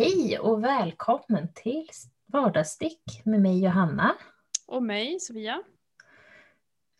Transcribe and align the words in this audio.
Hej 0.00 0.38
och 0.38 0.64
välkommen 0.64 1.52
till 1.54 1.88
Vardagsstick 2.26 3.02
med 3.24 3.40
mig 3.40 3.64
Johanna. 3.64 4.14
Och 4.66 4.82
mig 4.82 5.20
Sofia. 5.20 5.62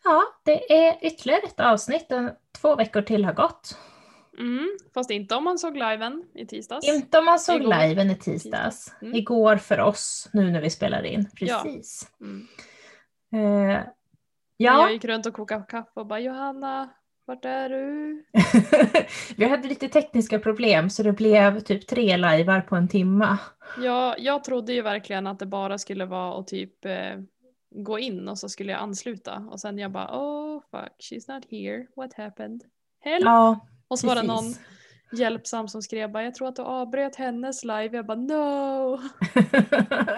Ja, 0.03 0.23
det 0.43 0.73
är 0.73 1.05
ytterligare 1.05 1.41
ett 1.41 1.59
avsnitt. 1.59 2.11
Två 2.61 2.75
veckor 2.75 3.01
till 3.01 3.25
har 3.25 3.33
gått. 3.33 3.77
Mm, 4.37 4.77
fast 4.93 5.11
inte 5.11 5.35
om 5.35 5.43
man 5.43 5.59
såg 5.59 5.77
liven 5.77 6.23
i 6.35 6.45
tisdags. 6.45 6.87
Inte 6.87 7.19
om 7.19 7.25
man 7.25 7.39
såg 7.39 7.61
Igår. 7.61 7.87
liven 7.87 8.11
i 8.11 8.15
tisdags. 8.15 8.93
Mm. 9.01 9.15
Igår 9.15 9.57
för 9.57 9.79
oss, 9.79 10.29
nu 10.33 10.51
när 10.51 10.61
vi 10.61 10.69
spelar 10.69 11.03
in. 11.03 11.29
Precis. 11.35 12.11
Ja. 12.19 12.25
Mm. 12.25 12.47
Uh, 13.35 13.79
ja. 14.57 14.81
Jag 14.81 14.93
gick 14.93 15.05
runt 15.05 15.25
och 15.25 15.33
kokade 15.33 15.65
kaffe 15.69 15.99
och 15.99 16.05
bara 16.05 16.19
Johanna, 16.19 16.89
vart 17.25 17.45
är 17.45 17.69
du? 17.69 18.23
vi 19.35 19.45
hade 19.45 19.67
lite 19.67 19.89
tekniska 19.89 20.39
problem 20.39 20.89
så 20.89 21.03
det 21.03 21.11
blev 21.11 21.59
typ 21.59 21.87
tre 21.87 22.17
lajvar 22.17 22.61
på 22.61 22.75
en 22.75 22.87
timma. 22.87 23.37
Ja, 23.83 24.15
jag 24.17 24.43
trodde 24.43 24.73
ju 24.73 24.81
verkligen 24.81 25.27
att 25.27 25.39
det 25.39 25.45
bara 25.45 25.77
skulle 25.77 26.05
vara 26.05 26.39
att 26.39 26.47
typ 26.47 26.85
eh, 26.85 27.19
gå 27.75 27.99
in 27.99 28.27
och 28.27 28.39
så 28.39 28.49
skulle 28.49 28.71
jag 28.71 28.81
ansluta 28.81 29.47
och 29.51 29.59
sen 29.59 29.77
jag 29.77 29.91
bara 29.91 30.17
oh 30.17 30.61
fuck 30.71 30.91
she's 30.99 31.33
not 31.33 31.45
here, 31.51 31.87
what 31.95 32.13
happened? 32.13 32.63
Help! 32.99 33.25
Ja, 33.25 33.67
och 33.87 33.99
så 33.99 34.07
precis. 34.07 34.15
var 34.15 34.21
det 34.21 34.27
någon 34.27 34.53
hjälpsam 35.13 35.67
som 35.67 35.81
skrev 35.81 36.11
bara 36.11 36.23
jag 36.23 36.35
tror 36.35 36.47
att 36.47 36.55
du 36.55 36.61
avbröt 36.61 37.15
hennes 37.15 37.63
live. 37.63 37.89
Jag 37.91 38.05
bara 38.05 38.17
no! 38.17 38.99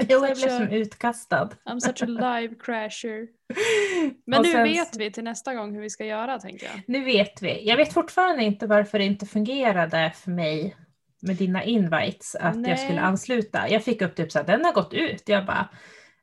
jo, 0.10 0.26
jag 0.26 0.38
blev 0.38 0.50
som 0.50 0.68
utkastad. 0.70 1.50
I'm 1.66 1.80
such 1.80 2.04
a 2.04 2.06
live 2.06 2.56
crasher. 2.56 3.28
Men 4.26 4.40
och 4.40 4.46
nu 4.46 4.52
sen... 4.52 4.64
vet 4.64 4.98
vi 4.98 5.12
till 5.12 5.24
nästa 5.24 5.54
gång 5.54 5.74
hur 5.74 5.82
vi 5.82 5.90
ska 5.90 6.06
göra 6.06 6.40
tänker 6.40 6.66
jag. 6.66 6.82
Nu 6.88 7.04
vet 7.04 7.42
vi. 7.42 7.68
Jag 7.68 7.78
vet 7.78 7.94
fortfarande 7.94 8.44
inte 8.44 8.68
varför 8.68 9.00
det 9.00 9.06
inte 9.06 9.26
fungerade 9.26 10.12
för 10.16 10.32
mig 10.32 10.76
med 11.22 11.36
dina 11.36 11.64
invites 11.64 12.36
att 12.36 12.56
Nej. 12.56 12.72
jag 12.72 12.80
skulle 12.80 13.02
ansluta. 13.02 13.70
Jag 13.70 13.84
fick 13.84 14.02
upp 14.02 14.16
typ 14.16 14.32
så 14.32 14.40
att 14.40 14.48
den 14.48 14.66
har 14.66 14.74
gått 14.74 14.94
ut. 14.94 15.30
Jag 15.30 15.46
bara 15.46 15.70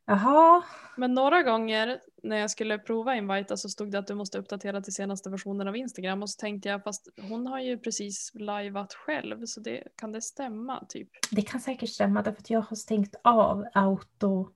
jaha. 0.06 0.62
Men 0.96 1.14
några 1.14 1.42
gånger 1.42 1.98
när 2.22 2.36
jag 2.36 2.50
skulle 2.50 2.78
prova 2.78 3.16
invita 3.16 3.56
så 3.56 3.68
stod 3.68 3.90
det 3.90 3.98
att 3.98 4.06
du 4.06 4.14
måste 4.14 4.38
uppdatera 4.38 4.80
till 4.80 4.94
senaste 4.94 5.30
versionen 5.30 5.68
av 5.68 5.76
Instagram 5.76 6.22
och 6.22 6.30
så 6.30 6.40
tänkte 6.40 6.68
jag 6.68 6.84
fast 6.84 7.08
hon 7.20 7.46
har 7.46 7.60
ju 7.60 7.78
precis 7.78 8.30
liveat 8.34 8.94
själv 8.94 9.46
så 9.46 9.60
det, 9.60 9.84
kan 9.96 10.12
det 10.12 10.22
stämma 10.22 10.84
typ? 10.88 11.08
Det 11.30 11.42
kan 11.42 11.60
säkert 11.60 11.90
stämma 11.90 12.22
därför 12.22 12.40
att 12.40 12.50
jag 12.50 12.60
har 12.60 12.76
stängt 12.76 13.14
av 13.24 13.64
auto 13.74 14.48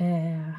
eh, 0.00 0.56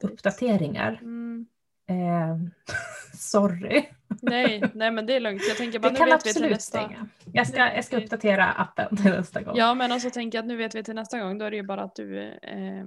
uppdateringar. 0.00 0.98
Mm. 1.02 1.46
Eh, 1.88 2.36
sorry. 3.14 3.84
Nej, 4.22 4.62
nej 4.74 4.90
men 4.90 5.06
det 5.06 5.16
är 5.16 5.20
lugnt. 5.20 5.42
Jag 5.48 5.56
tänker 5.56 5.78
bara 5.78 5.92
det 5.92 6.04
nu 6.04 6.10
vet 6.10 6.26
vi 6.26 6.32
till 6.32 6.42
nästa. 6.42 6.78
Stänga. 6.78 7.08
Jag 7.32 7.46
ska, 7.46 7.58
jag 7.58 7.84
ska 7.84 7.96
uppdatera 7.96 8.52
appen 8.52 8.96
till 8.96 9.10
nästa 9.10 9.42
gång. 9.42 9.56
Ja 9.56 9.74
men 9.74 9.92
alltså 9.92 10.10
tänker 10.10 10.38
jag 10.38 10.42
att 10.42 10.48
nu 10.48 10.56
vet 10.56 10.74
vi 10.74 10.84
till 10.84 10.94
nästa 10.94 11.20
gång. 11.20 11.38
Då 11.38 11.44
är 11.44 11.50
det 11.50 11.56
ju 11.56 11.62
bara 11.62 11.82
att 11.82 11.96
du 11.96 12.20
eh, 12.22 12.84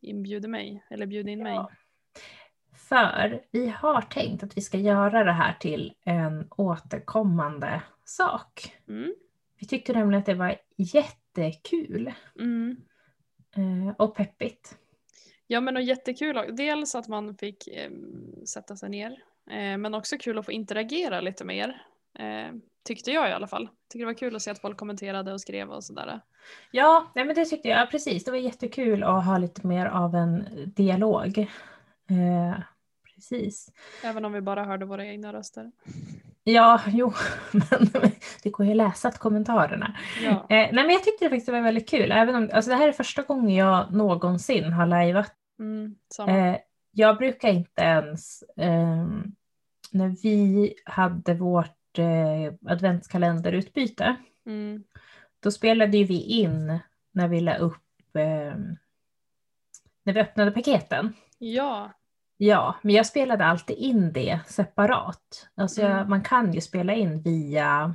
inbjuder 0.00 0.48
mig 0.48 0.86
eller 0.90 1.06
bjuder 1.06 1.32
in 1.32 1.38
ja. 1.38 1.44
mig. 1.44 1.76
För 2.88 3.42
vi 3.50 3.68
har 3.68 4.02
tänkt 4.02 4.42
att 4.42 4.56
vi 4.56 4.60
ska 4.60 4.78
göra 4.78 5.24
det 5.24 5.32
här 5.32 5.56
till 5.60 5.94
en 6.04 6.46
återkommande 6.50 7.82
sak. 8.04 8.76
Mm. 8.88 9.14
Vi 9.58 9.66
tyckte 9.66 9.92
nämligen 9.92 10.20
att 10.20 10.26
det 10.26 10.34
var 10.34 10.56
jättekul. 10.76 12.12
Mm. 12.38 12.76
Eh, 13.56 13.94
och 13.98 14.16
peppigt. 14.16 14.76
Ja 15.46 15.60
men 15.60 15.76
och 15.76 15.82
jättekul. 15.82 16.56
Dels 16.56 16.94
att 16.94 17.08
man 17.08 17.34
fick 17.34 17.68
eh, 17.68 17.90
sätta 18.46 18.76
sig 18.76 18.90
ner. 18.90 19.10
Eh, 19.50 19.78
men 19.78 19.94
också 19.94 20.16
kul 20.18 20.38
att 20.38 20.46
få 20.46 20.52
interagera 20.52 21.20
lite 21.20 21.44
mer. 21.44 21.82
Eh, 22.18 22.54
tyckte 22.84 23.10
jag 23.10 23.28
i 23.28 23.32
alla 23.32 23.46
fall. 23.46 23.68
Tycker 23.88 24.06
det 24.06 24.12
var 24.12 24.18
kul 24.18 24.36
att 24.36 24.42
se 24.42 24.50
att 24.50 24.60
folk 24.60 24.76
kommenterade 24.76 25.32
och 25.32 25.40
skrev 25.40 25.70
och 25.70 25.84
sådär. 25.84 26.20
Ja, 26.70 27.12
nej, 27.14 27.24
men 27.24 27.34
det 27.34 27.44
tyckte 27.44 27.68
jag 27.68 27.90
precis. 27.90 28.24
Det 28.24 28.30
var 28.30 28.38
jättekul 28.38 29.02
att 29.02 29.24
ha 29.24 29.38
lite 29.38 29.66
mer 29.66 29.86
av 29.86 30.14
en 30.14 30.46
dialog. 30.76 31.50
Eh, 32.10 32.60
precis. 33.14 33.72
Även 34.04 34.24
om 34.24 34.32
vi 34.32 34.40
bara 34.40 34.64
hörde 34.64 34.86
våra 34.86 35.06
egna 35.06 35.32
röster. 35.32 35.70
Ja, 36.44 36.80
jo, 36.86 37.12
men 37.52 37.90
det 38.42 38.50
går 38.50 38.66
ju 38.66 38.72
att 38.72 38.76
läsa 38.76 39.12
kommentarerna. 39.12 39.96
Ja. 40.22 40.30
Eh, 40.30 40.46
nej, 40.48 40.72
men 40.72 40.90
jag 40.90 41.04
tyckte 41.04 41.24
det 41.24 41.28
faktiskt 41.30 41.48
var 41.48 41.60
väldigt 41.60 41.88
kul. 41.88 42.12
Även 42.12 42.34
om, 42.34 42.50
alltså 42.52 42.70
det 42.70 42.76
här 42.76 42.88
är 42.88 42.92
första 42.92 43.22
gången 43.22 43.54
jag 43.54 43.94
någonsin 43.94 44.72
har 44.72 44.86
lajvat. 44.86 45.34
Mm, 45.58 45.94
eh, 46.28 46.56
jag 46.90 47.18
brukar 47.18 47.48
inte 47.48 47.82
ens, 47.82 48.42
eh, 48.56 49.06
när 49.92 50.22
vi 50.22 50.74
hade 50.84 51.34
vårt 51.34 51.98
eh, 51.98 52.72
adventskalenderutbyte, 52.72 54.16
mm. 54.46 54.84
då 55.40 55.50
spelade 55.50 55.96
ju 55.96 56.04
vi 56.04 56.22
in 56.22 56.78
när 57.12 57.28
vi 57.28 57.40
la 57.40 57.56
upp, 57.56 58.16
eh, 58.16 58.54
när 60.04 60.12
vi 60.12 60.20
öppnade 60.20 60.50
paketen. 60.50 61.12
Ja. 61.38 61.92
Ja, 62.42 62.74
men 62.82 62.94
jag 62.94 63.06
spelade 63.06 63.44
alltid 63.44 63.76
in 63.76 64.12
det 64.12 64.40
separat. 64.46 65.48
Alltså 65.54 65.80
jag, 65.80 65.90
mm. 65.90 66.10
man 66.10 66.22
kan 66.22 66.52
ju 66.52 66.60
spela 66.60 66.94
in 66.94 67.22
via 67.22 67.94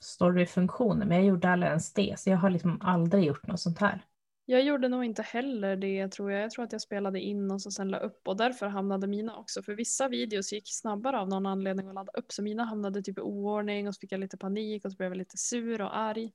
storyfunktionen, 0.00 1.08
men 1.08 1.16
jag 1.16 1.26
gjorde 1.26 1.48
aldrig 1.48 1.68
ens 1.68 1.92
det, 1.92 2.14
så 2.18 2.30
jag 2.30 2.36
har 2.36 2.50
liksom 2.50 2.80
aldrig 2.82 3.24
gjort 3.24 3.46
något 3.46 3.60
sånt 3.60 3.78
här. 3.78 4.04
Jag 4.44 4.62
gjorde 4.62 4.88
nog 4.88 5.04
inte 5.04 5.22
heller 5.22 5.76
det 5.76 6.08
tror 6.08 6.32
jag. 6.32 6.42
Jag 6.42 6.50
tror 6.50 6.64
att 6.64 6.72
jag 6.72 6.80
spelade 6.80 7.20
in 7.20 7.50
och 7.50 7.62
så 7.62 7.70
sen 7.70 7.88
la 7.88 7.98
upp 7.98 8.28
och 8.28 8.36
därför 8.36 8.66
hamnade 8.66 9.06
mina 9.06 9.36
också. 9.36 9.62
För 9.62 9.74
vissa 9.74 10.08
videos 10.08 10.52
gick 10.52 10.64
snabbare 10.66 11.18
av 11.18 11.28
någon 11.28 11.46
anledning 11.46 11.88
att 11.88 11.94
ladda 11.94 12.12
upp 12.12 12.32
så 12.32 12.42
mina 12.42 12.64
hamnade 12.64 13.02
typ 13.02 13.18
i 13.18 13.20
oordning 13.20 13.88
och 13.88 13.94
så 13.94 13.98
fick 13.98 14.12
jag 14.12 14.20
lite 14.20 14.36
panik 14.36 14.84
och 14.84 14.92
så 14.92 14.96
blev 14.96 15.10
jag 15.10 15.18
lite 15.18 15.38
sur 15.38 15.80
och 15.80 15.96
arg. 15.96 16.32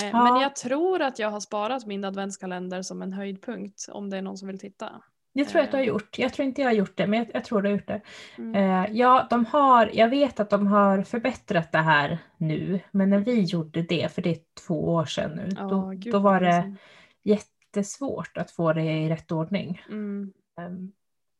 Eh, 0.00 0.08
ja. 0.08 0.24
Men 0.24 0.42
jag 0.42 0.56
tror 0.56 1.02
att 1.02 1.18
jag 1.18 1.30
har 1.30 1.40
sparat 1.40 1.86
min 1.86 2.04
adventskalender 2.04 2.82
som 2.82 3.02
en 3.02 3.12
höjdpunkt 3.12 3.88
om 3.88 4.10
det 4.10 4.16
är 4.16 4.22
någon 4.22 4.38
som 4.38 4.48
vill 4.48 4.58
titta. 4.58 5.02
Jag 5.36 5.48
tror 5.48 5.62
att 5.62 5.70
du 5.70 5.76
har 5.76 5.82
eh. 5.82 5.88
gjort. 5.88 6.18
Jag 6.18 6.32
tror 6.32 6.48
inte 6.48 6.60
jag 6.60 6.68
har 6.68 6.74
gjort 6.74 6.96
det, 6.96 7.06
men 7.06 7.18
jag, 7.18 7.28
jag 7.34 7.44
tror 7.44 7.62
du 7.62 7.68
har 7.68 7.76
gjort 7.76 7.86
det. 7.86 8.00
Mm. 8.38 8.54
Eh, 8.54 8.96
ja, 8.96 9.26
de 9.30 9.44
har, 9.44 9.90
jag 9.94 10.08
vet 10.08 10.40
att 10.40 10.50
de 10.50 10.66
har 10.66 11.02
förbättrat 11.02 11.72
det 11.72 11.78
här 11.78 12.18
nu, 12.36 12.80
men 12.90 13.10
när 13.10 13.18
vi 13.18 13.40
gjorde 13.42 13.82
det, 13.82 14.12
för 14.14 14.22
det 14.22 14.30
är 14.30 14.38
två 14.66 14.84
år 14.94 15.04
sedan 15.04 15.30
nu, 15.36 15.48
oh, 15.48 15.68
då, 15.68 15.92
Gud, 15.94 16.12
då 16.12 16.18
var 16.18 16.40
det 16.40 16.76
jättesvårt 17.22 18.36
att 18.36 18.50
få 18.50 18.72
det 18.72 18.82
i 18.82 19.08
rätt 19.08 19.32
ordning. 19.32 19.82
Mm. 19.88 20.32
Um, 20.60 20.92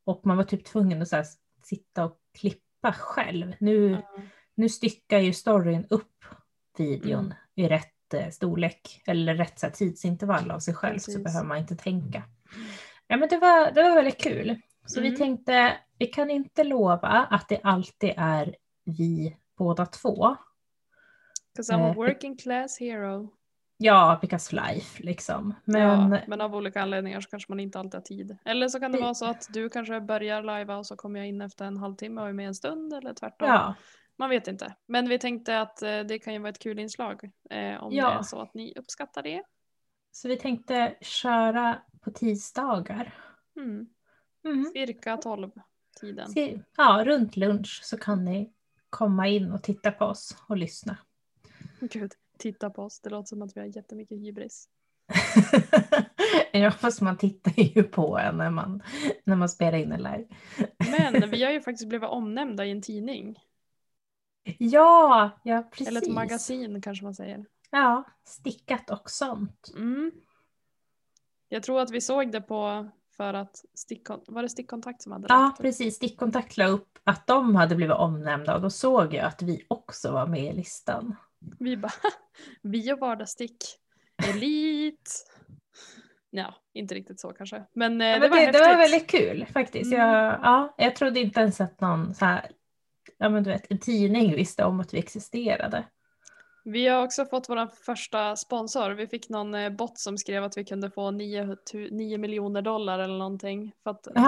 och 0.06 0.20
man 0.26 0.36
var 0.36 0.44
typ 0.44 0.64
tvungen 0.64 1.02
att 1.02 1.12
här, 1.12 1.24
sitta 1.64 2.04
och 2.04 2.18
klippa 2.38 2.92
själv. 2.92 3.54
Nu, 3.60 3.88
mm. 3.88 4.02
nu 4.54 4.68
styckar 4.68 5.18
ju 5.18 5.32
storyn 5.32 5.86
upp 5.90 6.24
videon 6.78 7.24
mm. 7.24 7.36
i 7.54 7.68
rätt 7.68 8.14
eh, 8.14 8.30
storlek 8.30 9.02
eller 9.06 9.34
rätt 9.34 9.62
här, 9.62 9.70
tidsintervall 9.70 10.50
av 10.50 10.58
sig 10.58 10.74
själv 10.74 10.94
Precis. 10.94 11.14
så 11.14 11.20
behöver 11.20 11.46
man 11.46 11.58
inte 11.58 11.76
tänka. 11.76 12.22
Ja, 13.06 13.16
men 13.16 13.28
det, 13.28 13.38
var, 13.38 13.70
det 13.72 13.82
var 13.82 13.94
väldigt 13.94 14.22
kul. 14.22 14.60
Så 14.86 15.00
vi 15.00 15.08
mm. 15.08 15.18
tänkte, 15.18 15.76
vi 15.98 16.06
kan 16.06 16.30
inte 16.30 16.64
lova 16.64 17.08
att 17.30 17.48
det 17.48 17.60
alltid 17.62 18.12
är 18.16 18.56
vi 18.84 19.36
båda 19.58 19.86
två. 19.86 20.36
Because 21.54 21.72
I'm 21.72 21.82
a 21.82 21.88
eh, 21.88 21.94
working 21.94 22.36
class 22.36 22.80
hero. 22.80 23.30
Ja, 23.76 24.18
because 24.20 24.56
life 24.56 25.02
liksom. 25.02 25.54
Men... 25.64 26.12
Ja, 26.12 26.20
men 26.26 26.40
av 26.40 26.54
olika 26.54 26.82
anledningar 26.82 27.20
så 27.20 27.30
kanske 27.30 27.52
man 27.52 27.60
inte 27.60 27.78
alltid 27.78 27.94
har 27.94 28.00
tid. 28.00 28.38
Eller 28.44 28.68
så 28.68 28.80
kan 28.80 28.92
det 28.92 29.00
vara 29.00 29.14
så 29.14 29.26
att 29.26 29.46
du 29.52 29.68
kanske 29.68 30.00
börjar 30.00 30.42
lajva 30.42 30.76
och 30.76 30.86
så 30.86 30.96
kommer 30.96 31.20
jag 31.20 31.28
in 31.28 31.40
efter 31.40 31.64
en 31.64 31.76
halvtimme 31.76 32.20
och 32.20 32.28
är 32.28 32.32
med 32.32 32.46
en 32.46 32.54
stund 32.54 32.92
eller 32.92 33.14
tvärtom. 33.14 33.48
Ja. 33.48 33.74
Man 34.18 34.30
vet 34.30 34.48
inte. 34.48 34.74
Men 34.86 35.08
vi 35.08 35.18
tänkte 35.18 35.60
att 35.60 35.82
eh, 35.82 36.00
det 36.00 36.18
kan 36.18 36.32
ju 36.32 36.38
vara 36.38 36.50
ett 36.50 36.62
kul 36.62 36.78
inslag 36.78 37.30
eh, 37.50 37.82
om 37.82 37.92
ja. 37.92 38.10
det 38.10 38.14
är 38.14 38.22
så 38.22 38.40
att 38.40 38.54
ni 38.54 38.74
uppskattar 38.76 39.22
det. 39.22 39.42
Så 40.14 40.28
vi 40.28 40.36
tänkte 40.36 40.96
köra 41.00 41.82
på 42.00 42.10
tisdagar. 42.10 43.14
Mm. 43.56 43.86
Mm. 44.44 44.64
Cirka 44.72 45.16
12 45.16 45.50
tiden. 46.00 46.58
Ja, 46.76 47.02
runt 47.06 47.36
lunch 47.36 47.80
så 47.82 47.98
kan 47.98 48.24
ni 48.24 48.52
komma 48.90 49.28
in 49.28 49.52
och 49.52 49.62
titta 49.62 49.92
på 49.92 50.04
oss 50.04 50.36
och 50.48 50.56
lyssna. 50.56 50.96
Gud, 51.80 52.12
titta 52.38 52.70
på 52.70 52.82
oss. 52.82 53.00
Det 53.00 53.10
låter 53.10 53.26
som 53.26 53.42
att 53.42 53.56
vi 53.56 53.60
har 53.60 53.66
jättemycket 53.66 54.18
hybris. 54.18 54.68
ja, 56.52 56.70
fast 56.70 57.00
man 57.00 57.18
tittar 57.18 57.62
ju 57.62 57.82
på 57.82 58.18
en 58.18 58.36
när 58.36 58.50
man, 58.50 58.82
när 59.24 59.36
man 59.36 59.48
spelar 59.48 59.78
in 59.78 59.92
en 59.92 60.02
live. 60.02 60.26
Men 60.78 61.30
vi 61.30 61.44
har 61.44 61.52
ju 61.52 61.60
faktiskt 61.64 61.88
blivit 61.88 62.08
omnämnda 62.08 62.64
i 62.64 62.70
en 62.70 62.82
tidning. 62.82 63.38
Ja, 64.58 65.30
ja 65.44 65.62
precis. 65.70 65.88
Eller 65.88 66.02
ett 66.02 66.14
magasin 66.14 66.82
kanske 66.82 67.04
man 67.04 67.14
säger. 67.14 67.46
Ja, 67.74 68.04
stickat 68.24 68.90
och 68.90 69.10
sånt. 69.10 69.70
Mm. 69.74 70.10
Jag 71.48 71.62
tror 71.62 71.80
att 71.80 71.90
vi 71.90 72.00
såg 72.00 72.32
det 72.32 72.40
på 72.40 72.90
för 73.16 73.34
att 73.34 73.64
stickkon 73.74 74.20
var 74.26 74.42
det 74.42 74.48
stickkontakt 74.48 75.02
som 75.02 75.12
hade 75.12 75.26
Ja, 75.28 75.56
precis. 75.60 75.94
Stickkontakt 75.94 76.56
la 76.56 76.66
upp 76.66 76.98
att 77.04 77.26
de 77.26 77.56
hade 77.56 77.76
blivit 77.76 77.96
omnämnda 77.96 78.54
och 78.54 78.60
då 78.60 78.70
såg 78.70 79.14
jag 79.14 79.24
att 79.24 79.42
vi 79.42 79.64
också 79.68 80.12
var 80.12 80.26
med 80.26 80.44
i 80.44 80.56
listan. 80.56 81.16
Vi 81.58 81.76
bara, 81.76 81.92
vi 82.62 82.92
och 82.92 82.98
vardagsstick, 82.98 83.56
elit. 84.28 85.26
Ja, 86.30 86.54
inte 86.72 86.94
riktigt 86.94 87.20
så 87.20 87.32
kanske. 87.32 87.64
Men, 87.72 88.00
eh, 88.00 88.06
ja, 88.06 88.18
det, 88.18 88.28
var 88.28 88.36
det, 88.36 88.52
det, 88.52 88.58
var 88.58 88.76
väldigt 88.76 89.10
kul 89.10 89.46
faktiskt. 89.52 89.92
Mm. 89.92 90.06
Jag, 90.06 90.40
ja, 90.42 90.74
jag 90.78 90.96
trodde 90.96 91.20
inte 91.20 91.40
ens 91.40 91.60
att 91.60 91.80
någon 91.80 92.14
så 92.14 92.24
här, 92.24 92.50
ja 93.18 93.28
men 93.28 93.42
du 93.42 93.50
vet, 93.50 93.70
en 93.70 93.78
tidning 93.78 94.34
visste 94.34 94.64
om 94.64 94.80
att 94.80 94.94
vi 94.94 94.98
existerade. 94.98 95.84
Vi 96.66 96.88
har 96.88 97.04
också 97.04 97.24
fått 97.24 97.48
vår 97.48 97.84
första 97.84 98.36
sponsor. 98.36 98.90
Vi 98.90 99.06
fick 99.06 99.28
någon 99.28 99.54
eh, 99.54 99.70
bot 99.70 99.98
som 99.98 100.18
skrev 100.18 100.44
att 100.44 100.56
vi 100.56 100.64
kunde 100.64 100.90
få 100.90 101.10
9, 101.10 101.56
9 101.90 102.18
miljoner 102.18 102.62
dollar 102.62 102.98
eller 102.98 103.18
någonting. 103.18 103.72
För 103.82 103.90
att 103.90 104.02
den 104.04 104.22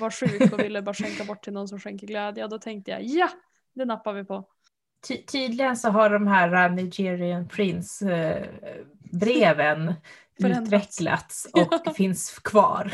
var 0.00 0.10
sjuk 0.10 0.52
och 0.52 0.58
ville 0.58 0.82
bara 0.82 0.94
skänka 0.94 1.24
bort 1.24 1.44
till 1.44 1.52
någon 1.52 1.68
som 1.68 1.80
skänker 1.80 2.06
glädje. 2.06 2.44
Och 2.44 2.50
då 2.50 2.58
tänkte 2.58 2.90
jag 2.90 3.02
ja, 3.02 3.28
det 3.74 3.84
nappar 3.84 4.12
vi 4.12 4.24
på. 4.24 4.44
Ty- 5.08 5.22
tydligen 5.22 5.76
så 5.76 5.88
har 5.88 6.10
de 6.10 6.26
här 6.26 6.70
uh, 6.70 6.74
Nigerian 6.74 7.48
Prince 7.48 8.12
eh, 8.12 8.46
utvecklats 10.62 11.48
och 11.86 11.96
finns 11.96 12.38
kvar. 12.38 12.92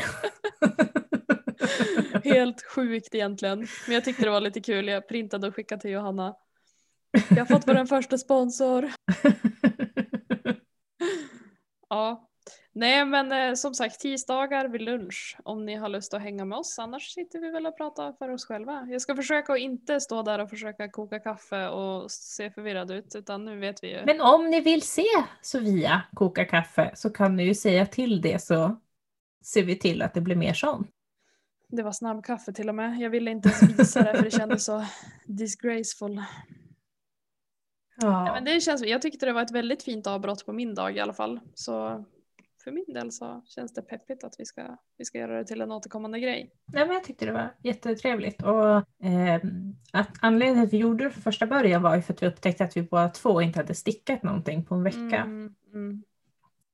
Helt 2.23 2.63
sjukt 2.63 3.15
egentligen. 3.15 3.67
Men 3.85 3.93
jag 3.93 4.05
tyckte 4.05 4.23
det 4.23 4.29
var 4.29 4.41
lite 4.41 4.61
kul. 4.61 4.87
Jag 4.87 5.07
printade 5.07 5.47
och 5.47 5.55
skickade 5.55 5.81
till 5.81 5.91
Johanna. 5.91 6.35
Vi 7.29 7.39
har 7.39 7.45
fått 7.45 7.67
vår 7.67 7.85
första 7.85 8.17
sponsor. 8.17 8.91
Ja. 11.89 12.29
Nej 12.73 13.05
men 13.05 13.31
eh, 13.31 13.53
som 13.53 13.73
sagt 13.73 13.99
tisdagar 13.99 14.67
vid 14.67 14.81
lunch 14.81 15.37
om 15.43 15.65
ni 15.65 15.75
har 15.75 15.89
lust 15.89 16.13
att 16.13 16.21
hänga 16.21 16.45
med 16.45 16.57
oss. 16.57 16.79
Annars 16.79 17.13
sitter 17.13 17.39
vi 17.39 17.49
väl 17.49 17.65
och 17.65 17.77
pratar 17.77 18.13
för 18.13 18.29
oss 18.29 18.45
själva. 18.45 18.87
Jag 18.89 19.01
ska 19.01 19.15
försöka 19.15 19.53
att 19.53 19.59
inte 19.59 19.99
stå 19.99 20.21
där 20.21 20.39
och 20.39 20.49
försöka 20.49 20.89
koka 20.89 21.19
kaffe 21.19 21.67
och 21.67 22.11
se 22.11 22.51
förvirrad 22.51 22.91
ut. 22.91 23.15
Utan 23.15 23.45
nu 23.45 23.59
vet 23.59 23.83
vi 23.83 23.91
ju. 23.91 24.05
Men 24.05 24.21
om 24.21 24.49
ni 24.49 24.61
vill 24.61 24.81
se 24.81 25.05
Sofia 25.41 26.01
koka 26.13 26.45
kaffe 26.45 26.91
så 26.95 27.09
kan 27.09 27.35
ni 27.35 27.43
ju 27.43 27.55
säga 27.55 27.85
till 27.85 28.21
det 28.21 28.41
så 28.41 28.75
ser 29.43 29.63
vi 29.63 29.75
till 29.75 30.01
att 30.01 30.13
det 30.13 30.21
blir 30.21 30.35
mer 30.35 30.53
sånt. 30.53 30.87
Det 31.67 31.83
var 31.83 31.91
snabbkaffe 31.91 32.53
till 32.53 32.69
och 32.69 32.75
med. 32.75 32.99
Jag 32.99 33.09
ville 33.09 33.31
inte 33.31 33.49
ens 33.49 33.79
visa 33.79 34.01
det 34.03 34.17
för 34.17 34.23
det 34.23 34.31
kändes 34.31 34.65
så 34.65 34.85
disgraceful. 35.25 36.21
Ja, 38.01 38.27
Ja. 38.27 38.33
men 38.33 38.45
det 38.45 38.59
känns, 38.61 38.85
jag 38.85 39.01
tyckte 39.01 39.25
det 39.25 39.33
var 39.33 39.41
ett 39.41 39.51
väldigt 39.51 39.83
fint 39.83 40.07
avbrott 40.07 40.45
på 40.45 40.53
min 40.53 40.75
dag 40.75 40.97
i 40.97 40.99
alla 40.99 41.13
fall. 41.13 41.39
Så 41.53 42.05
för 42.63 42.71
min 42.71 42.93
del 42.93 43.11
så 43.11 43.43
känns 43.47 43.73
det 43.73 43.81
peppigt 43.81 44.23
att 44.23 44.35
vi 44.39 44.45
ska, 44.45 44.77
vi 44.97 45.05
ska 45.05 45.17
göra 45.17 45.37
det 45.37 45.45
till 45.45 45.61
en 45.61 45.71
återkommande 45.71 46.19
grej. 46.19 46.51
Nej, 46.65 46.85
men 46.85 46.93
jag 46.95 47.03
tyckte 47.03 47.25
det 47.25 47.31
var 47.31 47.53
jättetrevligt. 47.63 48.43
Och, 48.43 48.83
ehm, 49.03 49.75
att 49.93 50.09
anledningen 50.21 50.55
till 50.55 50.67
att 50.67 50.73
vi 50.73 50.77
gjorde 50.77 51.03
det 51.03 51.09
för 51.09 51.21
första 51.21 51.47
början 51.47 51.81
var 51.81 51.95
ju 51.95 52.01
för 52.01 52.13
att 52.13 52.23
vi 52.23 52.27
upptäckte 52.27 52.63
att 52.63 52.77
vi 52.77 52.81
båda 52.83 53.09
två 53.09 53.41
inte 53.41 53.59
hade 53.59 53.75
stickat 53.75 54.23
någonting 54.23 54.65
på 54.65 54.75
en 54.75 54.83
vecka. 54.83 55.17
Mm, 55.17 55.55
mm. 55.73 56.03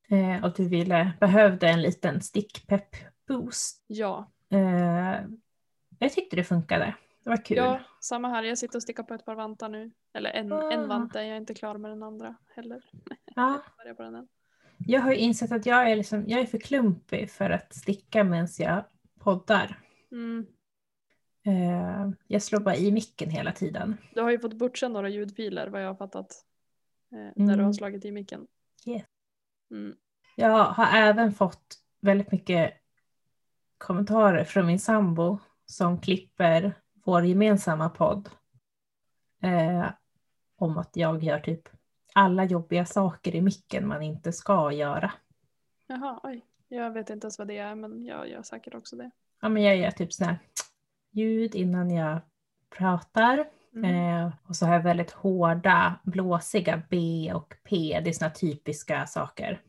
Eh, 0.10 0.46
och 0.46 0.60
vi 0.60 0.68
ville, 0.68 1.12
behövde 1.20 1.68
en 1.70 1.82
liten 1.82 2.22
stickpepp-boost. 2.22 3.84
Ja. 3.88 4.32
Eh, 4.52 5.22
jag 6.00 6.14
tyckte 6.14 6.36
det 6.36 6.44
funkade. 6.44 6.96
Det 7.24 7.30
var 7.30 7.46
kul. 7.46 7.58
ja, 7.58 7.80
samma 8.00 8.28
här. 8.30 8.44
Jag 8.44 8.58
sitter 8.58 8.78
och 8.78 8.84
stickar 8.84 9.04
på 9.04 9.14
ett 9.14 9.26
par 9.26 9.36
vantar 9.36 9.70
nu. 9.70 9.92
Eller 10.14 10.30
en, 10.30 10.52
en 10.52 10.84
Ah. 10.84 10.88
vante. 10.88 11.20
Jag 11.20 11.28
är 11.30 11.38
inte 11.38 11.54
klar 11.54 11.78
med 11.78 11.92
den 11.92 12.04
andra 12.04 12.36
heller. 12.56 12.84
Ja, 13.36 13.62
Jag 13.86 13.98
på 13.98 14.04
den 14.04 14.16
än. 14.16 14.28
jag 14.78 15.02
har 15.02 15.12
ju 15.12 15.18
insett 15.18 15.52
att 15.52 15.66
jag 15.66 15.92
är, 15.92 15.96
liksom, 15.96 16.24
jag 16.28 16.40
är 16.42 16.46
för 16.46 16.58
klumpig 16.58 17.32
för 17.32 17.50
att 17.50 17.76
sticka 17.76 18.24
medan 18.24 18.48
jag 18.60 18.84
poddar. 19.20 19.80
Mm. 20.12 20.46
Eh, 21.46 22.10
jag 22.28 22.42
slår 22.42 22.60
bara 22.60 22.76
i 22.76 22.92
micken 22.92 23.30
hela 23.30 23.52
tiden. 23.52 23.98
Du 24.14 24.22
har 24.22 24.32
ju 24.32 24.40
fått 24.40 24.54
butcha 24.54 24.88
några 24.88 25.10
ljudfiler 25.10 25.68
vad 25.68 25.84
jag 25.84 25.88
har 25.88 25.96
fattat. 25.96 26.46
Eh, 27.12 27.18
När 27.36 27.46
du 27.48 27.54
Mm. 27.54 27.66
har 27.66 27.74
slagit 27.74 28.06
i 28.06 28.12
micken. 28.12 28.48
Yes. 28.86 29.04
Mm. 29.72 29.96
Jag 30.36 30.64
har 30.64 30.98
även 30.98 31.32
fått 31.34 31.76
väldigt 32.02 32.32
mycket 32.32 32.74
kommentarer 33.78 34.44
från 34.44 34.66
min 34.66 34.80
sambo 34.80 35.40
som 35.66 36.02
klipper 36.02 36.74
vår 37.04 37.26
gemensamma 37.26 37.90
podd. 37.90 38.30
Eh, 39.42 39.86
om 40.56 40.78
att 40.78 40.96
jag 40.96 41.24
gör 41.24 41.40
typ 41.40 41.70
alla 42.14 42.44
jobbiga 42.46 42.86
saker 42.86 43.36
i 43.36 43.42
micken 43.42 43.88
man 43.88 44.02
inte 44.02 44.34
ska 44.34 44.72
göra. 44.72 45.12
Jaha, 45.88 46.20
oj. 46.24 46.46
Jag 46.68 46.92
vet 46.92 47.10
inte 47.10 47.26
ens 47.26 47.40
vad 47.40 47.48
det 47.48 47.58
är 47.58 47.76
men 47.76 48.06
jag 48.06 48.30
gör 48.30 48.44
säkert 48.44 48.76
också 48.76 48.96
det. 48.96 49.12
Ja, 49.42 49.50
men 49.50 49.64
jag 49.64 49.78
gör 49.78 49.92
typ 49.92 50.14
sådär 50.14 50.40
ljud 51.12 51.56
innan 51.56 51.92
jag 51.92 52.20
pratar. 52.78 53.48
Mm. 53.74 54.26
Eh, 54.26 54.34
och 54.44 54.56
så 54.56 54.66
har 54.66 54.74
jag 54.74 54.84
väldigt 54.84 55.12
hårda, 55.12 56.00
blåsiga 56.04 56.82
B 56.90 57.32
och 57.34 57.54
P. 57.64 58.02
Det 58.04 58.10
är 58.10 58.14
sådana 58.14 58.34
typiska 58.34 59.08
saker. 59.08 59.62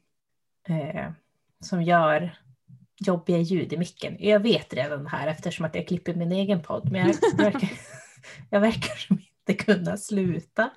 Eh, 0.68 1.10
som 1.60 1.82
gör 1.82 2.38
jobbiga 3.06 3.38
ljud 3.38 3.72
i 3.72 3.76
micken. 3.76 4.16
Jag 4.18 4.40
vet 4.40 4.74
redan 4.74 5.04
det 5.04 5.10
här 5.10 5.28
eftersom 5.28 5.66
att 5.66 5.74
jag 5.74 5.88
klipper 5.88 6.14
min 6.14 6.32
egen 6.32 6.62
podd. 6.62 6.92
Men 6.92 7.00
jag, 7.06 7.16
jag, 7.22 7.36
verkar, 7.52 7.70
jag 8.50 8.60
verkar 8.60 8.94
som 8.94 9.18
inte 9.46 9.64
kunna 9.64 9.96
sluta. 9.96 10.70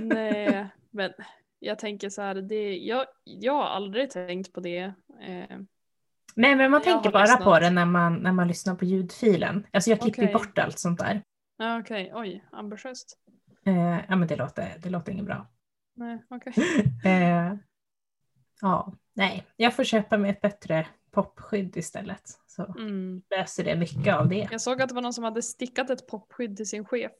Nej, 0.00 0.66
men 0.90 1.12
jag 1.58 1.78
tänker 1.78 2.08
så 2.08 2.22
här, 2.22 2.34
det, 2.34 2.76
jag, 2.76 3.06
jag 3.24 3.52
har 3.52 3.64
aldrig 3.64 4.10
tänkt 4.10 4.52
på 4.52 4.60
det. 4.60 4.92
Eh, 5.22 5.58
Nej 6.34 6.54
men 6.56 6.70
man 6.70 6.82
tänker 6.82 7.10
bara 7.10 7.22
lyssnat. 7.22 7.44
på 7.44 7.58
det 7.58 7.70
när 7.70 7.84
man, 7.86 8.14
när 8.14 8.32
man 8.32 8.48
lyssnar 8.48 8.74
på 8.74 8.84
ljudfilen. 8.84 9.66
Alltså 9.72 9.90
jag 9.90 10.00
klipper 10.00 10.22
Okej. 10.22 10.32
bort 10.32 10.58
allt 10.58 10.78
sånt 10.78 10.98
där. 10.98 11.22
ja, 11.58 11.80
Okej, 11.80 12.12
oj, 12.14 12.44
ambitiöst. 12.52 13.18
Eh, 13.66 13.98
ja 14.08 14.16
men 14.16 14.28
det 14.28 14.36
låter, 14.36 14.74
det 14.78 14.90
låter 14.90 15.12
inget 15.12 15.24
bra. 15.24 15.46
Nej, 15.96 16.22
okej. 16.28 16.52
Eh, 17.04 17.54
ja, 18.60 18.92
nej. 19.14 19.46
Jag 19.56 19.74
får 19.74 19.84
köpa 19.84 20.18
mig 20.18 20.30
ett 20.30 20.40
bättre 20.40 20.86
popskydd 21.10 21.76
istället. 21.76 22.22
Så 22.46 22.64
Mm. 22.78 23.22
löser 23.36 23.64
det 23.64 23.76
mycket 23.76 24.14
av 24.16 24.28
det. 24.28 24.48
Jag 24.50 24.60
såg 24.60 24.82
att 24.82 24.88
det 24.88 24.94
var 24.94 25.02
någon 25.02 25.12
som 25.12 25.24
hade 25.24 25.42
stickat 25.42 25.90
ett 25.90 26.06
popskydd 26.06 26.56
till 26.56 26.68
sin 26.68 26.84
chef. 26.84 27.12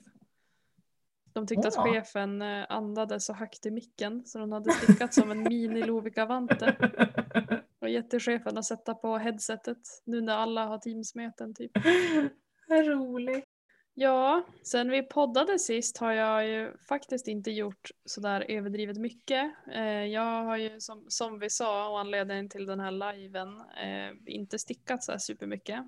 De 1.32 1.46
tyckte 1.46 1.68
att 1.68 1.76
Åh. 1.78 1.92
chefen 1.92 2.42
eh, 2.42 2.66
andades 2.68 3.26
så 3.26 3.32
högt 3.32 3.66
i 3.66 3.70
micken 3.70 4.26
så 4.26 4.38
de 4.38 4.52
hade 4.52 4.72
stickat 4.72 5.14
som 5.14 5.30
en 5.30 5.42
mini 5.42 5.82
Lovikka-vante 5.82 6.76
och 7.80 7.88
gett 7.88 8.10
till 8.10 8.20
chefen 8.20 8.58
att 8.58 8.64
sätta 8.64 8.94
på 8.94 9.18
headsetet 9.18 9.78
nu 10.04 10.20
när 10.20 10.34
alla 10.34 10.66
har 10.66 10.78
Teams-möten 10.78 11.54
typ. 11.54 11.70
Roligt. 12.70 13.44
Ja, 13.94 14.46
sen 14.62 14.90
vi 14.90 15.02
poddade 15.02 15.58
sist 15.58 15.98
har 15.98 16.12
jag 16.12 16.48
ju 16.48 16.76
faktiskt 16.88 17.28
inte 17.28 17.50
gjort 17.50 17.90
sådär 18.04 18.44
överdrivet 18.48 18.96
mycket. 18.96 19.52
Eh, 19.72 20.04
jag 20.04 20.44
har 20.44 20.56
ju 20.56 20.80
som, 20.80 21.04
som 21.08 21.38
vi 21.38 21.50
sa 21.50 21.88
och 21.88 22.00
anledningen 22.00 22.48
till 22.48 22.66
den 22.66 22.80
här 22.80 22.90
liven 22.90 23.60
eh, 23.60 24.34
inte 24.34 24.58
stickat 24.58 25.04
så 25.04 25.12
här 25.12 25.18
supermycket. 25.18 25.84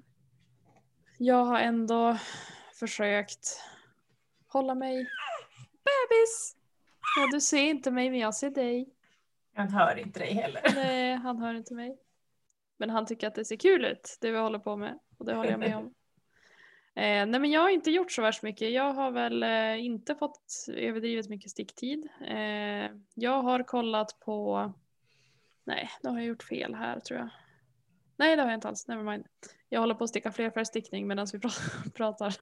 Jag 1.19 1.45
har 1.45 1.61
ändå 1.61 2.19
försökt 2.79 3.61
hålla 4.47 4.75
mig 4.75 5.07
bebis. 5.85 6.57
Ja, 7.17 7.29
du 7.33 7.41
ser 7.41 7.63
inte 7.63 7.91
mig 7.91 8.11
men 8.11 8.19
jag 8.19 8.35
ser 8.35 8.51
dig. 8.51 8.89
Han 9.55 9.69
hör 9.69 9.99
inte 9.99 10.19
dig 10.19 10.33
heller. 10.33 10.63
Nej, 10.75 11.15
han 11.15 11.39
hör 11.39 11.55
inte 11.55 11.75
mig. 11.75 11.99
Men 12.77 12.91
han 12.91 13.07
tycker 13.07 13.27
att 13.27 13.35
det 13.35 13.45
ser 13.45 13.57
kul 13.57 13.85
ut, 13.85 14.19
det 14.21 14.31
vi 14.31 14.39
håller 14.39 14.59
på 14.59 14.77
med. 14.77 14.99
Och 15.19 15.27
det 15.27 15.35
håller 15.35 15.51
jag 15.51 15.61
med 15.61 15.77
om. 15.77 15.95
Eh, 16.95 17.27
nej 17.27 17.41
men 17.41 17.51
jag 17.51 17.61
har 17.61 17.69
inte 17.69 17.91
gjort 17.91 18.13
så 18.13 18.23
värst 18.23 18.43
mycket. 18.43 18.73
Jag 18.73 18.93
har 18.93 19.11
väl 19.11 19.43
eh, 19.43 19.85
inte 19.85 20.15
fått 20.15 20.67
överdrivet 20.69 21.29
mycket 21.29 21.51
sticktid. 21.51 22.09
Eh, 22.29 22.91
jag 23.15 23.43
har 23.43 23.63
kollat 23.63 24.21
på... 24.21 24.73
Nej, 25.65 25.91
då 26.03 26.11
har 26.11 26.17
jag 26.19 26.27
gjort 26.27 26.43
fel 26.43 26.75
här 26.75 27.01
tror 27.01 27.19
jag. 27.21 27.29
Nej, 28.17 28.37
det 28.37 28.43
har 28.43 28.49
jag 28.51 28.57
inte 28.57 28.69
alls. 28.69 28.89
Nevermind. 28.89 29.27
Jag 29.69 29.81
håller 29.81 29.95
på 29.95 30.05
att 30.05 30.11
sticka 30.11 30.33
flerfärgstickning 30.33 31.07
medan 31.07 31.27
vi 31.33 31.39
pra- 31.39 31.91
pratar. 31.95 32.35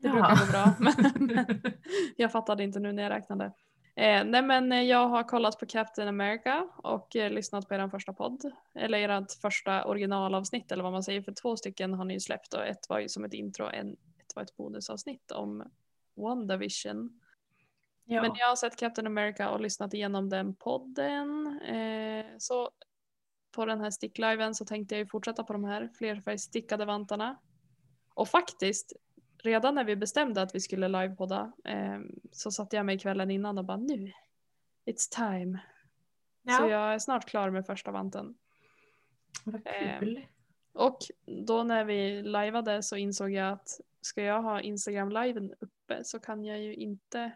Det 0.00 0.08
Ja. 0.08 0.12
brukar 0.12 0.46
gå 0.46 0.52
bra. 0.52 0.74
Men 0.78 1.46
jag 2.16 2.32
fattade 2.32 2.64
inte 2.64 2.80
nu 2.80 2.92
när 2.92 3.02
jag 3.02 3.10
räknade. 3.10 3.52
Eh, 3.94 4.24
nej 4.24 4.42
men 4.42 4.72
eh, 4.72 4.82
jag 4.82 5.08
har 5.08 5.22
kollat 5.22 5.58
på 5.58 5.66
Captain 5.66 6.08
America 6.08 6.68
och 6.76 7.16
eh, 7.16 7.30
lyssnat 7.30 7.68
på 7.68 7.74
er 7.74 7.88
första 7.88 8.12
podd. 8.12 8.52
Eller 8.74 9.08
ert 9.08 9.32
första 9.40 9.84
originalavsnitt 9.84 10.72
eller 10.72 10.82
vad 10.82 10.92
man 10.92 11.02
säger. 11.02 11.22
För 11.22 11.32
två 11.32 11.56
stycken 11.56 11.94
har 11.94 12.04
ni 12.04 12.14
ju 12.14 12.20
släppt 12.20 12.54
och 12.54 12.66
ett 12.66 12.88
var 12.88 12.98
ju 12.98 13.08
som 13.08 13.24
ett 13.24 13.34
intro 13.34 13.64
och 13.64 13.74
en, 13.74 13.92
ett 13.92 14.36
var 14.36 14.42
ett 14.42 14.56
bonusavsnitt 14.56 15.30
om 15.30 15.70
WandaVision. 16.14 17.20
Ja. 18.04 18.22
Men 18.22 18.30
jag 18.34 18.48
har 18.48 18.56
sett 18.56 18.76
Captain 18.76 19.06
America 19.06 19.50
och 19.50 19.60
lyssnat 19.60 19.94
igenom 19.94 20.28
den 20.28 20.54
podden. 20.54 21.60
Eh, 21.60 22.24
så 22.38 22.70
på 23.54 23.64
den 23.64 23.80
här 23.80 23.90
stickliven 23.90 24.54
så 24.54 24.64
tänkte 24.64 24.94
jag 24.94 24.98
ju 25.00 25.06
fortsätta 25.06 25.44
på 25.44 25.52
de 25.52 25.64
här 25.64 25.88
flerfärgstickade 25.98 26.84
vantarna. 26.84 27.36
Och 28.14 28.28
faktiskt, 28.28 28.92
redan 29.42 29.74
när 29.74 29.84
vi 29.84 29.96
bestämde 29.96 30.42
att 30.42 30.54
vi 30.54 30.60
skulle 30.60 30.88
livepodda 30.88 31.52
eh, 31.64 31.98
så 32.32 32.50
satte 32.50 32.76
jag 32.76 32.86
mig 32.86 32.98
kvällen 32.98 33.30
innan 33.30 33.58
och 33.58 33.64
bara 33.64 33.76
nu, 33.76 34.12
it's 34.86 35.10
time. 35.10 35.58
Så 36.44 36.64
ja. 36.64 36.68
jag 36.70 36.94
är 36.94 36.98
snart 36.98 37.28
klar 37.28 37.50
med 37.50 37.66
första 37.66 37.90
vanten. 37.90 38.34
Vad 39.44 39.66
eh, 39.66 39.98
kul. 39.98 40.26
Och 40.72 40.98
då 41.46 41.62
när 41.62 41.84
vi 41.84 42.22
livade 42.22 42.82
så 42.82 42.96
insåg 42.96 43.30
jag 43.30 43.52
att 43.52 43.80
ska 44.00 44.22
jag 44.22 44.42
ha 44.42 44.60
Instagram-liven 44.60 45.54
uppe 45.60 46.04
så 46.04 46.20
kan 46.20 46.44
jag 46.44 46.60
ju 46.60 46.74
inte 46.74 47.32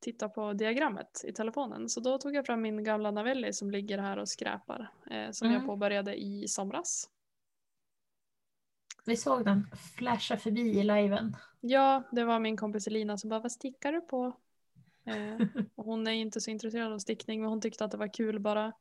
titta 0.00 0.28
på 0.28 0.52
diagrammet 0.52 1.24
i 1.24 1.32
telefonen. 1.32 1.88
Så 1.88 2.00
då 2.00 2.18
tog 2.18 2.34
jag 2.34 2.46
fram 2.46 2.62
min 2.62 2.84
gamla 2.84 3.10
Navelli 3.10 3.52
som 3.52 3.70
ligger 3.70 3.98
här 3.98 4.16
och 4.16 4.28
skräpar. 4.28 4.88
Eh, 5.10 5.30
som 5.30 5.48
jag 5.48 5.56
Mm. 5.56 5.66
påbörjade 5.66 6.22
i 6.22 6.48
somras. 6.48 7.10
Vi 9.04 9.16
såg 9.16 9.44
den 9.44 9.66
flasha 9.96 10.36
förbi 10.36 10.60
i 10.60 10.82
liven. 10.82 11.36
Ja, 11.60 12.02
det 12.12 12.24
var 12.24 12.38
min 12.40 12.56
kompis 12.56 12.86
Elina 12.86 13.18
som 13.18 13.30
bara, 13.30 13.40
vad 13.40 13.52
stickar 13.52 13.92
du 13.92 14.00
på? 14.00 14.36
Eh, 15.04 15.46
och 15.74 15.84
hon 15.84 16.06
är 16.06 16.12
inte 16.12 16.40
så 16.40 16.50
intresserad 16.50 16.92
av 16.92 16.98
stickning 16.98 17.40
men 17.40 17.50
hon 17.50 17.60
tyckte 17.60 17.84
att 17.84 17.90
det 17.90 17.96
var 17.96 18.14
kul 18.14 18.40
bara. 18.40 18.72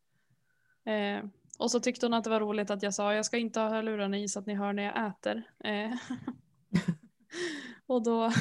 Eh, 0.86 1.24
och 1.60 1.72
så 1.72 1.80
tyckte 1.80 2.06
hon 2.06 2.14
att 2.14 2.24
det 2.24 2.30
var 2.30 2.40
roligt 2.40 2.72
att 2.72 2.84
jag 2.84 2.94
sa 2.94 3.14
jag 3.14 3.26
ska 3.26 3.38
inte 3.38 3.60
ha 3.60 3.70
hörlurarna 3.70 4.18
i 4.18 4.28
så 4.28 4.40
att 4.40 4.46
ni 4.46 4.56
hör 4.56 4.74
när 4.74 4.84
jag 4.84 5.08
äter. 5.08 5.44
Eh, 5.64 5.98
och 7.86 8.04
då, 8.04 8.32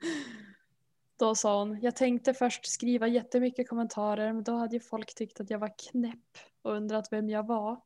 då 1.18 1.34
sa 1.34 1.58
hon, 1.58 1.80
jag 1.80 1.96
tänkte 1.96 2.34
först 2.34 2.66
skriva 2.66 3.08
jättemycket 3.08 3.68
kommentarer 3.68 4.32
men 4.32 4.44
då 4.44 4.56
hade 4.56 4.76
ju 4.76 4.80
folk 4.80 5.14
tyckt 5.14 5.40
att 5.40 5.50
jag 5.50 5.58
var 5.58 5.74
knäpp 5.90 6.38
och 6.62 6.72
undrat 6.72 7.08
vem 7.12 7.30
jag 7.30 7.46
var. 7.46 7.80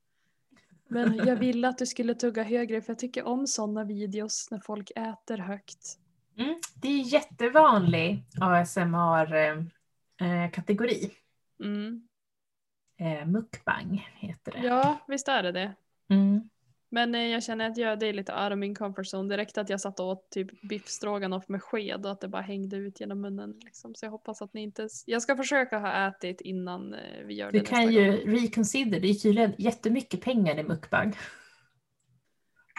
Men 0.90 1.26
jag 1.26 1.36
ville 1.36 1.68
att 1.68 1.78
du 1.78 1.86
skulle 1.86 2.14
tugga 2.14 2.42
högre 2.42 2.82
för 2.82 2.92
jag 2.92 2.98
tycker 2.98 3.24
om 3.24 3.46
sådana 3.46 3.84
videos 3.84 4.48
när 4.50 4.58
folk 4.58 4.90
äter 4.96 5.38
högt. 5.38 5.98
Mm, 6.36 6.60
det 6.74 6.88
är 6.88 7.00
jättevanlig 7.00 8.24
ASMR-kategori. 8.40 11.10
Eh, 11.60 11.66
mm. 11.66 12.08
eh, 12.96 13.26
mukbang 13.26 14.10
heter 14.14 14.52
det. 14.52 14.58
Ja, 14.58 14.98
visst 15.08 15.28
är 15.28 15.42
det 15.42 15.52
det. 15.52 15.74
Mm. 16.08 16.48
Men 16.92 17.14
eh, 17.14 17.20
jag 17.20 17.42
känner 17.42 17.70
att 17.70 17.76
jag, 17.76 17.98
det 17.98 18.06
är 18.06 18.12
lite 18.12 18.32
out 18.32 18.52
of 18.52 18.58
min 18.58 18.74
comfort 18.74 19.06
zone. 19.14 19.28
Direkt 19.28 19.58
att 19.58 19.68
jag 19.68 19.80
satt 19.80 20.00
och 20.00 20.06
åt 20.06 20.30
typ 20.30 20.62
biff 20.62 20.84
med 21.46 21.62
sked 21.62 22.06
och 22.06 22.12
att 22.12 22.20
det 22.20 22.28
bara 22.28 22.42
hängde 22.42 22.76
ut 22.76 23.00
genom 23.00 23.20
munnen. 23.20 23.60
Liksom. 23.64 23.94
Så 23.94 24.06
jag 24.06 24.10
hoppas 24.10 24.42
att 24.42 24.54
ni 24.54 24.62
inte... 24.62 24.88
Jag 25.06 25.22
ska 25.22 25.36
försöka 25.36 25.78
ha 25.78 26.08
ätit 26.08 26.40
innan 26.40 26.94
eh, 26.94 27.24
vi 27.26 27.34
gör 27.34 27.52
du 27.52 27.58
det 27.58 27.64
Du 27.64 27.64
kan 27.64 27.92
ju 27.92 28.10
gång. 28.10 28.34
reconsider, 28.34 29.00
det 29.00 29.08
är 29.08 29.14
tydligen 29.14 29.52
jättemycket 29.58 30.20
pengar 30.20 30.58
i 30.58 30.62
mukbang. 30.62 31.16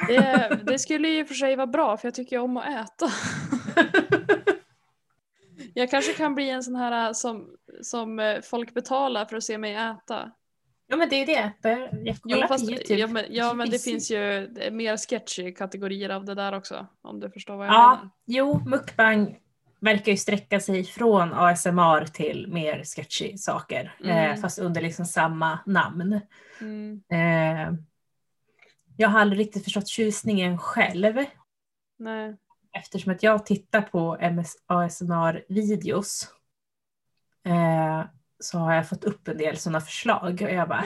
Det, 0.07 0.59
det 0.63 0.79
skulle 0.79 1.07
ju 1.07 1.25
för 1.25 1.35
sig 1.35 1.55
vara 1.55 1.67
bra 1.67 1.97
för 1.97 2.07
jag 2.07 2.15
tycker 2.15 2.39
om 2.39 2.57
att 2.57 2.65
äta. 2.65 3.11
jag 5.73 5.89
kanske 5.91 6.13
kan 6.13 6.35
bli 6.35 6.49
en 6.49 6.63
sån 6.63 6.75
här 6.75 7.07
äh, 7.07 7.13
som, 7.13 7.55
som 7.81 8.19
äh, 8.19 8.41
folk 8.41 8.73
betalar 8.73 9.25
för 9.25 9.37
att 9.37 9.43
se 9.43 9.57
mig 9.57 9.75
äta. 9.75 10.31
Ja 10.91 10.97
men 10.97 11.09
det 11.09 11.15
är 11.15 11.25
det. 11.25 11.53
Jag 12.03 12.17
jo, 12.25 12.47
fast, 12.47 12.89
ja, 12.89 13.07
men, 13.07 13.25
ja 13.29 13.53
men 13.53 13.69
det 13.69 13.79
finns 13.79 14.11
ju 14.11 14.49
mer 14.71 14.97
sketchy 14.97 15.51
kategorier 15.51 16.09
av 16.09 16.25
det 16.25 16.35
där 16.35 16.53
också. 16.53 16.87
Om 17.01 17.19
du 17.19 17.29
förstår 17.29 17.55
vad 17.55 17.67
jag 17.67 17.73
ja, 17.73 17.89
menar. 17.89 18.09
Jo, 18.25 18.61
mukbang 18.65 19.39
verkar 19.79 20.11
ju 20.11 20.17
sträcka 20.17 20.59
sig 20.59 20.83
från 20.83 21.33
ASMR 21.33 22.05
till 22.05 22.47
mer 22.47 22.83
sketchy 22.83 23.37
saker. 23.37 23.95
Eh, 24.03 24.09
mm. 24.09 24.31
Eh, 24.31 24.41
fast 24.41 24.59
under 24.59 24.81
liksom 24.81 25.05
samma 25.05 25.59
namn. 25.65 26.21
Mm. 26.61 27.01
Eh, 27.09 27.73
jag 28.97 29.09
har 29.09 29.19
aldrig 29.19 29.39
riktigt 29.39 29.63
förstått 29.63 29.87
tjusningen 29.87 30.57
själv. 30.57 31.25
Nej. 31.99 32.37
Eftersom 32.77 33.11
att 33.11 33.23
jag 33.23 33.45
tittar 33.45 33.81
på 33.81 34.17
ASMR-videos 34.67 36.27
eh, 37.45 38.03
så 38.41 38.57
har 38.57 38.73
jag 38.73 38.89
fått 38.89 39.03
upp 39.03 39.27
en 39.27 39.37
del 39.37 39.57
sådana 39.57 39.81
förslag 39.81 40.41
och 40.41 40.51
jag 40.51 40.69
bara, 40.69 40.85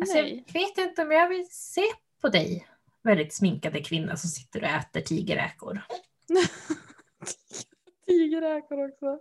alltså 0.00 0.18
jag 0.18 0.52
vet 0.52 0.78
inte 0.78 1.02
om 1.02 1.10
jag 1.10 1.28
vill 1.28 1.46
se 1.50 1.84
på 2.20 2.28
dig, 2.28 2.66
väldigt 3.02 3.34
sminkade 3.34 3.82
kvinna 3.82 4.16
som 4.16 4.30
sitter 4.30 4.62
och 4.62 4.68
äter 4.68 5.00
tigerräkor. 5.00 5.82
tigerräkor 8.06 8.88
också. 8.88 9.18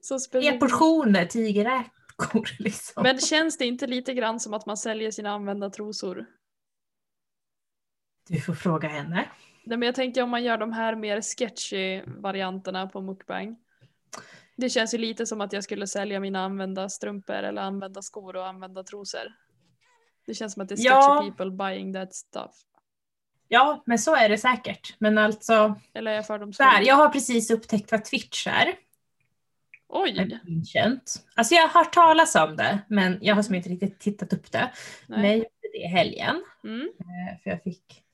Så 0.00 0.18
Tre 0.18 0.58
portioner 0.58 1.26
tigerräkor 1.26 2.48
liksom. 2.58 3.02
Men 3.02 3.18
känns 3.18 3.58
det 3.58 3.64
inte 3.64 3.86
lite 3.86 4.14
grann 4.14 4.40
som 4.40 4.54
att 4.54 4.66
man 4.66 4.76
säljer 4.76 5.10
sina 5.10 5.30
använda 5.30 5.70
trosor? 5.70 6.26
Du 8.28 8.40
får 8.40 8.54
fråga 8.54 8.88
henne. 8.88 9.28
Nej, 9.64 9.78
men 9.78 9.86
jag 9.86 9.94
tänker 9.94 10.22
om 10.22 10.30
man 10.30 10.44
gör 10.44 10.58
de 10.58 10.72
här 10.72 10.96
mer 10.96 11.20
sketchy 11.20 12.02
varianterna 12.06 12.86
på 12.86 13.00
mukbang. 13.00 13.56
Det 14.56 14.70
känns 14.70 14.94
ju 14.94 14.98
lite 14.98 15.26
som 15.26 15.40
att 15.40 15.52
jag 15.52 15.64
skulle 15.64 15.86
sälja 15.86 16.20
mina 16.20 16.44
använda 16.44 16.88
strumpor 16.88 17.34
eller 17.34 17.62
använda 17.62 18.02
skor 18.02 18.36
och 18.36 18.46
använda 18.46 18.84
trosor. 18.84 19.32
Det 20.26 20.34
känns 20.34 20.52
som 20.52 20.62
att 20.62 20.68
det 20.68 20.74
är 20.74 20.76
sketchy 20.76 20.88
ja. 20.88 21.34
people 21.36 21.50
buying 21.50 21.94
that 21.94 22.14
stuff. 22.14 22.50
Ja, 23.48 23.82
men 23.86 23.98
så 23.98 24.16
är 24.16 24.28
det 24.28 24.38
säkert. 24.38 24.94
Men 24.98 25.18
alltså. 25.18 25.74
Eller 25.94 26.12
jag 26.12 26.26
fördomsfull? 26.26 26.66
Jag 26.82 26.94
har 26.94 27.08
precis 27.08 27.50
upptäckt 27.50 27.92
vad 27.92 28.04
Twitch 28.04 28.46
är. 28.46 28.74
Oj! 29.88 30.40
Inkänt. 30.46 31.24
Alltså 31.34 31.54
jag 31.54 31.68
har 31.68 31.84
hört 31.84 31.92
talas 31.92 32.34
om 32.34 32.56
det, 32.56 32.78
men 32.88 33.18
jag 33.22 33.34
har 33.34 33.42
som 33.42 33.54
inte 33.54 33.68
riktigt 33.68 34.00
tittat 34.00 34.32
upp 34.32 34.52
det. 34.52 34.72
Nej. 35.06 35.20
Men 35.20 35.30
jag 35.30 35.36
gjorde 35.36 35.48
det 35.72 35.78
i 35.78 35.86
helgen. 35.86 36.44
Mm. 36.64 36.80
Eh, 36.80 37.42
för 37.42 37.50
jag 37.50 37.62
fick 37.62 38.04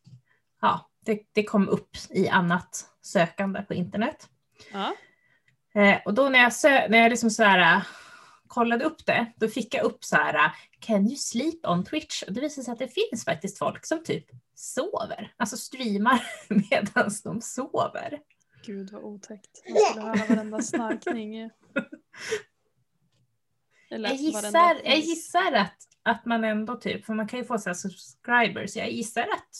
ja, 0.60 0.90
det, 1.04 1.22
det 1.32 1.44
kom 1.44 1.68
upp 1.68 1.96
i 2.10 2.28
annat 2.28 2.86
sökande 3.02 3.62
på 3.62 3.74
internet. 3.74 4.28
Ja. 4.72 4.94
Eh, 5.78 5.98
och 6.04 6.14
då 6.14 6.28
när 6.28 6.38
jag, 6.38 6.50
sö- 6.50 6.88
när 6.88 6.98
jag 6.98 7.10
liksom 7.10 7.30
så 7.30 7.42
här, 7.42 7.76
äh, 7.76 7.82
kollade 8.46 8.84
upp 8.84 9.06
det, 9.06 9.32
då 9.36 9.48
fick 9.48 9.74
jag 9.74 9.84
upp 9.84 10.04
så 10.04 10.16
här, 10.16 10.34
äh, 10.34 10.52
can 10.80 11.06
you 11.06 11.16
sleep 11.16 11.66
on 11.66 11.84
Twitch? 11.84 12.22
Och 12.22 12.32
det 12.32 12.40
visade 12.40 12.64
sig 12.64 12.72
att 12.72 12.78
det 12.78 12.88
finns 12.88 13.24
faktiskt 13.24 13.58
folk 13.58 13.86
som 13.86 14.04
typ 14.04 14.24
sover, 14.54 15.32
alltså 15.36 15.56
streamar 15.56 16.22
medan 16.70 17.10
de 17.24 17.40
sover. 17.40 18.18
Gud 18.66 18.90
vad 18.90 19.02
otäckt. 19.02 19.62
Man 19.68 19.78
skulle 19.90 20.06
höra 20.06 20.34
varenda 20.34 20.62
snarkning. 20.62 21.50
Jag 23.90 24.14
gissar, 24.14 24.80
jag 24.84 24.98
gissar 24.98 25.52
att, 25.52 25.76
att 26.02 26.24
man 26.24 26.44
ändå 26.44 26.76
typ, 26.76 27.04
för 27.04 27.14
man 27.14 27.28
kan 27.28 27.38
ju 27.38 27.44
få 27.44 27.58
så 27.58 27.74
subscribers, 27.74 28.76
jag 28.76 28.90
gissar 28.90 29.22
att 29.22 29.50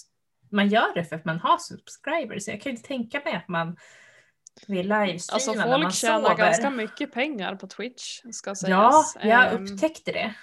man 0.50 0.68
gör 0.68 0.94
det 0.94 1.04
för 1.04 1.16
att 1.16 1.24
man 1.24 1.38
har 1.38 1.58
subscribers. 1.58 2.48
Jag 2.48 2.60
kan 2.60 2.72
inte 2.72 2.88
tänka 2.88 3.20
mig 3.24 3.34
att 3.34 3.48
man 3.48 3.76
vill 4.66 4.88
livestreama 4.88 5.34
alltså, 5.34 5.52
när 5.52 5.68
man 5.68 5.82
Folk 5.82 5.94
tjänar 5.94 6.36
ganska 6.36 6.70
mycket 6.70 7.12
pengar 7.12 7.54
på 7.56 7.66
Twitch 7.66 8.20
ska 8.32 8.54
sägas. 8.54 9.16
Ja, 9.22 9.28
jag 9.28 9.54
um, 9.54 9.64
upptäckte 9.64 10.12
det. 10.12 10.34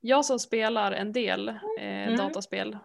Jag 0.00 0.24
som 0.24 0.38
spelar 0.38 0.92
en 0.92 1.12
del 1.12 1.48
eh, 1.48 1.54
mm. 1.78 2.16
dataspel, 2.16 2.78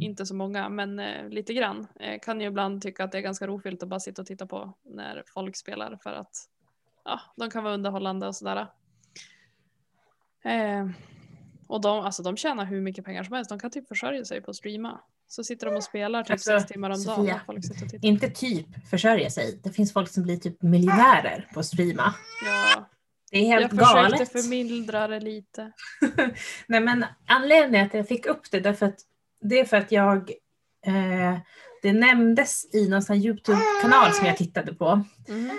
inte 0.00 0.26
så 0.26 0.34
många 0.34 0.68
men 0.68 0.98
eh, 0.98 1.28
lite 1.28 1.54
grann, 1.54 1.86
eh, 2.00 2.20
kan 2.22 2.40
ju 2.40 2.46
ibland 2.46 2.82
tycka 2.82 3.04
att 3.04 3.12
det 3.12 3.18
är 3.18 3.22
ganska 3.22 3.46
rofyllt 3.46 3.82
att 3.82 3.88
bara 3.88 4.00
sitta 4.00 4.22
och 4.22 4.26
titta 4.26 4.46
på 4.46 4.72
när 4.84 5.22
folk 5.26 5.56
spelar 5.56 5.98
för 6.02 6.12
att 6.12 6.36
ja, 7.04 7.20
de 7.36 7.50
kan 7.50 7.64
vara 7.64 7.74
underhållande 7.74 8.26
och 8.26 8.36
sådär. 8.36 8.66
Eh, 10.44 10.88
och 11.68 11.80
de, 11.80 12.00
alltså, 12.00 12.22
de 12.22 12.36
tjänar 12.36 12.64
hur 12.64 12.80
mycket 12.80 13.04
pengar 13.04 13.24
som 13.24 13.34
helst, 13.34 13.48
de 13.48 13.58
kan 13.58 13.70
typ 13.70 13.88
försörja 13.88 14.24
sig 14.24 14.42
på 14.42 14.50
att 14.50 14.56
streama. 14.56 15.00
Så 15.28 15.44
sitter 15.44 15.66
de 15.66 15.76
och 15.76 15.84
spelar 15.84 16.22
typ 16.22 16.30
alltså, 16.30 16.58
sex 16.58 16.72
timmar 16.72 16.90
om 16.90 16.96
Sofia, 16.96 17.32
dagen. 17.32 17.40
Folk 17.46 17.64
sitter 17.64 17.84
och 17.84 17.90
tittar. 17.90 18.08
Inte 18.08 18.28
typ 18.28 18.88
försörja 18.90 19.30
sig. 19.30 19.60
Det 19.62 19.70
finns 19.70 19.92
folk 19.92 20.08
som 20.08 20.22
blir 20.22 20.36
typ 20.36 20.62
miljonärer 20.62 21.48
på 21.54 21.60
att 21.60 21.66
streama. 21.66 22.14
Ja. 22.44 22.88
Det 23.30 23.38
är 23.38 23.46
helt 23.46 23.72
galet. 23.72 24.10
Jag 24.10 24.10
försökte 24.10 24.42
förmildra 24.42 25.08
det 25.08 25.20
lite. 25.20 25.72
Nej 26.66 26.80
men 26.80 27.04
anledningen 27.26 27.86
att 27.86 27.94
jag 27.94 28.08
fick 28.08 28.26
upp 28.26 28.50
det 28.50 28.60
därför 28.60 28.86
att 28.86 28.98
det 29.40 29.60
är 29.60 29.64
för 29.64 29.76
att 29.76 29.92
jag 29.92 30.30
eh, 30.86 31.38
det 31.82 31.92
nämndes 31.92 32.74
i 32.74 32.88
någon 32.88 33.16
Youtube-kanal 33.16 34.12
som 34.12 34.26
jag 34.26 34.36
tittade 34.36 34.74
på. 34.74 35.04
Mm. 35.28 35.50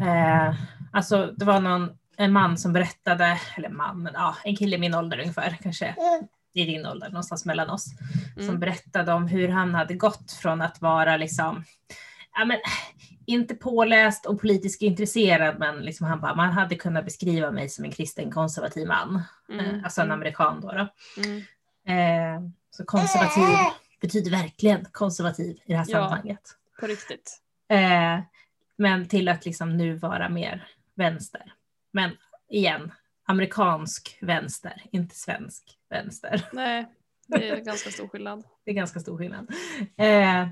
Eh, 0.00 0.54
alltså 0.92 1.26
det 1.26 1.44
var 1.44 1.60
någon 1.60 1.90
en 2.16 2.32
man 2.32 2.58
som 2.58 2.72
berättade, 2.72 3.40
eller 3.56 3.68
man, 3.68 4.02
men 4.02 4.12
ja, 4.14 4.36
en 4.44 4.56
kille 4.56 4.76
i 4.76 4.78
min 4.78 4.94
ålder 4.94 5.18
ungefär, 5.20 5.58
kanske 5.62 5.94
i 6.56 6.64
din 6.64 6.86
ålder, 6.86 7.08
någonstans 7.08 7.44
mellan 7.44 7.70
oss, 7.70 7.86
mm. 8.36 8.46
som 8.46 8.60
berättade 8.60 9.12
om 9.12 9.28
hur 9.28 9.48
han 9.48 9.74
hade 9.74 9.94
gått 9.94 10.32
från 10.32 10.62
att 10.62 10.80
vara 10.80 11.16
liksom, 11.16 11.64
ja 12.38 12.44
men 12.44 12.58
inte 13.26 13.54
påläst 13.54 14.26
och 14.26 14.40
politiskt 14.40 14.82
intresserad, 14.82 15.58
men 15.58 15.76
liksom 15.76 16.06
han 16.06 16.20
bara, 16.20 16.34
man 16.34 16.52
hade 16.52 16.74
kunnat 16.74 17.04
beskriva 17.04 17.50
mig 17.50 17.68
som 17.68 17.84
en 17.84 17.90
kristen 17.90 18.30
konservativ 18.30 18.86
man, 18.86 19.22
mm. 19.48 19.64
eh, 19.64 19.84
alltså 19.84 20.00
en 20.00 20.06
mm. 20.06 20.14
amerikan 20.14 20.60
då. 20.60 20.72
då. 20.72 20.88
Mm. 21.22 21.42
Eh, 21.88 22.50
så 22.70 22.84
konservativ 22.84 23.44
betyder 24.00 24.30
verkligen 24.30 24.84
konservativ 24.92 25.56
i 25.64 25.72
det 25.72 25.76
här 25.76 25.86
ja, 25.88 25.94
sammanhanget. 25.94 26.56
På 26.80 26.86
riktigt. 26.86 27.40
Eh, 27.68 28.20
men 28.76 29.08
till 29.08 29.28
att 29.28 29.44
liksom 29.44 29.76
nu 29.76 29.94
vara 29.94 30.28
mer 30.28 30.68
vänster. 30.94 31.52
Men 31.92 32.10
igen, 32.48 32.92
amerikansk 33.26 34.18
vänster, 34.20 34.82
inte 34.90 35.14
svensk 35.14 35.78
vänster. 35.90 36.48
Nej, 36.52 36.86
det 37.26 37.48
är 37.48 37.60
ganska 37.60 37.90
stor 37.90 38.08
skillnad. 38.08 38.44
det 38.64 38.70
är 38.70 38.74
ganska 38.74 39.00
stor 39.00 39.18
skillnad. 39.18 39.50
Eh, 39.96 40.48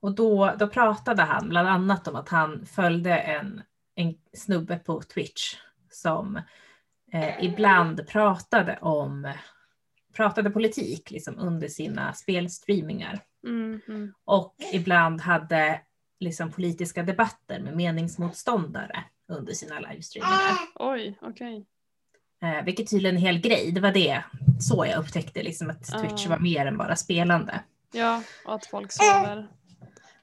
och 0.00 0.14
då, 0.14 0.54
då 0.58 0.68
pratade 0.68 1.22
han 1.22 1.48
bland 1.48 1.68
annat 1.68 2.08
om 2.08 2.16
att 2.16 2.28
han 2.28 2.66
följde 2.66 3.18
en, 3.18 3.62
en 3.94 4.14
snubbe 4.32 4.78
på 4.78 5.02
Twitch 5.02 5.56
som 5.90 6.36
eh, 7.12 7.44
ibland 7.44 8.06
pratade 8.06 8.78
om 8.80 9.32
pratade 10.12 10.50
politik 10.50 11.10
liksom 11.10 11.38
under 11.38 11.68
sina 11.68 12.12
spelstreamingar. 12.12 13.20
Mm, 13.46 13.80
mm. 13.88 14.14
Och 14.24 14.54
ibland 14.72 15.20
hade 15.20 15.80
liksom 16.20 16.52
politiska 16.52 17.02
debatter 17.02 17.60
med 17.60 17.76
meningsmotståndare 17.76 19.04
under 19.28 19.52
sina 19.52 19.80
livestreamingar. 19.80 20.58
Oj, 20.74 21.18
okej. 21.22 21.66
Okay. 22.40 22.58
Eh, 22.58 22.64
vilket 22.64 22.90
tydligen 22.90 23.16
är 23.16 23.18
en 23.18 23.26
hel 23.26 23.40
grej. 23.40 23.72
Det 23.72 23.80
var 23.80 23.92
det 23.92 24.22
så 24.60 24.86
jag 24.86 24.98
upptäckte 24.98 25.42
liksom 25.42 25.70
att 25.70 25.84
Twitch 26.00 26.24
uh. 26.24 26.30
var 26.30 26.38
mer 26.38 26.66
än 26.66 26.78
bara 26.78 26.96
spelande. 26.96 27.60
Ja, 27.92 28.22
och 28.44 28.54
att 28.54 28.66
folk 28.66 28.92
sover. 28.92 29.48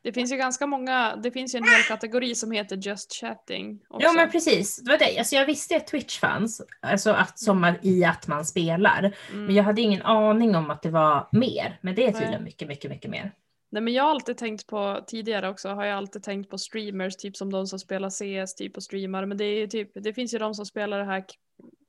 Det 0.01 0.13
finns 0.13 0.32
ju 0.32 0.36
ganska 0.38 0.68
många, 0.68 1.15
det 1.15 1.32
finns 1.32 1.56
ju 1.56 1.58
en 1.58 1.63
hel 1.63 1.84
kategori 1.88 2.36
som 2.36 2.51
heter 2.51 2.77
just 2.77 3.13
chatting. 3.13 3.79
Också. 3.89 4.08
Ja 4.08 4.13
men 4.13 4.32
precis, 4.32 4.77
det 4.77 4.91
var 4.91 4.98
det. 4.98 5.18
Alltså, 5.18 5.36
jag 5.36 5.46
visste 5.46 5.75
att 5.75 5.88
Twitch 5.88 6.20
fanns, 6.20 6.62
alltså 6.82 7.12
att, 7.12 7.39
som 7.39 7.75
i 7.82 8.03
att 8.03 8.27
man 8.27 8.46
spelar. 8.46 9.15
Mm. 9.32 9.46
Men 9.46 9.56
jag 9.56 9.63
hade 9.63 9.82
ingen 9.82 10.01
aning 10.01 10.56
om 10.56 10.70
att 10.72 10.82
det 10.82 10.89
var 10.89 11.29
mer. 11.32 11.79
Men 11.82 11.96
det 11.96 12.03
är 12.03 12.12
tydligen 12.12 12.32
Nej. 12.32 12.41
mycket, 12.41 12.68
mycket, 12.68 12.91
mycket 12.91 13.12
mer. 13.12 13.32
Nej 13.69 13.81
men 13.81 13.93
jag 13.93 14.03
har 14.03 14.09
alltid 14.09 14.38
tänkt 14.38 14.67
på, 14.67 15.03
tidigare 15.07 15.49
också 15.49 15.69
har 15.69 15.85
jag 15.85 15.97
alltid 15.97 16.23
tänkt 16.23 16.49
på 16.49 16.57
streamers, 16.57 17.15
typ 17.17 17.38
som 17.38 17.51
de 17.51 17.67
som 17.67 17.79
spelar 17.79 18.09
CS 18.09 18.55
typ 18.55 18.77
och 18.77 18.83
streamar. 18.83 19.25
Men 19.25 19.38
det 19.38 19.43
är 19.45 19.55
ju 19.59 19.67
typ, 19.67 19.91
det 19.93 20.13
finns 20.13 20.33
ju 20.33 20.38
de 20.38 20.55
som 20.55 20.65
spelar 20.65 20.99
det 20.99 21.05
här, 21.05 21.25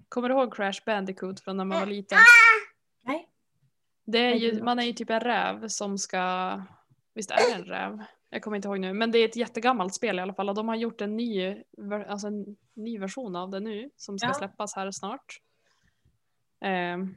kommer 0.08 0.28
du 0.28 0.34
ihåg 0.34 0.54
Crash 0.54 0.80
Bandicoot 0.86 1.40
från 1.40 1.56
när 1.56 1.64
man 1.64 1.80
var 1.80 1.86
liten? 1.86 2.18
Nej. 3.02 3.28
Det 4.04 4.18
är 4.18 4.30
Nej, 4.30 4.38
ju, 4.44 4.50
det 4.50 4.58
är 4.58 4.62
man 4.62 4.78
är 4.78 4.82
ju 4.84 4.92
typ 4.92 5.10
en 5.10 5.20
räv 5.20 5.68
som 5.68 5.98
ska, 5.98 6.52
visst 7.14 7.30
är 7.30 7.36
det 7.36 7.54
en 7.54 7.64
räv? 7.64 8.04
Jag 8.30 8.42
kommer 8.42 8.56
inte 8.56 8.68
ihåg 8.68 8.80
nu, 8.80 8.92
men 8.92 9.10
det 9.10 9.18
är 9.18 9.24
ett 9.24 9.36
jättegammalt 9.36 9.94
spel 9.94 10.18
i 10.18 10.22
alla 10.22 10.34
fall 10.34 10.48
och 10.48 10.54
de 10.54 10.68
har 10.68 10.76
gjort 10.76 11.00
en 11.00 11.16
ny, 11.16 11.62
alltså 12.08 12.26
en 12.26 12.56
ny 12.74 12.98
version 12.98 13.36
av 13.36 13.50
det 13.50 13.60
nu 13.60 13.90
som 13.96 14.18
ska 14.18 14.28
Ja. 14.28 14.34
släppas 14.34 14.76
här 14.76 14.90
snart. 14.90 15.40
Ehm, 16.60 17.14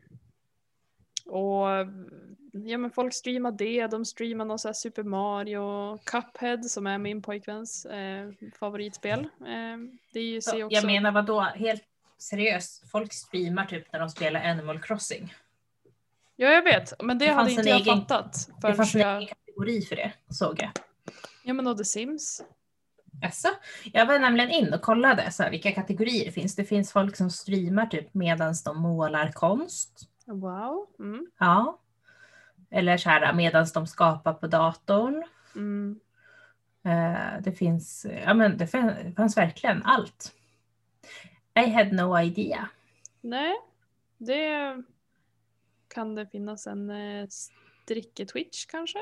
och 1.26 1.68
ja 2.52 2.78
men 2.78 2.92
folk 2.92 3.14
streamar 3.14 3.52
det, 3.52 3.88
de 3.88 4.06
streamar 4.06 4.46
någon 4.46 4.60
så 4.60 4.68
här 4.68 4.74
Super 4.74 5.04
Mario, 5.04 5.98
Cuphead 5.98 6.66
som 6.66 6.88
är 6.88 6.98
min 6.98 7.22
pojkväns 7.22 7.86
eh, 7.86 8.30
favoritspel. 8.60 9.28
Ehm, 9.48 9.98
det 10.14 10.20
är 10.20 10.24
ju 10.24 10.42
Så, 10.42 10.64
också... 10.66 10.76
jag 10.76 10.86
menar 10.86 11.12
vad 11.12 11.26
då 11.26 11.42
helt 11.42 11.84
seriöst, 12.18 12.90
folk 12.92 13.14
streamar 13.14 13.66
typ 13.66 13.94
när 13.94 14.00
de 14.00 14.10
spelar 14.10 14.44
Animal 14.44 14.80
Crossing. 14.82 15.34
Ja 16.36 16.48
jag 16.48 16.64
vet, 16.64 17.02
men 17.04 17.18
det, 17.18 17.26
Det 17.26 17.32
hade 17.32 17.52
inte 17.52 17.70
jag 17.70 17.80
egen- 17.82 18.00
fattat. 18.00 18.50
Det 18.62 18.74
fanns 18.76 18.96
en 18.96 19.02
jag... 19.02 19.18
egen 19.18 19.28
kategori 19.28 19.82
för 19.82 19.96
det, 19.96 20.12
såg 20.30 20.56
jag. 20.62 20.70
Ja 21.44 21.54
men 21.54 21.68
och 21.68 21.78
The 21.78 21.86
Sims. 21.86 22.44
Jaså? 23.22 23.48
Jag 23.94 24.06
var 24.06 24.20
nämligen 24.20 24.50
in 24.52 24.74
och 24.74 24.82
kollade 24.82 25.32
så 25.32 25.44
här, 25.44 25.52
vilka 25.52 25.72
kategorier 25.72 26.26
det 26.26 26.32
finns. 26.32 26.56
Det 26.56 26.66
finns 26.66 26.92
folk 26.92 27.16
som 27.16 27.30
streamar 27.30 27.86
typ 27.86 28.14
medan 28.14 28.54
de 28.66 28.82
målar 28.82 29.32
konst. 29.32 30.10
Wow. 30.26 30.88
Mm. 31.00 31.28
Ja. 31.40 31.80
Eller 32.70 32.98
så 32.98 33.10
här 33.10 33.34
medan 33.34 33.66
de 33.74 33.88
skapar 33.88 34.34
på 34.34 34.48
datorn. 34.48 35.24
Mm. 35.56 36.00
Eh, 36.86 37.42
det 37.42 37.52
finns, 37.52 38.06
ja 38.26 38.34
men 38.34 38.58
det 38.58 38.68
fanns, 39.16 39.38
verkligen 39.38 39.84
allt. 39.84 40.36
I 41.66 41.70
had 41.70 41.92
no 41.94 42.20
idea. 42.20 42.70
Nej, 43.22 43.54
det 44.18 44.84
kan 45.88 46.16
det 46.16 46.28
finnas 46.28 46.68
en 46.68 46.90
eh, 46.90 47.28
stricke-twitch 47.28 48.66
kanske? 48.70 49.00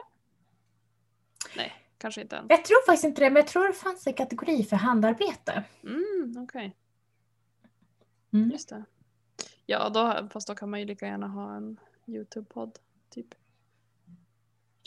Nej, 1.58 1.74
kanske 1.98 2.22
inte 2.22 2.38
än. 2.38 2.46
Jag 2.50 2.66
tror 2.66 2.86
faktiskt 2.86 3.04
inte 3.06 3.22
det, 3.22 3.30
men 3.30 3.36
jag 3.36 3.48
tror 3.48 3.68
det 3.68 3.74
fanns 3.74 4.08
en 4.08 4.14
kategori 4.14 4.64
för 4.64 4.76
handarbete. 4.76 5.64
Mm, 5.84 6.36
Okej, 6.44 6.76
Mm. 8.34 8.52
just 8.52 8.70
det. 8.70 8.84
Ja, 9.72 9.90
då, 9.90 10.28
fast 10.34 10.48
då 10.48 10.56
kan 10.56 10.70
man 10.70 10.80
ju 10.80 10.86
lika 10.86 11.06
gärna 11.06 11.28
ha 11.28 11.56
en 11.56 11.78
YouTube-podd. 12.08 12.72
Typ. 13.14 13.28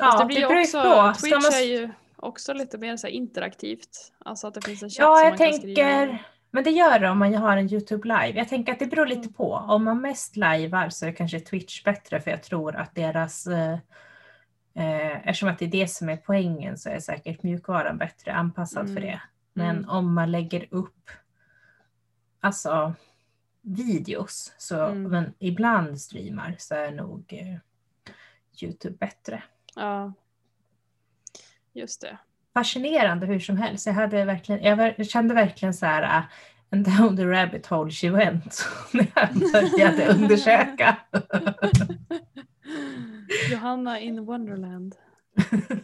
Fast 0.01 0.19
det 0.19 0.25
blir 0.25 0.37
ju 0.37 0.47
beror 0.49 0.61
också, 0.61 0.83
på. 0.83 1.13
Twitch 1.21 1.33
man- 1.33 1.61
är 1.61 1.65
ju 1.67 1.91
också 2.17 2.53
lite 2.53 2.79
mer 2.79 2.97
så 2.97 3.07
interaktivt. 3.07 4.13
Alltså 4.19 4.47
att 4.47 4.55
det 4.55 4.65
finns 4.65 4.83
en 4.83 4.91
chatt 4.91 4.99
Ja, 4.99 5.17
som 5.17 5.29
man 5.29 5.39
kan 5.39 5.53
skriva 5.53 5.75
tänker, 5.91 6.27
men 6.51 6.65
det 6.65 6.71
gör 6.71 6.99
det 6.99 7.11
om 7.11 7.19
man 7.19 7.35
har 7.35 7.57
en 7.57 7.73
YouTube 7.73 8.09
live. 8.09 8.39
Jag 8.39 8.49
tänker 8.49 8.73
att 8.73 8.79
det 8.79 8.87
beror 8.87 9.07
lite 9.07 9.29
på. 9.33 9.53
Om 9.55 9.85
man 9.85 10.01
mest 10.01 10.37
livear 10.37 10.89
så 10.89 11.07
är 11.07 11.13
kanske 11.13 11.41
Twitch 11.41 11.85
bättre 11.85 12.21
för 12.21 12.31
jag 12.31 12.43
tror 12.43 12.77
att 12.77 12.95
deras, 12.95 13.47
eh, 13.47 13.73
eh, 14.75 15.29
eftersom 15.29 15.49
att 15.49 15.59
det 15.59 15.65
är 15.65 15.71
det 15.71 15.89
som 15.91 16.09
är 16.09 16.17
poängen 16.17 16.79
så 16.79 16.89
är 16.89 17.01
säkert 17.01 17.43
mjukvaran 17.43 17.99
bättre 17.99 18.33
anpassad 18.33 18.87
för 18.87 18.97
Mm. 18.97 19.03
det. 19.03 19.21
Men 19.53 19.77
Mm. 19.77 19.89
om 19.91 20.15
man 20.15 20.31
lägger 20.31 20.67
upp 20.71 21.11
alltså 22.41 22.95
videos, 23.65 24.55
så, 24.59 24.85
Mm. 24.85 25.03
men 25.03 25.35
ibland 25.39 26.01
streamar 26.01 26.55
så 26.59 26.75
är 26.75 26.91
nog 26.93 27.25
eh, 27.33 27.57
YouTube 28.63 28.97
bättre. 28.97 29.43
Ja. 29.75 30.13
Just 31.73 32.01
det. 32.01 32.19
fascinerande 32.55 33.27
hur 33.27 33.41
som 33.41 33.57
helst. 33.57 33.87
Jag, 33.87 33.95
hade 33.95 34.25
verkligen, 34.25 34.63
jag 34.97 35.07
kände 35.07 35.35
verkligen 35.35 35.75
så 35.75 35.87
här, 35.87 36.23
and 36.71 36.87
down 36.99 37.17
the 37.17 37.25
rabbit 37.25 37.67
hole 37.67 37.91
she 37.91 38.11
went, 38.11 38.65
när 38.93 39.07
jag 39.15 39.29
började 39.53 40.09
undersöka. 40.15 40.97
Johanna 43.51 44.01
in 44.01 44.25
Wonderland. 44.25 44.97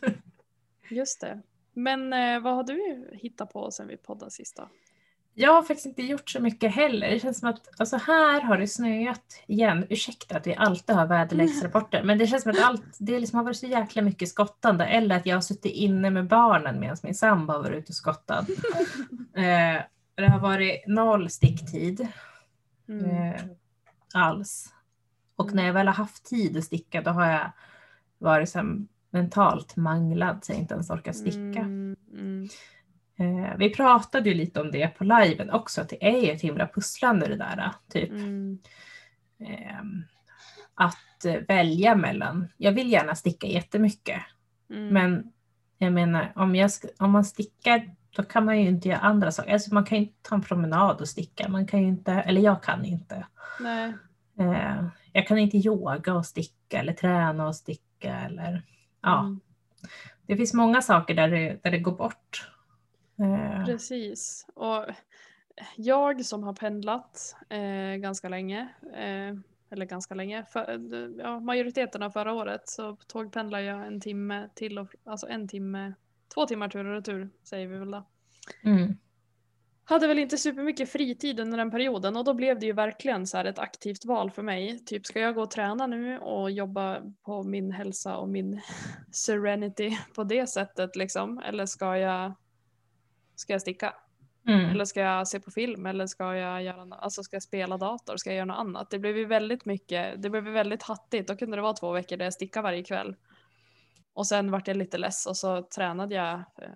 Just 0.90 1.20
det. 1.20 1.40
Men 1.72 2.12
eh, 2.12 2.40
vad 2.40 2.54
har 2.54 2.64
du 2.64 3.08
hittat 3.12 3.52
på 3.52 3.70
sen 3.70 3.86
vi 3.88 3.96
poddade 3.96 4.30
sist 4.30 4.56
då? 4.56 4.68
Jag 5.34 5.52
har 5.52 5.62
faktiskt 5.62 5.86
inte 5.86 6.02
gjort 6.02 6.30
så 6.30 6.40
mycket 6.40 6.74
heller. 6.74 7.10
Det 7.10 7.20
känns 7.20 7.40
som 7.40 7.48
att 7.48 7.80
alltså 7.80 7.96
här 7.96 8.40
har 8.40 8.58
det 8.58 8.68
snöat 8.68 9.42
igen. 9.46 9.86
Ursäkta 9.90 10.36
att 10.36 10.46
vi 10.46 10.54
alltid 10.54 10.96
har 10.96 11.06
väderleksrapporter, 11.06 12.02
men 12.02 12.18
det 12.18 12.26
känns 12.26 12.42
som 12.42 12.52
att 12.52 12.62
allt, 12.62 12.96
det 12.98 13.20
liksom 13.20 13.36
har 13.36 13.44
varit 13.44 13.56
så 13.56 13.66
jäkla 13.66 14.02
mycket 14.02 14.28
skottande. 14.28 14.86
Eller 14.86 15.16
att 15.16 15.26
jag 15.26 15.36
har 15.36 15.40
suttit 15.40 15.72
inne 15.72 16.10
med 16.10 16.26
barnen 16.26 16.80
medan 16.80 16.96
min 17.02 17.14
sambo 17.14 17.52
har 17.52 17.60
varit 17.60 17.78
ute 17.78 17.90
och 17.90 17.94
skottat. 17.94 18.48
eh, 19.36 19.82
det 20.14 20.28
har 20.28 20.40
varit 20.40 20.86
noll 20.86 21.30
sticktid. 21.30 22.08
Mm. 22.88 23.04
eh, 23.10 23.40
alls. 24.14 24.74
Och 25.36 25.54
när 25.54 25.66
jag 25.66 25.72
väl 25.72 25.86
har 25.86 25.94
haft 25.94 26.24
tid 26.24 26.56
att 26.56 26.64
sticka 26.64 27.02
då 27.02 27.10
har 27.10 27.26
jag 27.26 27.52
varit 28.18 28.48
så 28.48 28.84
mentalt 29.10 29.76
manglad 29.76 30.44
så 30.44 30.52
jag 30.52 30.58
inte 30.58 30.74
ens 30.74 30.90
orkar 30.90 31.12
sticka. 31.12 31.60
Mm, 31.60 31.96
mm. 32.12 32.48
Eh, 33.20 33.56
vi 33.58 33.70
pratade 33.70 34.28
ju 34.28 34.34
lite 34.34 34.60
om 34.60 34.70
det 34.70 34.88
på 34.88 35.04
liven 35.04 35.50
också, 35.50 35.80
att 35.80 35.88
det 35.88 36.08
är 36.08 36.20
ju 36.20 36.30
ett 36.30 36.42
himla 36.42 36.66
pusslande 36.66 37.26
det 37.26 37.36
där. 37.36 37.72
Typ. 37.92 38.10
Mm. 38.10 38.58
Ehm, 39.40 40.04
att 40.74 41.24
eh, 41.24 41.34
välja 41.48 41.94
mellan, 41.94 42.48
jag 42.56 42.72
vill 42.72 42.92
gärna 42.92 43.14
sticka 43.14 43.46
jättemycket, 43.46 44.22
Mm. 44.70 44.88
men 44.88 45.32
jag 45.78 45.92
menar 45.92 46.32
om, 46.34 46.54
jag 46.54 46.70
om 46.98 47.10
man 47.10 47.24
stickar 47.24 47.90
då 48.16 48.22
kan 48.22 48.44
man 48.44 48.60
ju 48.60 48.68
inte 48.68 48.88
göra 48.88 48.98
andra 48.98 49.32
saker. 49.32 49.52
Alltså 49.52 49.74
man 49.74 49.84
kan 49.84 49.98
ju 49.98 50.04
inte 50.04 50.18
ta 50.22 50.34
en 50.34 50.42
promenad 50.42 51.00
och 51.00 51.08
sticka, 51.08 51.48
man 51.48 51.66
kan 51.66 51.80
ju 51.80 51.86
inte, 51.88 52.12
eller 52.12 52.40
jag 52.40 52.62
kan 52.62 52.84
inte. 52.84 53.26
Nej. 53.60 53.92
Eh, 54.38 54.84
jag 55.12 55.26
kan 55.26 55.38
inte 55.38 55.56
yoga 55.56 56.14
och 56.14 56.26
sticka 56.26 56.78
eller 56.78 56.92
träna 56.92 57.46
och 57.46 57.56
sticka 57.56 58.14
eller 58.14 58.62
ja. 59.02 59.20
Mm. 59.20 59.40
Det 60.26 60.36
finns 60.36 60.54
många 60.54 60.82
saker 60.82 61.14
där 61.14 61.28
det, 61.28 61.60
där 61.62 61.70
det 61.70 61.78
går 61.78 61.92
bort. 61.92 62.50
Eh, 63.20 63.64
Precis. 63.64 64.46
Och 64.54 64.86
jag 65.76 66.24
som 66.24 66.42
har 66.42 66.52
pendlat 66.52 67.36
eh, 67.48 67.96
ganska 67.96 68.28
länge, 68.28 68.68
eh, 68.94 69.34
eller 69.72 69.84
ganska 69.86 70.14
länge, 70.14 70.44
för, 70.44 70.80
ja, 71.18 71.40
majoriteten 71.40 72.02
av 72.02 72.10
förra 72.10 72.32
året 72.32 72.68
så 72.68 72.96
tågpendlar 72.96 73.60
jag 73.60 73.86
en 73.86 74.00
timme 74.00 74.48
till 74.54 74.78
och 74.78 74.94
alltså 75.04 75.26
en 75.28 75.48
timme, 75.48 75.94
två 76.34 76.46
timmar 76.46 76.68
tur 76.68 76.86
och 76.86 76.94
retur 76.94 77.30
säger 77.42 77.66
vi 77.68 77.78
väl 77.78 77.90
då. 77.90 78.06
mm, 78.64 78.96
Hade 79.84 80.06
väl 80.06 80.18
inte 80.18 80.38
supermycket 80.38 80.90
fritid 80.92 81.40
under 81.40 81.58
den 81.58 81.70
perioden 81.70 82.16
och 82.16 82.24
då 82.24 82.34
blev 82.34 82.58
det 82.58 82.66
ju 82.66 82.72
verkligen 82.72 83.26
så 83.26 83.36
här 83.36 83.44
ett 83.44 83.58
aktivt 83.58 84.04
val 84.04 84.30
för 84.30 84.42
mig. 84.42 84.84
Typ 84.84 85.06
ska 85.06 85.20
jag 85.20 85.34
gå 85.34 85.42
och 85.42 85.50
träna 85.50 85.86
nu 85.86 86.18
och 86.18 86.50
jobba 86.50 87.00
på 87.22 87.42
min 87.42 87.72
hälsa 87.72 88.16
och 88.16 88.28
min 88.28 88.60
serenity 89.12 89.98
på 90.14 90.24
det 90.24 90.46
sättet 90.46 90.96
liksom? 90.96 91.38
Eller 91.38 91.66
ska 91.66 91.96
jag, 91.96 92.32
ska 93.40 93.52
jag 93.52 93.60
sticka? 93.60 93.94
mm, 94.48 94.70
Eller 94.70 94.84
ska 94.84 95.00
jag 95.00 95.28
se 95.28 95.40
på 95.40 95.50
film? 95.50 95.86
Eller 95.86 96.06
ska 96.06 96.34
jag, 96.36 96.62
göra, 96.62 96.94
alltså 96.94 97.22
ska 97.22 97.36
jag 97.36 97.42
spela 97.42 97.76
dator? 97.76 98.16
Ska 98.16 98.30
jag 98.30 98.36
göra 98.36 98.44
något 98.44 98.58
annat? 98.58 98.90
Det 98.90 98.98
blev 98.98 99.16
ju 99.16 99.24
väldigt 99.24 99.64
mycket, 99.64 100.22
det 100.22 100.30
blev 100.30 100.44
väldigt 100.44 100.82
hattigt. 100.82 101.28
Då 101.28 101.36
kunde 101.36 101.56
det 101.56 101.62
vara 101.62 101.72
två 101.72 101.92
veckor 101.92 102.16
där 102.16 102.24
jag 102.26 102.34
stickade 102.34 102.62
varje 102.62 102.84
kväll. 102.84 103.16
Och 104.14 104.26
sen 104.26 104.50
vart 104.50 104.68
jag 104.68 104.76
lite 104.76 104.98
less 104.98 105.26
och 105.26 105.36
så 105.36 105.62
tränade 105.62 106.14
jag 106.14 106.34
eh, 106.34 106.68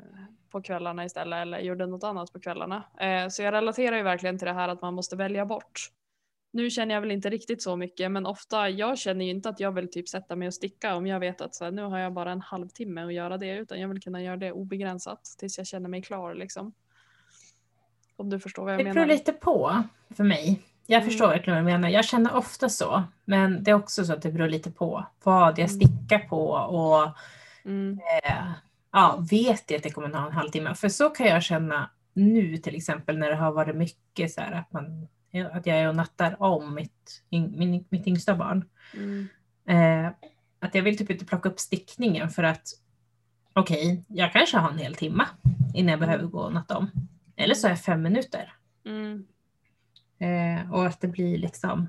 på 0.51 0.63
kvällarna 0.63 1.05
istället 1.05 1.37
eller 1.37 1.59
gjorde 1.59 1.87
något 1.87 2.05
annat 2.05 2.33
på 2.33 2.41
kvällarna. 2.41 2.83
Eh, 3.01 3.29
så 3.29 3.43
jag 3.43 3.53
relaterar 3.53 3.97
ju 3.97 4.03
verkligen 4.03 4.39
till 4.39 4.47
det 4.47 4.55
här 4.55 4.69
att 4.69 4.83
man 4.83 4.95
måste 4.95 5.17
välja 5.17 5.47
bort. 5.47 5.91
Nu 6.55 6.71
känner 6.71 6.95
jag 6.95 7.01
väl 7.01 7.11
inte 7.11 7.31
riktigt 7.31 7.63
så 7.63 7.77
mycket 7.77 8.11
men 8.11 8.27
ofta, 8.27 8.69
jag 8.69 8.99
känner 8.99 9.25
ju 9.25 9.31
inte 9.31 9.49
att 9.49 9.61
jag 9.61 9.73
vill 9.73 9.91
typ 9.91 10.09
sätta 10.09 10.37
mig 10.37 10.49
och 10.49 10.55
sticka 10.55 10.97
om 10.97 11.07
jag 11.07 11.21
vet 11.21 11.41
att 11.41 11.55
så 11.55 11.65
här, 11.65 11.73
nu 11.73 11.83
har 11.83 11.99
jag 11.99 12.13
bara 12.13 12.33
en 12.33 12.41
halvtimme 12.41 13.03
att 13.03 13.15
göra 13.15 13.39
det 13.39 13.57
utan 13.59 13.81
jag 13.81 13.89
vill 13.89 14.03
kunna 14.03 14.23
göra 14.23 14.37
det 14.37 14.53
obegränsat 14.53 15.25
tills 15.39 15.59
jag 15.59 15.67
känner 15.67 15.89
mig 15.89 16.03
klar 16.03 16.35
liksom. 16.35 16.73
Om 18.17 18.31
du 18.31 18.41
förstår 18.41 18.65
vad 18.65 18.73
jag 18.73 18.81
Det 18.81 18.85
menar. 18.85 18.95
beror 18.95 19.07
lite 19.07 19.33
på 19.33 19.83
för 20.17 20.25
mig. 20.25 20.63
Jag 20.87 20.97
Mm. 20.97 21.09
förstår 21.11 21.29
verkligen 21.29 21.65
vad 21.65 21.73
du 21.73 21.79
menar. 21.79 21.89
Jag 21.89 22.05
känner 22.05 22.35
ofta 22.37 22.69
så. 22.69 23.03
Men 23.25 23.63
det 23.63 23.71
är 23.71 23.75
också 23.75 24.05
så 24.05 24.13
att 24.13 24.23
det 24.23 24.33
beror 24.33 24.49
lite 24.49 24.71
på 24.71 25.05
vad 25.25 25.59
jag 25.59 25.59
Mm. 25.59 25.69
stickar 25.69 26.19
på 26.19 26.49
och 26.51 27.09
Mm, 27.65 27.99
eh, 28.25 28.45
ja, 28.93 29.25
vet 29.31 29.71
jag 29.71 29.77
att 29.77 29.83
det 29.83 29.91
kommer 29.91 30.09
att 30.09 30.15
ha 30.17 30.27
en 30.27 30.33
halvtimme. 30.33 30.75
För 30.75 30.89
så 30.89 31.11
kan 31.11 31.27
jag 31.27 31.43
känna 31.43 31.91
nu 32.13 32.57
till 32.57 32.75
exempel 32.77 33.19
när 33.19 33.31
det 33.31 33.37
har 33.37 33.53
varit 33.53 33.77
mycket 33.77 34.33
så 34.33 34.41
här 34.41 34.53
att, 34.53 34.73
man, 34.73 35.09
att 35.43 35.67
jag 35.67 35.79
är 35.79 35.89
och 35.89 35.97
nattar 35.97 36.43
om 36.43 36.75
mitt, 36.75 37.23
min, 37.29 37.85
mitt 37.89 38.07
yngsta 38.07 38.37
barn. 38.37 38.69
mm, 38.95 39.29
Eh, 39.67 40.11
att 40.61 40.75
jag 40.75 40.83
vill 40.83 40.99
typ 40.99 41.11
inte 41.11 41.25
plocka 41.25 41.49
upp 41.49 41.61
stickningen 41.61 42.31
för 42.31 42.43
att 42.43 42.69
okej, 43.53 43.93
okay, 43.93 44.05
jag 44.09 44.33
kanske 44.33 44.59
har 44.59 44.71
en 44.71 44.79
hel 44.79 44.95
timme 44.95 45.25
innan 45.75 45.91
jag 45.91 46.01
behöver 46.01 46.25
gå 46.25 46.39
och 46.39 46.53
natta 46.53 46.79
om. 46.79 46.91
Eller 47.37 47.55
så 47.55 47.67
är 47.67 47.71
det 47.71 47.77
fem 47.77 48.03
minuter. 48.03 48.53
Mm. 48.85 49.27
Eh, 50.19 50.73
och 50.73 50.87
att 50.87 51.01
det 51.01 51.09
blir 51.09 51.39
liksom 51.39 51.89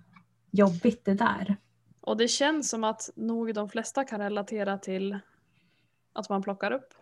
jobbigt 0.52 1.06
det 1.06 1.14
där. 1.14 1.56
Och 2.02 2.18
det 2.18 2.28
känns 2.28 2.70
som 2.70 2.84
att 2.84 3.10
nog 3.16 3.54
de 3.54 3.70
flesta 3.70 4.04
kan 4.04 4.20
relatera 4.20 4.78
till 4.78 5.20
att 6.14 6.30
man 6.30 6.42
plockar 6.42 6.72
upp 6.72 6.94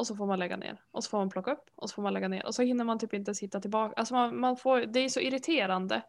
och 0.00 0.06
så 0.06 0.16
får 0.16 0.26
man 0.26 0.38
lägga 0.38 0.56
ner 0.56 0.80
och 0.90 1.04
så 1.04 1.10
får 1.10 1.18
man 1.18 1.30
plocka 1.30 1.52
upp 1.52 1.70
och 1.74 1.90
så 1.90 1.94
får 1.94 2.02
man 2.02 2.14
lägga 2.14 2.28
ner 2.28 2.46
och 2.46 2.54
så 2.54 2.62
hinner 2.62 2.84
man 2.84 2.98
typ 2.98 3.14
inte 3.14 3.34
sitta 3.34 3.60
tillbaka. 3.60 3.94
Alltså 3.96 4.14
man, 4.14 4.40
man 4.40 4.56
får, 4.56 4.80
det 4.80 5.00
är 5.00 5.08
så 5.08 5.20
irriterande. 5.20 6.02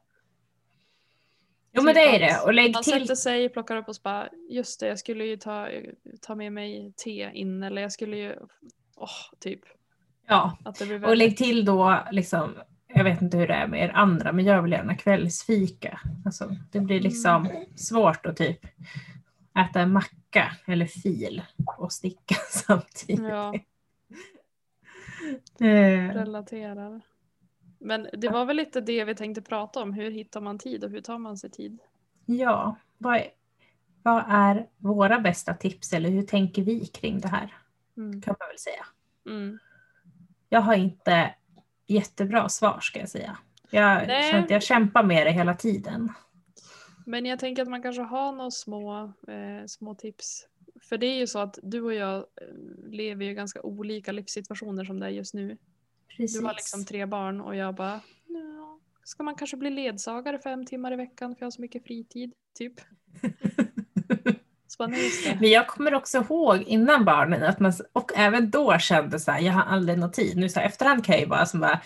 Jo 1.74 1.84
men 1.84 1.94
det 1.94 2.16
är 2.16 2.20
det. 2.20 2.42
Och 2.46 2.54
lägg 2.54 2.74
man 2.74 2.84
till... 2.84 2.94
sätter 2.94 3.16
sig, 3.16 3.50
plockar 3.50 3.76
upp 3.76 3.88
och 3.88 3.96
så 3.96 4.02
bara 4.02 4.30
just 4.50 4.80
det 4.80 4.88
jag 4.88 5.00
skulle 5.00 5.26
ju 5.26 5.38
ta, 5.38 5.68
ta 6.22 6.36
med 6.36 6.54
mig 6.54 6.94
te 6.98 7.32
in 7.34 7.64
eller 7.64 7.82
jag 7.82 7.92
skulle 7.92 8.18
ju, 8.18 8.36
åh 8.96 9.04
oh, 9.04 9.40
typ. 9.40 9.60
Ja, 10.28 10.58
väldigt... 10.80 11.06
och 11.06 11.18
lägg 11.18 11.38
till 11.38 11.66
då 11.66 12.04
liksom 12.12 12.56
jag 12.94 13.04
vet 13.04 13.22
inte 13.22 13.38
hur 13.38 13.48
det 13.48 13.54
är 13.54 13.68
med 13.68 13.84
er 13.84 13.92
andra, 13.94 14.32
men 14.32 14.46
jag 14.46 14.62
vill 14.62 14.72
gärna 14.72 14.96
kvällsfika. 14.96 16.00
Alltså, 16.26 16.56
det 16.72 16.80
blir 16.80 17.00
liksom 17.00 17.46
mm. 17.46 17.78
svårt 17.78 18.26
att 18.26 18.38
typ 18.38 18.66
äta 19.60 19.82
en 19.82 19.94
macka 19.94 20.52
eller 20.66 20.86
fil 20.86 21.42
och 21.78 21.92
sticka 21.92 22.36
samtidigt. 22.50 23.30
Ja. 23.30 23.54
Eh. 25.60 26.14
Relaterar. 26.14 27.02
Men 27.80 28.08
det 28.14 28.30
var 28.30 28.46
väl 28.46 28.58
lite 28.58 28.82
det 28.82 29.06
vi 29.06 29.16
tänkte 29.16 29.42
prata 29.42 29.82
om. 29.82 29.94
Hur 29.94 30.12
hittar 30.12 30.42
man 30.42 30.60
tid 30.60 30.84
och 30.84 30.90
hur 30.90 31.02
tar 31.02 31.18
man 31.18 31.38
sig 31.38 31.52
tid? 31.52 31.80
Ja, 32.26 32.76
vad 32.98 33.16
är, 33.16 33.28
vad 34.04 34.24
är 34.28 34.68
våra 34.78 35.20
bästa 35.20 35.54
tips 35.54 35.94
eller 35.94 36.10
hur 36.10 36.22
tänker 36.22 36.62
vi 36.62 36.86
kring 36.86 37.20
det 37.20 37.28
här? 37.28 37.54
Mm. 37.98 38.22
Kan 38.22 38.36
man 38.40 38.48
väl 38.48 38.58
säga. 38.58 38.86
Mm. 39.26 39.60
Jag 40.50 40.62
har 40.62 40.74
inte 40.74 41.36
jättebra 41.88 42.50
svar 42.50 42.80
ska 42.80 43.00
jag 43.00 43.10
säga. 43.10 43.38
Jag 43.70 44.12
att 44.36 44.50
jag 44.50 44.64
kämpar 44.64 45.04
med 45.04 45.28
det 45.28 45.32
hela 45.32 45.54
tiden. 45.54 46.14
Men 47.06 47.26
jag 47.26 47.40
tänker 47.40 47.62
att 47.62 47.70
man 47.70 47.82
kanske 47.82 48.02
har 48.02 48.32
några 48.32 48.52
små, 48.52 49.04
eh, 49.28 49.66
små 49.68 49.96
tips. 49.96 50.48
För 50.82 50.98
det 50.98 51.06
är 51.06 51.18
ju 51.18 51.28
så 51.28 51.40
att 51.40 51.60
du 51.64 51.82
och 51.82 51.94
jag 51.94 52.18
eh, 52.18 52.92
lever 52.92 53.26
ju 53.26 53.34
ganska 53.34 53.62
olika 53.62 54.12
livssituationer 54.12 54.86
som 54.86 55.00
det 55.00 55.06
är 55.06 55.10
just 55.10 55.34
nu. 55.34 55.58
Precis. 56.18 56.40
Du 56.40 56.46
har 56.46 56.54
liksom 56.54 56.86
tre 56.86 57.06
barn 57.06 57.42
och 57.42 57.56
jag 57.56 57.76
bara, 57.76 58.00
ska 59.04 59.24
man 59.24 59.36
kanske 59.36 59.58
bli 59.58 59.70
ledsagare 59.70 60.40
fem 60.40 60.66
timmar 60.66 60.94
i 60.94 60.96
veckan 60.96 61.36
för 61.36 61.42
jag 61.42 61.46
har 61.46 61.52
så 61.52 61.62
mycket 61.62 61.84
fritid? 61.84 62.34
Typ. 62.58 62.74
så 64.68 64.88
Men 65.40 65.50
jag 65.50 65.68
kommer 65.68 65.94
också 65.94 66.18
ihåg 66.18 66.62
innan 66.62 67.06
barnen 67.06 67.44
att 67.44 67.60
man, 67.60 67.74
och 67.94 68.12
även 68.16 68.52
då 68.52 68.78
kände 68.78 69.20
så 69.20 69.32
här, 69.32 69.42
jag 69.42 69.54
har 69.54 69.64
aldrig 69.64 70.00
någon 70.00 70.12
tid. 70.12 70.38
Nu 70.38 70.50
så 70.50 70.60
här, 70.60 70.68
efterhand 70.68 71.06
kan 71.06 71.14
jag 71.14 71.22
ju 71.22 71.28
bara, 71.28 71.46
som 71.46 71.60
bara 71.60 71.82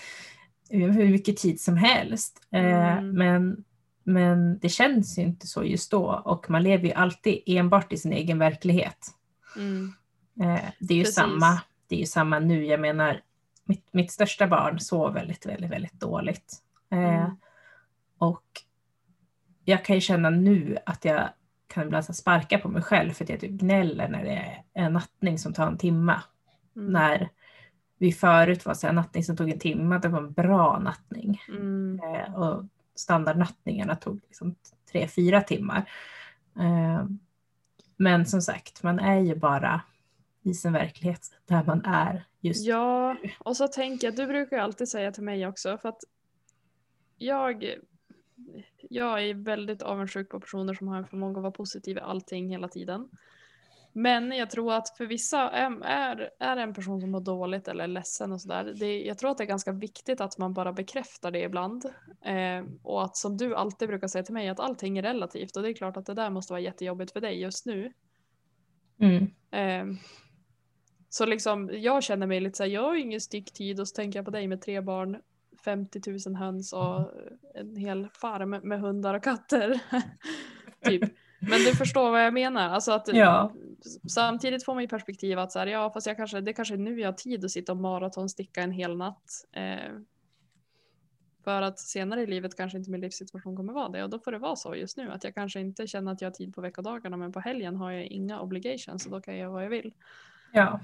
hur 0.70 1.10
mycket 1.10 1.38
tid 1.38 1.62
som 1.62 1.78
helst. 1.78 2.40
Eh, 2.52 2.98
mm. 2.98 3.12
Men, 3.12 3.65
men 4.08 4.60
det 4.60 4.70
känns 4.70 5.18
ju 5.18 5.22
inte 5.22 5.48
så 5.48 5.64
just 5.64 5.92
då 5.92 6.22
och 6.26 6.50
man 6.50 6.64
lever 6.64 6.86
ju 6.86 6.94
alltid 6.94 7.42
enbart 7.46 7.94
i 7.94 7.98
sin 7.98 8.14
egen 8.14 8.40
verklighet. 8.40 9.08
Mm. 9.58 9.94
Eh, 10.42 10.70
det, 10.80 10.94
är 10.94 10.98
ju 10.98 11.06
samma, 11.06 11.62
det 11.88 11.96
är 11.96 12.00
ju 12.00 12.06
samma 12.06 12.40
nu, 12.40 12.66
jag 12.66 12.80
menar 12.80 13.22
mitt, 13.64 13.94
mitt 13.94 14.12
största 14.12 14.48
barn 14.48 14.80
sov 14.80 15.14
väldigt, 15.14 15.46
väldigt, 15.46 15.72
väldigt 15.72 16.00
dåligt. 16.00 16.54
Eh, 16.92 17.16
mm. 17.16 17.38
Och 18.18 18.44
jag 19.66 19.86
kan 19.86 19.96
ju 19.96 20.02
känna 20.02 20.30
nu 20.30 20.78
att 20.86 21.06
jag 21.06 21.30
kan 21.68 21.86
ibland 21.86 22.16
sparka 22.16 22.58
på 22.58 22.68
mig 22.68 22.82
själv 22.82 23.12
för 23.12 23.24
att 23.24 23.30
jag 23.30 23.40
typ 23.40 23.52
gnäller 23.52 24.10
när 24.10 24.24
det 24.24 24.32
är 24.32 24.64
en 24.74 24.94
nattning 24.94 25.40
som 25.40 25.54
tar 25.54 25.68
en 25.68 25.78
timme. 25.78 26.22
Mm. 26.76 26.94
När 26.94 27.30
vi 27.98 28.12
förut 28.12 28.66
var 28.66 28.74
så 28.74 28.88
här, 28.88 28.94
nattning 28.94 29.24
som 29.24 29.38
tog 29.38 29.50
en 29.50 29.60
timme, 29.60 29.98
det 29.98 30.08
var 30.08 30.20
en 30.20 30.34
bra 30.34 30.80
nattning. 30.80 31.42
Mm. 31.50 32.00
Eh, 32.04 32.36
och 32.36 32.66
standardnattningarna 32.96 33.96
tog 33.96 34.22
liksom 34.24 34.56
tre, 34.92 35.08
fyra 35.08 35.42
timmar. 35.42 35.90
Eh, 36.60 37.06
men 37.98 38.26
som 38.26 38.42
sagt, 38.42 38.84
man 38.84 39.00
är 39.00 39.20
ju 39.20 39.36
bara 39.36 39.82
i 40.44 40.54
sin 40.54 40.74
verklighet 40.74 41.32
där 41.46 41.64
man 41.64 41.86
är 41.86 42.26
just 42.40 42.66
Ja, 42.66 43.16
och 43.40 43.58
så 43.58 43.68
tänker 43.68 44.08
jag, 44.08 44.16
du 44.16 44.28
brukar 44.28 44.58
ju 44.58 44.64
alltid 44.64 44.90
säga 44.90 45.12
till 45.12 45.24
mig 45.24 45.48
också, 45.48 45.78
för 45.78 45.90
att 45.90 46.04
jag 47.18 47.76
jag 48.90 49.24
är 49.30 49.34
väldigt 49.34 49.82
avundsjuk 49.82 50.30
på 50.30 50.40
personer 50.40 50.74
som 50.74 50.88
har 50.88 50.98
en 50.98 51.08
förmåga 51.08 51.38
att 51.38 51.44
vara 51.44 51.52
positiv 51.52 51.98
i 51.98 52.00
allting 52.00 52.50
hela 52.50 52.68
tiden. 52.68 53.10
Men 53.98 54.32
jag 54.32 54.50
tror 54.50 54.74
att 54.74 54.98
för 54.98 55.06
vissa 55.06 55.50
är, 55.50 55.82
är, 55.84 56.30
är 56.40 56.58
en 56.58 56.74
person 56.74 57.02
som 57.02 57.12
mår 57.12 57.22
dåligt 57.22 57.68
eller 57.68 57.84
är 57.84 57.88
ledsen 57.88 58.32
och 58.32 58.42
sådär. 58.42 58.84
Jag 58.84 59.18
tror 59.18 59.32
att 59.32 59.38
det 59.38 59.44
är 59.44 59.48
ganska 59.48 59.72
viktigt 59.72 60.22
att 60.22 60.38
man 60.38 60.54
bara 60.54 60.74
bekräftar 60.74 61.32
det 61.32 61.40
ibland. 61.40 61.86
Eh, 62.26 62.66
och 62.84 63.04
att 63.04 63.18
som 63.18 63.38
du 63.38 63.56
alltid 63.56 63.88
brukar 63.88 64.08
säga 64.08 64.24
till 64.24 64.34
mig 64.34 64.50
att 64.50 64.60
allting 64.60 64.98
är 64.98 65.02
relativt 65.02 65.58
och 65.58 65.64
det 65.64 65.70
är 65.70 65.74
klart 65.74 65.98
att 65.98 66.06
det 66.06 66.14
där 66.14 66.30
måste 66.30 66.54
vara 66.54 66.62
jättejobbigt 66.62 67.12
för 67.12 67.22
dig 67.22 67.42
just 67.42 67.66
nu. 67.66 67.94
Mm. 69.00 69.24
Eh, 69.52 69.98
så 71.10 71.26
liksom 71.26 71.70
jag 71.74 72.04
känner 72.04 72.28
mig 72.28 72.40
lite 72.40 72.58
såhär, 72.58 72.70
jag 72.70 72.82
har 72.82 72.96
ingen 72.96 73.22
sticktid 73.22 73.80
och 73.80 73.88
så 73.88 73.96
tänker 73.96 74.20
jag 74.20 74.26
på 74.26 74.32
dig 74.32 74.48
med 74.48 74.62
tre 74.62 74.82
barn 74.82 75.18
50 75.66 76.02
000 76.28 76.36
höns 76.36 76.74
och 76.74 77.12
en 77.54 77.76
hel 77.76 78.10
farm 78.10 78.50
med 78.50 78.80
hundar 78.80 79.14
och 79.14 79.24
katter. 79.24 79.82
typ. 80.86 81.04
Men 81.40 81.60
du 81.60 81.76
förstår 81.76 82.12
vad 82.12 82.26
jag 82.26 82.34
menar. 82.34 82.70
Alltså 82.70 82.92
att, 82.92 83.08
ja. 83.14 83.52
Samtidigt 84.10 84.66
får 84.66 84.74
man 84.74 84.84
ju 84.84 84.88
perspektiv 84.88 85.40
att 85.40 85.52
så 85.52 85.60
här, 85.60 85.68
ja, 85.68 85.92
fast 85.94 86.08
jag 86.08 86.18
kanske, 86.18 86.42
det 86.42 86.54
kanske 86.54 86.74
är 86.74 86.78
nu 86.78 87.00
jag 87.00 87.08
har 87.08 87.14
tid 87.14 87.46
att 87.46 87.52
sitta 87.52 87.72
och 87.72 87.78
maratonsticka 87.78 88.62
en 88.62 88.72
hel 88.72 88.98
natt. 88.98 89.46
Eh, 89.52 89.92
för 91.44 91.62
att 91.62 91.80
senare 91.80 92.22
i 92.22 92.28
livet 92.28 92.58
kanske 92.58 92.78
inte 92.78 92.92
min 92.92 93.02
livssituation 93.02 93.56
kommer 93.56 93.74
vara 93.74 93.90
det 93.90 94.04
och 94.04 94.10
då 94.10 94.20
får 94.20 94.32
det 94.32 94.38
vara 94.38 94.56
så 94.56 94.76
just 94.76 94.98
nu 94.98 95.12
att 95.12 95.24
jag 95.24 95.36
kanske 95.36 95.60
inte 95.60 95.88
känner 95.88 96.12
att 96.12 96.22
jag 96.22 96.30
har 96.30 96.34
tid 96.34 96.56
på 96.56 96.62
veckodagarna 96.62 97.18
men 97.18 97.32
på 97.32 97.40
helgen 97.40 97.76
har 97.76 97.92
jag 97.92 98.06
inga 98.06 98.42
obligations 98.42 99.06
och 99.06 99.12
då 99.12 99.22
kan 99.22 99.34
jag 99.34 99.42
göra 99.42 99.52
vad 99.52 99.64
jag 99.64 99.70
vill. 99.70 99.94
Ja. 100.54 100.80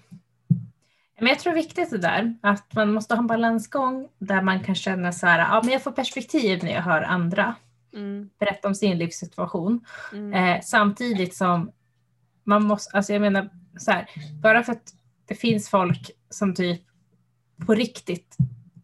Men 1.20 1.28
jag 1.28 1.40
tror 1.40 1.54
det 1.54 1.60
är 1.60 1.64
viktigt 1.64 1.90
det 1.90 1.98
där, 1.98 2.36
att 2.42 2.74
man 2.76 2.94
måste 2.94 3.16
ha 3.16 3.20
en 3.20 3.28
balansgång 3.28 4.10
där 4.18 4.42
man 4.42 4.64
kan 4.64 4.76
känna 4.76 5.12
så 5.12 5.28
här, 5.28 5.40
ja 5.40 5.62
men 5.64 5.74
jag 5.74 5.84
får 5.84 5.92
perspektiv 5.92 6.64
när 6.64 6.72
jag 6.72 6.82
hör 6.82 7.02
andra 7.02 7.56
mm. 7.94 8.30
berätta 8.40 8.68
om 8.68 8.76
sin 8.76 8.98
livssituation. 8.98 9.86
Mm. 10.14 10.34
Eh, 10.34 10.62
samtidigt 10.62 11.36
som 11.36 11.72
man 12.44 12.64
måste, 12.64 12.98
alltså 12.98 13.14
jag 13.14 13.22
menar 13.22 13.50
så 13.78 13.92
här, 13.92 14.08
bara 14.42 14.64
för 14.64 14.72
att 14.72 14.94
det 15.26 15.36
finns 15.36 15.70
folk 15.70 16.12
som 16.30 16.56
typ 16.56 16.82
på 17.66 17.74
riktigt 17.74 18.38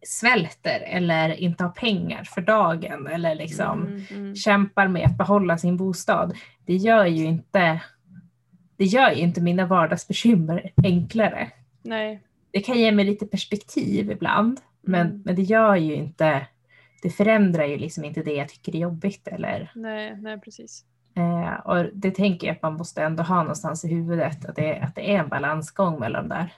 svälter 0.05 0.79
eller 0.79 1.29
inte 1.29 1.63
har 1.63 1.71
pengar 1.71 2.23
för 2.23 2.41
dagen 2.41 3.07
eller 3.07 3.35
liksom 3.35 3.87
mm, 3.87 4.03
mm. 4.09 4.35
kämpar 4.35 4.87
med 4.87 5.05
att 5.05 5.17
behålla 5.17 5.57
sin 5.57 5.77
bostad. 5.77 6.37
Det 6.65 6.75
gör 6.75 7.05
ju 7.05 7.25
inte, 7.25 7.81
det 8.77 8.85
gör 8.85 9.11
ju 9.11 9.21
inte 9.21 9.41
mina 9.41 9.65
vardagsbekymmer 9.65 10.71
enklare. 10.83 11.51
Nej 11.81 12.23
det 12.51 12.63
kan 12.63 12.79
ge 12.79 12.91
mig 12.91 13.05
lite 13.05 13.25
perspektiv 13.25 14.11
ibland, 14.11 14.59
men, 14.81 15.07
mm. 15.07 15.21
men 15.25 15.35
det 15.35 15.41
gör 15.41 15.75
ju 15.75 15.95
inte, 15.95 16.47
det 17.01 17.10
förändrar 17.10 17.65
ju 17.65 17.77
liksom 17.77 18.03
inte 18.03 18.23
det 18.23 18.33
jag 18.33 18.49
tycker 18.49 18.75
är 18.75 18.79
jobbigt 18.79 19.27
eller. 19.27 19.71
Nej, 19.75 20.17
nej 20.21 20.39
precis. 20.39 20.86
Eh, 21.15 21.53
och 21.53 21.86
det 21.93 22.12
tänker 22.12 22.47
jag 22.47 22.55
att 22.55 22.62
man 22.62 22.73
måste 22.73 23.03
ändå 23.03 23.23
ha 23.23 23.41
någonstans 23.41 23.86
i 23.86 23.88
huvudet, 23.88 24.45
att 24.45 24.55
det, 24.55 24.79
att 24.79 24.95
det 24.95 25.15
är 25.15 25.19
en 25.19 25.29
balansgång 25.29 25.99
mellan 25.99 26.29
de 26.29 26.36
där 26.36 26.53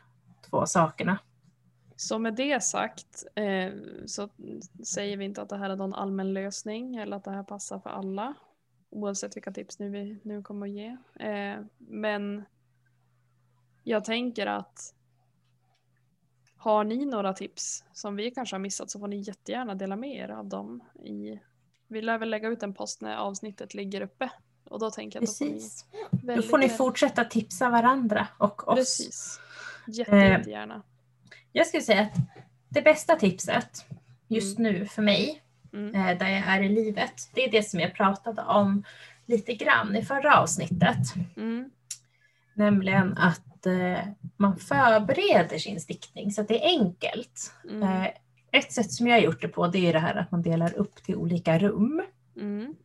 två 0.50 0.66
sakerna. 0.66 1.18
Så 1.96 2.20
med 2.20 2.36
det 2.36 2.64
sagt 2.64 3.26
eh, 3.36 3.74
så 4.06 4.30
säger 4.86 5.18
vi 5.18 5.26
inte 5.26 5.42
att 5.42 5.50
det 5.50 5.58
här 5.58 5.70
är 5.70 5.76
någon 5.76 5.94
allmän 5.94 6.34
lösning 6.34 6.96
eller 6.96 7.18
att 7.18 7.24
det 7.24 7.32
här 7.32 7.44
passar 7.44 7.80
för 7.80 7.90
alla. 7.90 8.34
Oavsett 8.90 9.36
vilka 9.36 9.52
tips 9.52 9.80
nu 9.80 9.90
vi 9.90 10.20
nu 10.24 10.42
kommer 10.42 10.68
att 10.68 10.74
ge. 10.74 10.98
Eh, 11.20 11.60
men 11.78 12.46
jag 13.84 14.06
tänker 14.06 14.48
att 14.48 14.94
har 16.60 16.84
ni 16.84 17.06
några 17.06 17.34
tips 17.34 17.84
som 17.94 18.16
vi 18.16 18.32
kanske 18.32 18.56
har 18.56 18.60
missat 18.60 18.92
så 18.92 19.00
får 19.00 19.08
ni 19.08 19.18
jättegärna 19.18 19.76
dela 19.76 19.96
med 19.96 20.16
er 20.16 20.30
av 20.30 20.46
dem. 20.46 20.84
I, 21.04 21.40
vi 21.88 22.02
lär 22.02 22.18
väl 22.18 22.30
lägga 22.30 22.48
ut 22.50 22.64
en 22.64 22.74
post 22.74 23.02
när 23.02 23.16
avsnittet 23.16 23.74
ligger 23.74 24.02
uppe. 24.02 24.30
Och 24.70 24.80
då 24.80 24.92
tänker 24.92 25.20
jag 25.20 25.28
Precis. 25.28 25.86
Då 26.12 26.18
får 26.20 26.28
ni, 26.28 26.36
då 26.36 26.42
får 26.42 26.58
ni 26.58 26.70
fortsätta 26.70 27.26
tipsa 27.26 27.70
varandra 27.70 28.28
och 28.38 28.68
oss. 28.68 28.76
Precis. 28.76 29.40
Jätte, 29.88 30.18
eh, 30.18 30.32
jättegärna. 30.32 30.82
Jag 31.52 31.68
skulle 31.68 31.84
säga 31.84 32.02
att 32.02 32.18
det 32.70 32.82
bästa 32.82 33.16
tipset 33.16 33.86
just 34.28 34.60
mm. 34.60 34.74
nu 34.74 34.86
för 34.86 35.02
mig, 35.02 35.42
mm. 35.74 35.96
eh, 35.96 36.18
där 36.18 36.30
jag 36.30 36.48
är 36.48 36.64
i 36.64 36.70
livet, 36.70 37.30
det 37.34 37.46
är 37.46 37.52
det 37.52 37.64
som 37.64 37.80
jag 37.80 37.94
pratade 37.94 38.42
om 38.42 38.84
lite 39.26 39.54
grann 39.54 39.96
i 39.96 40.06
förra 40.06 40.40
avsnittet. 40.40 40.98
Mm. 41.38 41.70
Nämligen 42.54 43.18
att 43.18 43.42
att 43.60 43.66
eh, 43.66 44.12
man 44.38 44.58
förbereder 44.58 45.58
sin 45.58 45.82
stickning 45.82 46.32
så 46.32 46.42
att 46.42 46.48
det 46.48 46.66
är 46.66 46.80
enkelt. 46.80 47.54
Mm. 47.70 47.84
Eh, 47.84 48.08
ett 48.52 48.72
sätt 48.72 48.92
som 48.92 49.08
jag 49.08 49.16
har 49.16 49.22
gjort 49.22 49.42
det 49.42 49.48
på 49.48 49.68
det 49.68 49.88
är 49.88 49.94
det 49.94 50.00
här 50.00 50.16
att 50.16 50.32
man 50.32 50.42
delar 50.42 50.78
upp 50.78 50.96
till 50.96 51.16
olika 51.16 51.60
rum. 51.60 52.04
Mm. 52.36 52.76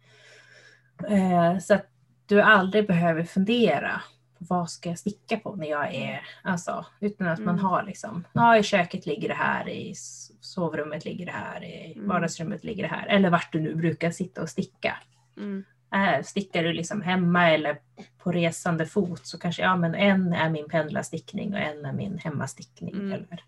Eh, 1.08 1.58
så 1.58 1.74
att 1.74 1.86
du 2.26 2.40
aldrig 2.40 2.86
behöver 2.86 3.24
fundera 3.24 4.00
på 4.38 4.44
vad 4.44 4.70
ska 4.70 4.88
jag 4.88 4.98
sticka 4.98 5.36
på 5.36 5.56
när 5.56 5.66
jag 5.66 5.94
är, 5.94 6.22
alltså 6.42 6.86
utan 7.00 7.28
att 7.28 7.38
mm. 7.38 7.46
man 7.46 7.64
har 7.64 7.82
liksom, 7.82 8.24
ja 8.32 8.58
i 8.58 8.62
köket 8.62 9.06
ligger 9.06 9.28
det 9.28 9.34
här, 9.34 9.68
i 9.68 9.94
sovrummet 10.40 11.04
ligger 11.04 11.26
det 11.26 11.32
här, 11.32 11.64
i 11.64 11.92
mm. 11.96 12.08
vardagsrummet 12.08 12.64
ligger 12.64 12.82
det 12.82 12.88
här, 12.88 13.06
eller 13.06 13.30
vart 13.30 13.52
du 13.52 13.60
nu 13.60 13.74
brukar 13.74 14.10
sitta 14.10 14.42
och 14.42 14.48
sticka. 14.48 14.96
Mm. 15.36 15.64
Äh, 15.94 16.22
stickar 16.22 16.62
du 16.62 16.72
liksom 16.72 17.02
hemma 17.02 17.50
eller 17.50 17.78
på 18.18 18.32
resande 18.32 18.86
fot 18.86 19.26
så 19.26 19.38
kanske, 19.38 19.62
ja 19.62 19.76
men 19.76 19.94
en 19.94 20.32
är 20.32 20.50
min 20.50 20.68
pendlarstickning 20.68 21.54
och 21.54 21.60
en 21.60 21.84
är 21.84 21.92
min 21.92 22.18
hemmastickning. 22.18 22.94
Mm. 22.94 23.12
Eller 23.12 23.44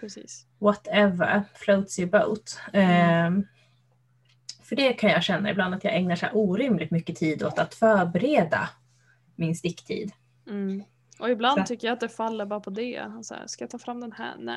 Precis. 0.00 0.46
Whatever 0.58 1.42
floats 1.54 1.98
your 1.98 2.10
boat. 2.10 2.60
Mm. 2.72 3.36
Eh, 3.36 3.44
för 4.62 4.76
det 4.76 4.92
kan 4.92 5.10
jag 5.10 5.22
känna 5.22 5.50
ibland 5.50 5.74
att 5.74 5.84
jag 5.84 5.94
ägnar 5.94 6.16
så 6.16 6.26
orimligt 6.32 6.90
mycket 6.90 7.16
tid 7.16 7.42
åt 7.42 7.58
att 7.58 7.74
förbereda 7.74 8.68
min 9.36 9.56
sticktid. 9.56 10.12
Mm. 10.48 10.84
Och 11.18 11.30
ibland 11.30 11.60
så. 11.60 11.66
tycker 11.66 11.86
jag 11.86 11.92
att 11.92 12.00
det 12.00 12.08
faller 12.08 12.46
bara 12.46 12.60
på 12.60 12.70
det. 12.70 13.12
Så 13.22 13.34
här, 13.34 13.46
ska 13.46 13.62
jag 13.62 13.70
ta 13.70 13.78
fram 13.78 14.00
den 14.00 14.12
här? 14.12 14.34
Nej. 14.38 14.56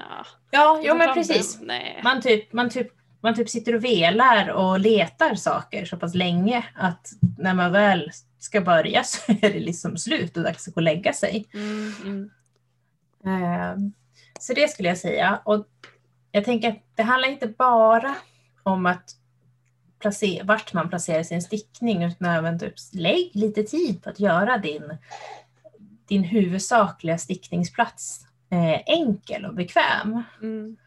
Ja, 0.51 0.81
jo, 0.83 0.95
men 0.95 1.13
precis. 1.13 1.61
Man, 2.03 2.21
typ, 2.21 2.53
man, 2.53 2.69
typ, 2.69 2.87
man 3.25 3.35
typ 3.35 3.49
sitter 3.49 3.75
och 3.75 3.83
velar 3.83 4.49
och 4.49 4.79
letar 4.79 5.35
saker 5.35 5.85
så 5.85 5.97
pass 5.97 6.15
länge 6.15 6.65
att 6.75 7.11
när 7.37 7.53
man 7.53 7.71
väl 7.71 8.11
ska 8.39 8.61
börja 8.61 9.03
så 9.03 9.31
är 9.31 9.53
det 9.53 9.59
liksom 9.59 9.97
slut 9.97 10.37
och 10.37 10.43
dags 10.43 10.67
att 10.67 10.73
gå 10.73 10.77
och 10.77 10.83
lägga 10.83 11.13
sig. 11.13 11.45
Mm, 11.53 11.93
mm. 12.03 12.29
Uh, 13.27 13.77
så 14.39 14.53
det 14.53 14.71
skulle 14.71 14.89
jag 14.89 14.97
säga. 14.97 15.41
Och 15.43 15.67
jag 16.31 16.45
tänker 16.45 16.69
att 16.69 16.83
det 16.95 17.03
handlar 17.03 17.29
inte 17.29 17.47
bara 17.47 18.15
om 18.63 18.85
att 18.85 19.15
placera, 19.99 20.43
vart 20.43 20.73
man 20.73 20.89
placerar 20.89 21.23
sin 21.23 21.41
stickning 21.41 22.03
utan 22.03 22.27
även 22.27 22.59
typ 22.59 22.73
lägg 22.93 23.31
lite 23.33 23.63
tid 23.63 24.03
på 24.03 24.09
att 24.09 24.19
göra 24.19 24.57
din, 24.57 24.97
din 26.07 26.23
huvudsakliga 26.23 27.17
stickningsplats 27.17 28.25
eh, 28.49 28.81
enkel 28.85 29.45
och 29.45 29.55
bekväm. 29.55 30.23
Mm. 30.41 30.77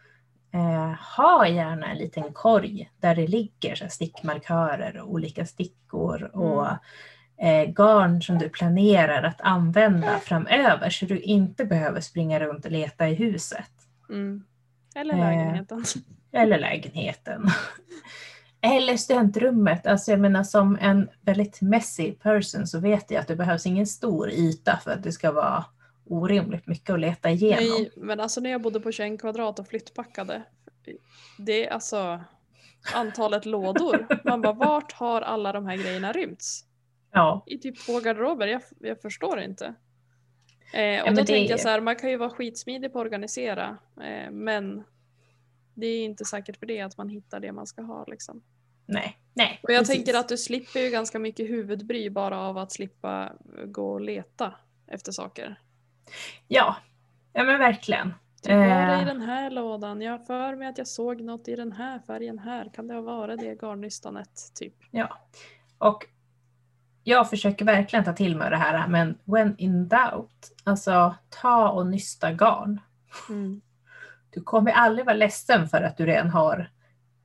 Eh, 0.52 0.94
ha 1.16 1.48
gärna 1.48 1.86
en 1.86 1.98
liten 1.98 2.32
korg 2.32 2.90
där 3.00 3.14
det 3.14 3.26
ligger 3.26 3.74
så 3.74 3.88
stickmarkörer 3.88 5.00
och 5.00 5.10
olika 5.10 5.46
stickor 5.46 6.22
och 6.22 6.66
mm. 6.66 7.68
eh, 7.68 7.72
garn 7.74 8.22
som 8.22 8.38
du 8.38 8.48
planerar 8.48 9.22
att 9.22 9.40
använda 9.40 10.18
framöver 10.18 10.90
så 10.90 11.06
du 11.06 11.20
inte 11.20 11.64
behöver 11.64 12.00
springa 12.00 12.40
runt 12.40 12.64
och 12.64 12.70
leta 12.70 13.08
i 13.08 13.14
huset. 13.14 13.70
Mm. 14.08 14.44
Eller 14.94 15.16
lägenheten. 15.16 15.84
Eh, 16.32 16.42
eller 16.42 16.58
lägenheten. 16.58 17.50
Eller 18.60 18.96
studentrummet. 18.96 19.86
Alltså 19.86 20.10
jag 20.10 20.20
menar 20.20 20.44
som 20.44 20.78
en 20.80 21.08
väldigt 21.20 21.60
messy 21.60 22.12
person 22.12 22.66
så 22.66 22.80
vet 22.80 23.10
jag 23.10 23.20
att 23.20 23.28
det 23.28 23.36
behövs 23.36 23.66
ingen 23.66 23.86
stor 23.86 24.30
yta 24.30 24.76
för 24.84 24.90
att 24.90 25.02
det 25.02 25.12
ska 25.12 25.32
vara 25.32 25.64
orimligt 26.08 26.66
mycket 26.66 26.90
att 26.90 27.00
leta 27.00 27.30
igenom. 27.30 27.64
Nej, 27.64 27.92
men 27.96 28.20
alltså 28.20 28.40
när 28.40 28.50
jag 28.50 28.62
bodde 28.62 28.80
på 28.80 28.92
21 28.92 29.20
kvadrat 29.20 29.58
och 29.58 29.68
flyttpackade. 29.68 30.42
Det 31.38 31.66
är 31.66 31.70
alltså 31.70 32.20
antalet 32.94 33.46
lådor. 33.46 34.06
Man 34.24 34.42
bara 34.42 34.52
vart 34.52 34.92
har 34.92 35.22
alla 35.22 35.52
de 35.52 35.66
här 35.66 35.76
grejerna 35.76 36.12
rymts? 36.12 36.64
Ja. 37.12 37.44
I 37.46 37.58
typ 37.58 37.86
två 37.86 38.00
garderober. 38.00 38.46
Jag, 38.46 38.62
jag 38.80 39.02
förstår 39.02 39.40
inte. 39.40 39.74
Eh, 40.72 41.02
och 41.02 41.08
ja, 41.08 41.10
då 41.10 41.24
tänker 41.24 41.50
jag 41.50 41.60
så 41.60 41.68
här, 41.68 41.80
man 41.80 41.96
kan 41.96 42.10
ju 42.10 42.16
vara 42.16 42.30
skitsmidig 42.30 42.92
på 42.92 42.98
att 42.98 43.04
organisera. 43.04 43.78
Eh, 44.00 44.30
men 44.30 44.84
det 45.74 45.86
är 45.86 46.04
inte 46.04 46.24
säkert 46.24 46.56
för 46.56 46.66
det 46.66 46.80
att 46.80 46.96
man 46.96 47.08
hittar 47.08 47.40
det 47.40 47.52
man 47.52 47.66
ska 47.66 47.82
ha. 47.82 48.04
Liksom. 48.04 48.42
Nej, 48.86 49.18
nej. 49.34 49.60
Och 49.62 49.72
jag 49.72 49.80
precis. 49.80 49.94
tänker 49.94 50.18
att 50.18 50.28
du 50.28 50.36
slipper 50.36 50.80
ju 50.80 50.90
ganska 50.90 51.18
mycket 51.18 51.50
huvudbry 51.50 52.10
bara 52.10 52.40
av 52.40 52.58
att 52.58 52.72
slippa 52.72 53.32
gå 53.66 53.92
och 53.92 54.00
leta 54.00 54.54
efter 54.86 55.12
saker. 55.12 55.60
Ja, 56.48 56.76
ja 57.32 57.44
men 57.44 57.58
verkligen. 57.58 58.14
Typ, 58.42 58.52
var 58.52 58.86
det 58.86 58.98
i 58.98 59.00
eh. 59.00 59.06
den 59.06 59.20
här 59.20 59.50
lådan? 59.50 60.00
Jag 60.00 60.12
har 60.12 60.18
för 60.18 60.56
mig 60.56 60.68
att 60.68 60.78
jag 60.78 60.86
såg 60.86 61.20
något 61.20 61.48
i 61.48 61.56
den 61.56 61.72
här 61.72 61.98
färgen 61.98 62.38
här. 62.38 62.70
Kan 62.74 62.88
det 62.88 62.94
ha 62.94 63.02
varit 63.02 63.40
det 63.40 63.62
garnnystanet? 63.62 64.52
Typ. 64.54 64.74
Ja, 64.90 65.18
och 65.78 66.06
jag 67.02 67.30
försöker 67.30 67.64
verkligen 67.64 68.04
ta 68.04 68.12
till 68.12 68.36
mig 68.36 68.50
det 68.50 68.56
här 68.56 68.88
men 68.88 69.18
when 69.24 69.54
in 69.58 69.88
doubt, 69.88 70.52
alltså 70.64 71.14
ta 71.28 71.68
och 71.68 71.86
nysta 71.86 72.32
garn. 72.32 72.80
Mm. 73.28 73.60
Du 74.30 74.40
kommer 74.42 74.72
aldrig 74.72 75.06
vara 75.06 75.16
ledsen 75.16 75.68
för 75.68 75.82
att 75.82 75.96
du 75.96 76.06
redan 76.06 76.30
har 76.30 76.70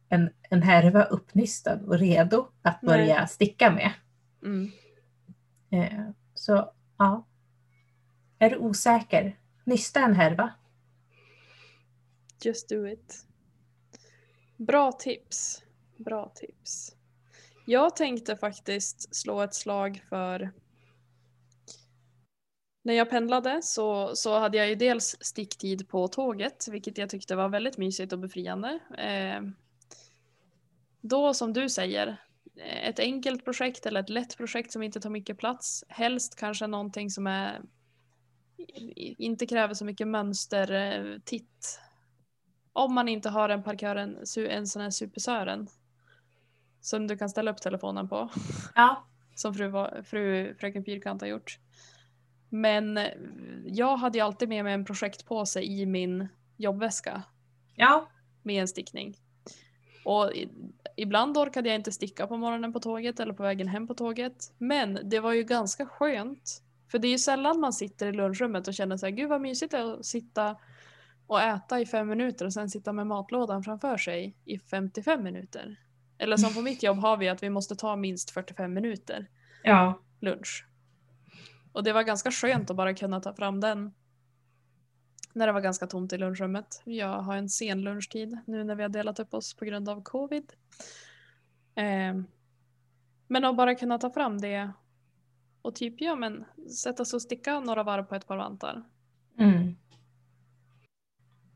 en, 0.09 0.29
en 0.49 0.61
härva 0.61 1.03
uppnystad 1.03 1.79
och 1.87 1.99
redo 1.99 2.47
att 2.61 2.81
börja 2.81 3.19
Nej. 3.19 3.27
sticka 3.27 3.71
med. 3.71 3.91
Mm. 4.43 4.71
Eh, 5.71 6.09
så 6.33 6.71
ja, 6.97 7.25
är 8.43 8.49
du 8.49 8.57
osäker, 8.57 9.39
nysta 9.63 9.99
en 9.99 10.13
härva. 10.13 10.53
Just 12.43 12.69
do 12.69 12.87
it. 12.87 13.25
Bra 14.57 14.91
tips. 14.91 15.63
Bra 15.97 16.31
tips. 16.35 16.95
Jag 17.65 17.95
tänkte 17.95 18.37
faktiskt 18.37 19.15
slå 19.15 19.41
ett 19.41 19.53
slag 19.53 20.03
för 20.09 20.51
när 22.83 22.93
jag 22.93 23.09
pendlade 23.09 23.61
så, 23.63 24.15
så 24.15 24.39
hade 24.39 24.57
jag 24.57 24.69
ju 24.69 24.75
dels 24.75 25.17
sticktid 25.19 25.89
på 25.89 26.07
tåget, 26.07 26.67
vilket 26.71 26.97
jag 26.97 27.09
tyckte 27.09 27.35
var 27.35 27.49
väldigt 27.49 27.77
mysigt 27.77 28.13
och 28.13 28.19
befriande. 28.19 28.79
Eh, 28.97 29.41
då 31.01 31.33
som 31.33 31.53
du 31.53 31.69
säger, 31.69 32.17
ett 32.83 32.99
enkelt 32.99 33.45
projekt 33.45 33.85
eller 33.85 33.99
ett 33.99 34.09
lätt 34.09 34.37
projekt 34.37 34.71
som 34.71 34.83
inte 34.83 34.99
tar 34.99 35.09
mycket 35.09 35.37
plats. 35.37 35.83
Helst 35.87 36.35
kanske 36.35 36.67
någonting 36.67 37.09
som 37.09 37.27
är, 37.27 37.61
inte 38.95 39.45
kräver 39.45 39.73
så 39.73 39.85
mycket 39.85 40.07
mönstertitt. 40.07 41.79
Om 42.73 42.93
man 42.93 43.07
inte 43.07 43.29
har 43.29 43.49
en 43.49 43.63
parkör, 43.63 43.95
en, 43.95 44.17
en 44.49 44.67
sån 44.67 44.81
här 44.81 44.89
supersören 44.89 45.67
som 46.81 47.07
du 47.07 47.17
kan 47.17 47.29
ställa 47.29 47.51
upp 47.51 47.61
telefonen 47.61 48.09
på. 48.09 48.29
Ja. 48.75 49.05
Som 49.35 49.53
fru, 49.53 49.71
fru, 50.03 50.55
fröken 50.55 50.83
Fyrkant 50.83 51.21
har 51.21 51.27
gjort. 51.27 51.59
Men 52.49 52.99
jag 53.65 53.97
hade 53.97 54.17
ju 54.17 54.23
alltid 54.23 54.49
med 54.49 54.63
mig 54.63 54.73
en 54.73 54.85
projektpåse 54.85 55.61
i 55.61 55.85
min 55.85 56.27
jobbväska. 56.57 57.23
Ja. 57.75 58.09
Med 58.43 58.61
en 58.61 58.67
stickning. 58.67 59.15
Och 60.05 60.31
ibland 60.95 61.37
orkade 61.37 61.69
jag 61.69 61.75
inte 61.75 61.91
sticka 61.91 62.27
på 62.27 62.37
morgonen 62.37 62.73
på 62.73 62.79
tåget 62.79 63.19
eller 63.19 63.33
på 63.33 63.43
vägen 63.43 63.67
hem 63.67 63.87
på 63.87 63.93
tåget. 63.93 64.53
Men 64.57 64.99
det 65.03 65.19
var 65.19 65.33
ju 65.33 65.43
ganska 65.43 65.85
skönt. 65.85 66.62
För 66.93 66.99
det 66.99 67.07
är 67.07 67.11
ju 67.11 67.17
sällan 67.17 67.59
man 67.59 67.73
sitter 67.73 68.07
i 68.07 68.11
lunchrummet 68.11 68.67
och 68.67 68.73
känner 68.73 68.97
så 68.97 69.05
här, 69.05 69.11
gud 69.11 69.29
vad 69.29 69.41
mysigt 69.41 69.71
det 69.71 69.77
är 69.77 69.93
att 69.93 70.05
sitta 70.05 70.57
och 71.27 71.41
äta 71.41 71.79
i 71.79 71.85
fem 71.85 72.07
minuter 72.07 72.45
och 72.45 72.53
sen 72.53 72.69
sitta 72.69 72.93
med 72.93 73.07
matlådan 73.07 73.63
framför 73.63 73.97
sig 73.97 74.37
i 74.45 74.59
55 74.59 75.23
minuter. 75.23 75.79
Eller 76.17 76.37
som 76.37 76.53
på 76.53 76.61
mitt 76.61 76.83
jobb 76.83 76.97
har 76.97 77.17
vi 77.17 77.29
att 77.29 77.43
vi 77.43 77.49
måste 77.49 77.75
ta 77.75 77.95
minst 77.95 78.31
45 78.31 78.73
minuter 78.73 79.29
ja. 79.63 79.99
lunch. 80.19 80.65
Och 81.71 81.83
det 81.83 81.93
var 81.93 82.03
ganska 82.03 82.31
skönt 82.31 82.69
att 82.69 82.77
bara 82.77 82.93
kunna 82.93 83.19
ta 83.19 83.33
fram 83.33 83.59
den 83.59 83.93
när 85.33 85.47
det 85.47 85.53
var 85.53 85.61
ganska 85.61 85.87
tomt 85.87 86.13
i 86.13 86.17
lunchrummet. 86.17 86.81
Jag 86.85 87.21
har 87.21 87.35
en 87.35 87.49
sen 87.49 87.81
lunchtid 87.81 88.37
nu 88.45 88.63
när 88.63 88.75
vi 88.75 88.81
har 88.81 88.89
delat 88.89 89.19
upp 89.19 89.33
oss 89.33 89.53
på 89.53 89.65
grund 89.65 89.89
av 89.89 90.03
covid. 90.03 90.53
Eh, 91.75 92.15
men 93.27 93.45
att 93.45 93.57
bara 93.57 93.75
kunna 93.75 93.97
ta 93.97 94.09
fram 94.09 94.41
det 94.41 94.71
och 95.63 95.75
typ 95.75 96.01
ja 96.01 96.15
men 96.15 96.45
sätta 96.83 97.05
sig 97.05 97.17
och 97.17 97.21
sticka 97.21 97.59
några 97.59 97.83
varv 97.83 98.03
på 98.03 98.15
ett 98.15 98.27
par 98.27 98.37
vantar. 98.37 98.83
Mm. 99.39 99.75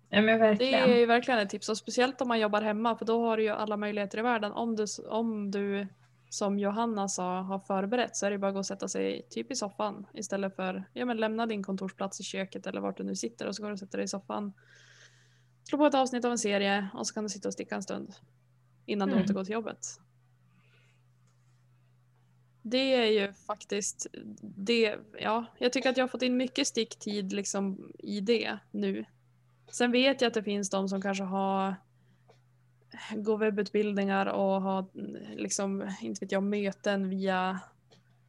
Ja. 0.10 0.22
Det 0.56 0.74
är 0.74 1.00
ju 1.00 1.06
verkligen 1.06 1.40
ett 1.40 1.50
tips 1.50 1.70
och 1.70 1.78
speciellt 1.78 2.22
om 2.22 2.28
man 2.28 2.40
jobbar 2.40 2.62
hemma 2.62 2.96
för 2.96 3.06
då 3.06 3.26
har 3.26 3.38
du 3.38 3.44
ju 3.44 3.50
alla 3.50 3.78
möjligheter 3.78 4.18
i 4.18 4.22
världen. 4.22 4.52
Om 4.52 4.76
du, 4.76 4.86
om 5.10 5.52
du 5.52 5.88
som 6.30 6.60
Johanna 6.60 7.08
sa 7.08 7.42
har 7.42 7.60
förberett 7.60 8.16
så 8.16 8.26
är 8.26 8.32
det 8.32 8.38
bara 8.38 8.48
att 8.48 8.54
gå 8.54 8.60
och 8.60 8.66
sätta 8.66 8.88
sig 8.88 9.28
typ 9.30 9.52
i 9.52 9.56
soffan 9.56 10.06
istället 10.14 10.56
för 10.56 10.84
ja, 10.94 11.06
men 11.06 11.18
lämna 11.18 11.46
din 11.46 11.64
kontorsplats 11.64 12.20
i 12.20 12.24
köket 12.24 12.68
eller 12.68 12.82
vart 12.82 12.98
du 12.98 13.04
nu 13.04 13.16
sitter 13.16 13.48
och 13.48 13.56
så 13.56 13.62
går 13.62 13.70
du 13.70 13.74
och 13.74 13.80
sätter 13.80 13.98
dig 13.98 14.06
i 14.06 14.08
soffan. 14.08 14.54
Slå 15.64 15.78
på 15.78 15.86
ett 15.86 15.96
avsnitt 15.96 16.26
av 16.26 16.32
en 16.32 16.38
serie 16.38 16.90
och 16.94 17.08
så 17.08 17.14
kan 17.14 17.24
du 17.24 17.30
sitta 17.30 17.48
och 17.48 17.54
sticka 17.54 17.76
en 17.76 17.84
stund 17.84 18.14
innan 18.86 19.10
mm. 19.10 19.18
du 19.18 19.24
återgår 19.24 19.44
till 19.44 19.54
jobbet. 19.54 20.00
Det 22.70 22.94
är 22.94 23.06
ju 23.06 23.34
faktiskt 23.34 24.08
det, 24.42 24.96
ja, 25.20 25.46
jag 25.58 25.74
tycker 25.74 25.90
att 25.90 25.98
jag 25.98 26.04
har 26.04 26.10
fått 26.10 26.22
in 26.22 26.38
mycket 26.38 26.68
sticktid 26.68 27.34
liksom 27.34 27.92
i 28.00 28.20
det 28.22 28.58
nu. 28.72 29.06
Sen 29.72 29.92
vet 29.92 30.22
jag 30.22 30.28
att 30.28 30.34
det 30.34 30.44
finns 30.44 30.70
de 30.70 30.90
som 30.90 31.02
kanske 31.02 31.24
har 31.24 31.76
går 33.16 33.38
webbutbildningar 33.38 34.26
och 34.26 34.62
har 34.62 34.86
liksom, 35.36 35.92
inte 36.02 36.26
vet 36.26 36.32
jag, 36.32 36.44
möten 36.44 37.10
via 37.10 37.60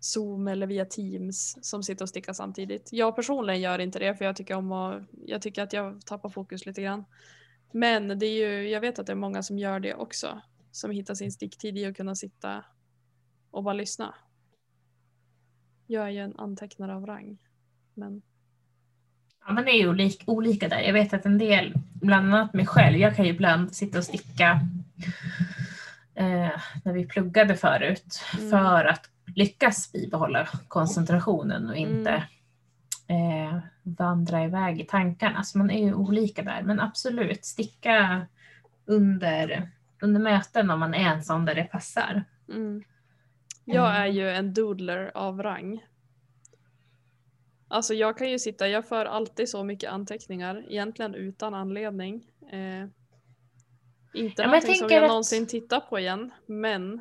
Zoom 0.01 0.49
eller 0.49 0.67
via 0.67 0.85
Teams 0.85 1.59
som 1.63 1.83
sitter 1.83 2.05
och 2.05 2.09
stickar 2.09 2.33
samtidigt. 2.33 2.89
Jag 2.93 3.17
personligen 3.17 3.61
gör 3.61 3.79
inte 3.79 3.99
det 3.99 4.15
för 4.15 4.25
jag 4.25 4.37
tycker 4.37 4.55
om 4.55 4.73
att, 4.73 5.03
jag 5.27 5.43
tycker 5.43 5.63
att 5.63 5.73
jag 5.73 6.07
tappar 6.07 6.29
fokus 6.29 6.67
lite 6.67 6.83
grann. 6.83 7.05
Men 7.73 8.19
det 8.19 8.27
är 8.27 8.49
ju, 8.49 8.69
jag 8.69 8.81
vet 8.81 8.99
att 8.99 9.07
det 9.07 9.13
är 9.13 9.17
många 9.17 9.43
som 9.43 9.59
gör 9.59 9.81
det 9.81 9.95
också. 9.95 10.41
Som 10.73 10.91
hittar 10.91 11.15
sin 11.15 11.33
sticktid 11.33 11.79
i 11.79 11.85
att 11.85 11.97
kunna 11.97 12.15
sitta 12.15 12.65
och 13.51 13.65
bara 13.65 13.75
lyssna. 13.75 14.15
Jag 15.91 16.05
är 16.05 16.11
ju 16.11 16.19
en 16.19 16.39
antecknare 16.39 16.95
av 16.95 17.07
rang. 17.07 17.39
Men... 17.95 18.23
Ja, 19.47 19.53
man 19.53 19.69
är 19.69 19.73
ju 19.73 19.89
olika, 19.89 20.25
olika 20.27 20.69
där. 20.69 20.81
Jag 20.81 20.93
vet 20.93 21.15
att 21.15 21.27
en 21.27 21.39
del, 21.39 21.75
bland 21.93 22.35
annat 22.35 22.55
mig 22.55 22.67
själv, 22.67 22.97
jag 22.97 23.17
kan 23.17 23.25
ju 23.25 23.31
ibland 23.31 23.75
sitta 23.75 23.99
och 23.99 24.05
sticka 24.05 24.61
eh, 26.15 26.51
när 26.85 26.93
vi 26.93 27.07
pluggade 27.07 27.57
förut 27.57 28.21
mm. 28.39 28.51
för 28.51 28.85
att 28.85 29.11
lyckas 29.37 29.93
bibehålla 29.93 30.49
koncentrationen 30.69 31.69
och 31.69 31.77
inte 31.77 32.25
mm. 33.07 33.47
eh, 33.47 33.61
vandra 33.83 34.45
iväg 34.45 34.81
i 34.81 34.85
tankarna. 34.85 35.43
Så 35.43 35.59
man 35.59 35.71
är 35.71 35.85
ju 35.85 35.95
olika 35.95 36.43
där. 36.43 36.63
Men 36.63 36.81
absolut, 36.81 37.45
sticka 37.45 38.27
under, 38.87 39.71
under 40.03 40.21
möten 40.21 40.71
om 40.71 40.81
man 40.81 40.95
är 40.95 41.15
en 41.15 41.25
sån 41.25 41.45
där 41.45 41.55
det 41.55 41.65
passar. 41.65 42.25
Mm. 42.49 42.85
Jag 43.75 43.97
är 43.97 44.07
ju 44.07 44.31
en 44.31 44.55
doodler 44.55 45.11
av 45.15 45.43
rang. 45.43 45.85
Alltså 47.69 47.95
jag 47.95 48.19
kan 48.19 48.31
ju 48.31 48.39
sitta, 48.39 48.69
jag 48.69 48.89
för 48.89 49.05
alltid 49.05 49.49
så 49.49 49.65
mycket 49.65 49.91
anteckningar, 49.91 50.65
egentligen 50.69 51.15
utan 51.15 51.55
anledning. 51.55 52.31
Eh, 52.53 52.89
inte 54.15 54.43
ja, 54.43 54.47
någonting 54.47 54.71
jag 54.71 54.79
som 54.79 54.89
jag 54.91 55.03
att... 55.03 55.09
någonsin 55.09 55.47
tittar 55.47 55.81
på 55.81 55.99
igen, 55.99 56.31
men 56.47 57.01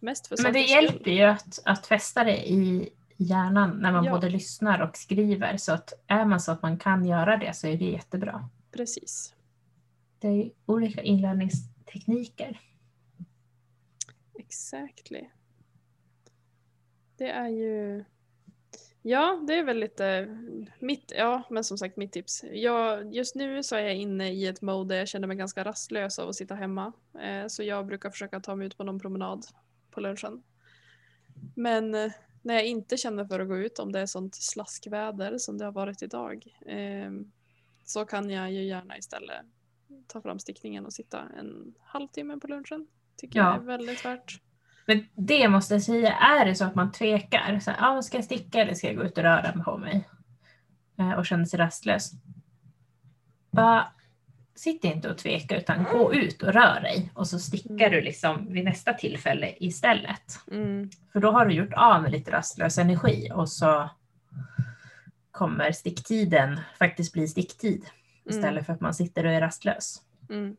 mest 0.00 0.26
för 0.26 0.42
Men 0.42 0.52
det 0.52 0.60
hjälper 0.60 1.10
ju 1.10 1.22
att, 1.22 1.58
att 1.64 1.86
fästa 1.86 2.24
det 2.24 2.50
i 2.50 2.88
hjärnan 3.16 3.70
när 3.70 3.92
man 3.92 4.04
ja. 4.04 4.12
både 4.12 4.28
lyssnar 4.28 4.80
och 4.80 4.96
skriver. 4.96 5.56
Så 5.56 5.72
att 5.72 5.92
är 6.06 6.24
man 6.24 6.40
så 6.40 6.52
att 6.52 6.62
man 6.62 6.78
kan 6.78 7.04
göra 7.04 7.36
det 7.36 7.56
så 7.56 7.66
är 7.66 7.76
det 7.76 7.84
jättebra. 7.84 8.48
Precis. 8.72 9.34
Det 10.18 10.28
är 10.28 10.50
olika 10.66 11.02
inlärningstekniker. 11.02 12.60
Exactly. 14.38 15.28
Det 17.22 17.30
är 17.30 17.48
ju 17.48 18.04
Ja, 19.02 19.40
det 19.46 19.54
är 19.54 19.64
väl 19.64 19.78
lite 19.78 20.38
mitt, 20.78 21.12
ja 21.16 21.42
men 21.50 21.64
som 21.64 21.78
sagt 21.78 21.96
mitt 21.96 22.12
tips. 22.12 22.44
Jag, 22.52 23.14
just 23.14 23.34
nu 23.34 23.62
så 23.62 23.76
är 23.76 23.80
jag 23.80 23.96
inne 23.96 24.32
i 24.32 24.46
ett 24.46 24.62
mode 24.62 24.94
där 24.94 24.98
jag 24.98 25.08
känner 25.08 25.28
mig 25.28 25.36
ganska 25.36 25.64
rastlös 25.64 26.18
av 26.18 26.28
att 26.28 26.34
sitta 26.34 26.54
hemma. 26.54 26.92
Eh, 27.20 27.46
så 27.46 27.62
jag 27.62 27.86
brukar 27.86 28.10
försöka 28.10 28.40
ta 28.40 28.56
mig 28.56 28.66
ut 28.66 28.76
på 28.76 28.84
någon 28.84 29.00
promenad 29.00 29.46
på 29.90 30.00
lunchen. 30.00 30.42
Men 31.54 31.94
eh, 31.94 32.12
när 32.42 32.54
jag 32.54 32.66
inte 32.66 32.96
känner 32.96 33.24
för 33.24 33.40
att 33.40 33.48
gå 33.48 33.58
ut, 33.58 33.78
om 33.78 33.92
det 33.92 34.00
är 34.00 34.06
sånt 34.06 34.34
slaskväder 34.34 35.38
som 35.38 35.58
det 35.58 35.64
har 35.64 35.72
varit 35.72 36.02
idag, 36.02 36.56
eh, 36.66 37.12
så 37.84 38.04
kan 38.04 38.30
jag 38.30 38.52
ju 38.52 38.64
gärna 38.64 38.98
istället 38.98 39.46
ta 40.06 40.22
fram 40.22 40.38
stickningen 40.38 40.86
och 40.86 40.92
sitta 40.92 41.20
en 41.38 41.74
halvtimme 41.80 42.36
på 42.36 42.46
lunchen. 42.46 42.86
Tycker 43.16 43.38
ja. 43.38 43.52
jag 43.52 43.62
är 43.62 43.66
väldigt 43.66 44.04
värt. 44.04 44.40
Men 44.86 45.06
det 45.14 45.48
måste 45.48 45.74
jag 45.74 45.82
säga, 45.82 46.12
är 46.12 46.44
det 46.44 46.54
så 46.54 46.64
att 46.64 46.74
man 46.74 46.92
tvekar, 46.92 47.60
så 47.60 47.70
här, 47.70 47.78
ah, 47.80 48.02
ska 48.02 48.16
jag 48.16 48.24
sticka 48.24 48.60
eller 48.60 48.74
ska 48.74 48.86
jag 48.86 48.96
gå 48.96 49.02
ut 49.02 49.18
och 49.18 49.24
röra 49.24 49.52
på 49.52 49.78
mig? 49.78 50.08
Eh, 50.98 51.12
och 51.12 51.26
känner 51.26 51.44
sig 51.44 51.58
rastlös. 51.58 52.12
Bara, 53.50 53.92
sitt 54.54 54.84
inte 54.84 55.10
och 55.10 55.18
tveka 55.18 55.56
utan 55.56 55.84
gå 55.84 56.14
ut 56.14 56.42
och 56.42 56.52
rör 56.52 56.80
dig 56.80 57.10
och 57.14 57.28
så 57.28 57.38
stickar 57.38 57.86
mm. 57.86 57.90
du 57.90 58.00
liksom 58.00 58.52
vid 58.52 58.64
nästa 58.64 58.94
tillfälle 58.94 59.54
istället. 59.60 60.38
Mm. 60.50 60.90
För 61.12 61.20
då 61.20 61.30
har 61.30 61.46
du 61.46 61.54
gjort 61.54 61.72
av 61.72 62.02
med 62.02 62.12
lite 62.12 62.30
rastlös 62.30 62.78
energi 62.78 63.30
och 63.34 63.48
så 63.48 63.90
kommer 65.30 65.72
sticktiden 65.72 66.60
faktiskt 66.78 67.12
bli 67.12 67.28
sticktid 67.28 67.84
mm. 68.24 68.38
istället 68.38 68.66
för 68.66 68.72
att 68.72 68.80
man 68.80 68.94
sitter 68.94 69.26
och 69.26 69.32
är 69.32 69.40
rastlös. 69.40 70.02
Mm. 70.30 70.56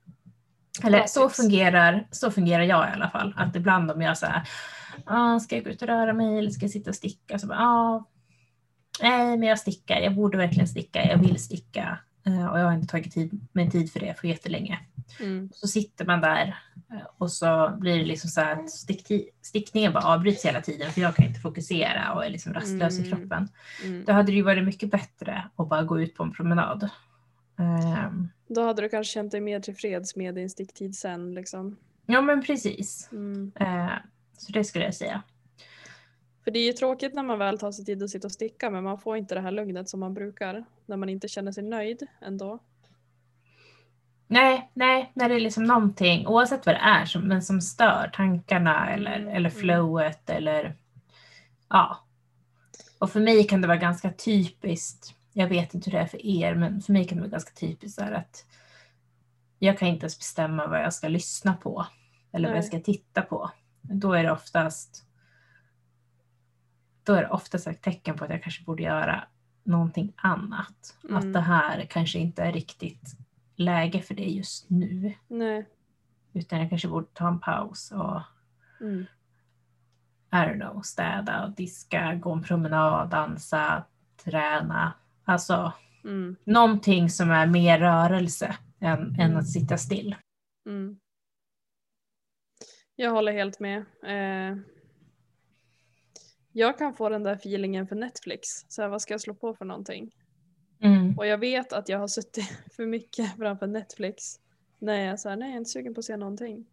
Eller 0.83 1.05
så 1.07 1.29
fungerar, 1.29 2.07
så 2.11 2.31
fungerar 2.31 2.63
jag 2.63 2.89
i 2.89 2.91
alla 2.91 3.09
fall. 3.09 3.33
Att 3.37 3.55
ibland 3.55 3.91
om 3.91 4.01
jag 4.01 4.17
säger 4.17 4.47
ah, 5.05 5.39
ska 5.39 5.55
jag 5.55 5.63
gå 5.63 5.69
ut 5.69 5.81
och 5.81 5.87
röra 5.87 6.13
mig 6.13 6.37
eller 6.37 6.49
ska 6.49 6.63
jag 6.63 6.71
sitta 6.71 6.89
och 6.89 6.95
sticka? 6.95 7.39
Så 7.39 7.47
bara, 7.47 7.59
ah, 7.59 8.05
nej, 9.01 9.37
men 9.37 9.49
jag 9.49 9.59
stickar. 9.59 9.99
Jag 9.99 10.15
borde 10.15 10.37
verkligen 10.37 10.67
sticka. 10.67 11.05
Jag 11.05 11.17
vill 11.17 11.43
sticka. 11.43 11.99
Uh, 12.27 12.45
och 12.45 12.59
jag 12.59 12.65
har 12.65 12.73
inte 12.73 12.87
tagit 12.87 13.13
tid, 13.13 13.47
mig 13.51 13.71
tid 13.71 13.91
för 13.91 13.99
det 13.99 14.19
för 14.19 14.27
jättelänge. 14.27 14.79
Mm. 15.19 15.49
Så 15.53 15.67
sitter 15.67 16.05
man 16.05 16.21
där 16.21 16.57
uh, 16.93 17.07
och 17.17 17.31
så 17.31 17.75
blir 17.79 17.97
det 17.97 18.05
liksom 18.05 18.29
så 18.29 18.41
att 18.41 18.69
stick, 18.69 19.11
stickningen 19.41 19.93
bara 19.93 20.03
avbryts 20.03 20.45
hela 20.45 20.61
tiden 20.61 20.91
för 20.91 21.01
jag 21.01 21.15
kan 21.15 21.25
inte 21.25 21.39
fokusera 21.39 22.13
och 22.13 22.25
är 22.25 22.29
liksom 22.29 22.53
rastlös 22.53 22.99
mm. 22.99 23.05
i 23.05 23.09
kroppen. 23.09 23.49
Mm. 23.85 24.05
Då 24.05 24.13
hade 24.13 24.31
det 24.31 24.35
ju 24.35 24.41
varit 24.41 24.65
mycket 24.65 24.91
bättre 24.91 25.49
att 25.55 25.69
bara 25.69 25.83
gå 25.83 26.01
ut 26.01 26.15
på 26.15 26.23
en 26.23 26.33
promenad. 26.33 26.89
Um, 27.57 28.29
då 28.53 28.61
hade 28.61 28.81
du 28.81 28.89
kanske 28.89 29.13
känt 29.13 29.31
dig 29.31 29.41
mer 29.41 29.59
tillfreds 29.59 30.15
med 30.15 30.35
din 30.35 30.49
sticktid 30.49 30.95
sen 30.95 31.33
liksom. 31.33 31.77
Ja 32.05 32.21
men 32.21 32.41
precis. 32.41 33.09
Mm. 33.11 33.51
Uh, 33.61 33.93
så 34.37 34.51
det 34.51 34.63
skulle 34.63 34.85
jag 34.85 34.95
säga. 34.95 35.23
För 36.43 36.51
det 36.51 36.59
är 36.59 36.65
ju 36.65 36.73
tråkigt 36.73 37.13
när 37.13 37.23
man 37.23 37.39
väl 37.39 37.59
tar 37.59 37.71
sig 37.71 37.85
tid 37.85 38.03
att 38.03 38.09
sitta 38.09 38.27
och 38.27 38.31
sticka 38.31 38.69
men 38.69 38.83
man 38.83 38.99
får 38.99 39.17
inte 39.17 39.35
det 39.35 39.41
här 39.41 39.51
lugnet 39.51 39.89
som 39.89 39.99
man 39.99 40.13
brukar 40.13 40.65
när 40.85 40.97
man 40.97 41.09
inte 41.09 41.27
känner 41.27 41.51
sig 41.51 41.63
nöjd 41.63 42.07
ändå. 42.21 42.59
Nej, 44.27 44.71
nej, 44.73 45.11
när 45.13 45.29
det 45.29 45.35
är 45.35 45.39
liksom 45.39 45.63
någonting, 45.63 46.27
oavsett 46.27 46.65
vad 46.65 46.75
det 46.75 46.79
är, 46.79 47.05
som, 47.05 47.27
men 47.27 47.41
som 47.41 47.61
stör 47.61 48.11
tankarna 48.13 48.93
eller, 48.93 49.15
mm. 49.15 49.27
eller 49.27 49.49
mm. 49.49 49.51
flowet 49.51 50.29
eller 50.29 50.75
ja. 51.69 51.99
Och 52.99 53.09
för 53.09 53.19
mig 53.19 53.43
kan 53.43 53.61
det 53.61 53.67
vara 53.67 53.77
ganska 53.77 54.11
typiskt 54.11 55.15
jag 55.33 55.47
vet 55.47 55.73
inte 55.73 55.89
hur 55.89 55.97
det 55.97 56.03
är 56.03 56.07
för 56.07 56.25
er, 56.25 56.55
men 56.55 56.81
för 56.81 56.93
mig 56.93 57.07
kan 57.07 57.15
det 57.15 57.21
vara 57.21 57.31
ganska 57.31 57.53
typiskt 57.53 57.99
så 57.99 58.05
att 58.05 58.45
jag 59.59 59.77
kan 59.77 59.87
inte 59.87 60.03
ens 60.03 60.17
bestämma 60.17 60.67
vad 60.67 60.81
jag 60.81 60.93
ska 60.93 61.07
lyssna 61.07 61.53
på 61.53 61.85
eller 62.31 62.47
Nej. 62.47 62.51
vad 62.51 62.57
jag 62.57 62.65
ska 62.65 62.79
titta 62.79 63.21
på. 63.21 63.51
Då 63.81 64.13
är 64.13 64.23
det 64.23 64.31
oftast 64.31 65.05
då 67.03 67.13
är 67.13 67.21
det 67.21 67.29
oftast 67.29 67.67
ett 67.67 67.81
tecken 67.81 68.17
på 68.17 68.23
att 68.23 68.29
jag 68.29 68.43
kanske 68.43 68.63
borde 68.63 68.83
göra 68.83 69.23
någonting 69.63 70.13
annat. 70.15 70.97
Mm. 71.03 71.15
Att 71.15 71.33
det 71.33 71.39
här 71.39 71.85
kanske 71.85 72.19
inte 72.19 72.43
är 72.43 72.51
riktigt 72.51 73.17
läge 73.55 74.01
för 74.01 74.13
det 74.15 74.29
just 74.29 74.69
nu. 74.69 75.13
Nej. 75.27 75.65
Utan 76.33 76.59
jag 76.59 76.69
kanske 76.69 76.87
borde 76.87 77.07
ta 77.13 77.27
en 77.27 77.39
paus 77.39 77.91
och 77.91 78.21
mm. 78.81 79.05
I 80.31 80.35
don't 80.35 80.59
know, 80.59 80.81
städa 80.81 81.45
och 81.45 81.51
diska, 81.51 82.15
gå 82.15 82.31
en 82.31 82.43
promenad, 82.43 83.09
dansa, 83.09 83.83
träna, 84.23 84.93
Alltså 85.23 85.73
mm. 86.03 86.35
någonting 86.43 87.09
som 87.09 87.31
är 87.31 87.47
mer 87.47 87.79
rörelse 87.79 88.57
än, 88.79 88.99
mm. 88.99 89.19
än 89.19 89.37
att 89.37 89.49
sitta 89.49 89.77
still. 89.77 90.15
Mm. 90.65 90.99
Jag 92.95 93.11
håller 93.11 93.31
helt 93.31 93.59
med. 93.59 93.85
Eh, 94.03 94.57
jag 96.51 96.77
kan 96.77 96.93
få 96.93 97.09
den 97.09 97.23
där 97.23 97.35
feelingen 97.35 97.87
för 97.87 97.95
Netflix. 97.95 98.47
Så 98.67 98.81
här, 98.81 98.89
vad 98.89 99.01
ska 99.01 99.13
jag 99.13 99.21
slå 99.21 99.33
på 99.33 99.53
för 99.53 99.65
någonting? 99.65 100.11
Mm. 100.81 101.17
Och 101.17 101.27
jag 101.27 101.37
vet 101.37 101.73
att 101.73 101.89
jag 101.89 101.99
har 101.99 102.07
suttit 102.07 102.49
för 102.75 102.85
mycket 102.85 103.37
framför 103.37 103.67
Netflix. 103.67 104.39
När 104.79 104.93
jag 104.93 105.13
är 105.13 105.17
så 105.17 105.29
här, 105.29 105.35
nej 105.35 105.47
jag 105.47 105.53
är 105.55 105.57
inte 105.57 105.69
sugen 105.69 105.93
på 105.93 105.99
att 105.99 106.05
se 106.05 106.17
någonting. 106.17 106.65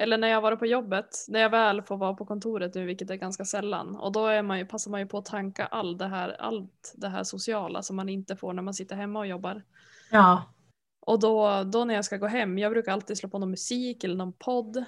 Eller 0.00 0.18
när 0.18 0.28
jag 0.28 0.40
varit 0.40 0.58
på 0.58 0.66
jobbet, 0.66 1.16
när 1.28 1.40
jag 1.40 1.50
väl 1.50 1.82
får 1.82 1.96
vara 1.96 2.14
på 2.14 2.26
kontoret 2.26 2.74
nu, 2.74 2.84
vilket 2.84 3.10
är 3.10 3.16
ganska 3.16 3.44
sällan. 3.44 3.96
Och 3.96 4.12
då 4.12 4.26
är 4.26 4.42
man 4.42 4.58
ju, 4.58 4.66
passar 4.66 4.90
man 4.90 5.00
ju 5.00 5.06
på 5.06 5.18
att 5.18 5.24
tanka 5.24 5.66
all 5.66 5.98
det 5.98 6.06
här, 6.06 6.36
allt 6.38 6.92
det 6.96 7.08
här 7.08 7.24
sociala 7.24 7.82
som 7.82 7.96
man 7.96 8.08
inte 8.08 8.36
får 8.36 8.52
när 8.52 8.62
man 8.62 8.74
sitter 8.74 8.96
hemma 8.96 9.18
och 9.18 9.26
jobbar. 9.26 9.62
Ja. 10.10 10.44
Och 11.00 11.20
då, 11.20 11.64
då 11.64 11.84
när 11.84 11.94
jag 11.94 12.04
ska 12.04 12.16
gå 12.16 12.26
hem, 12.26 12.58
jag 12.58 12.72
brukar 12.72 12.92
alltid 12.92 13.18
slå 13.18 13.28
på 13.28 13.38
någon 13.38 13.50
musik 13.50 14.04
eller 14.04 14.16
någon 14.16 14.32
podd. 14.32 14.84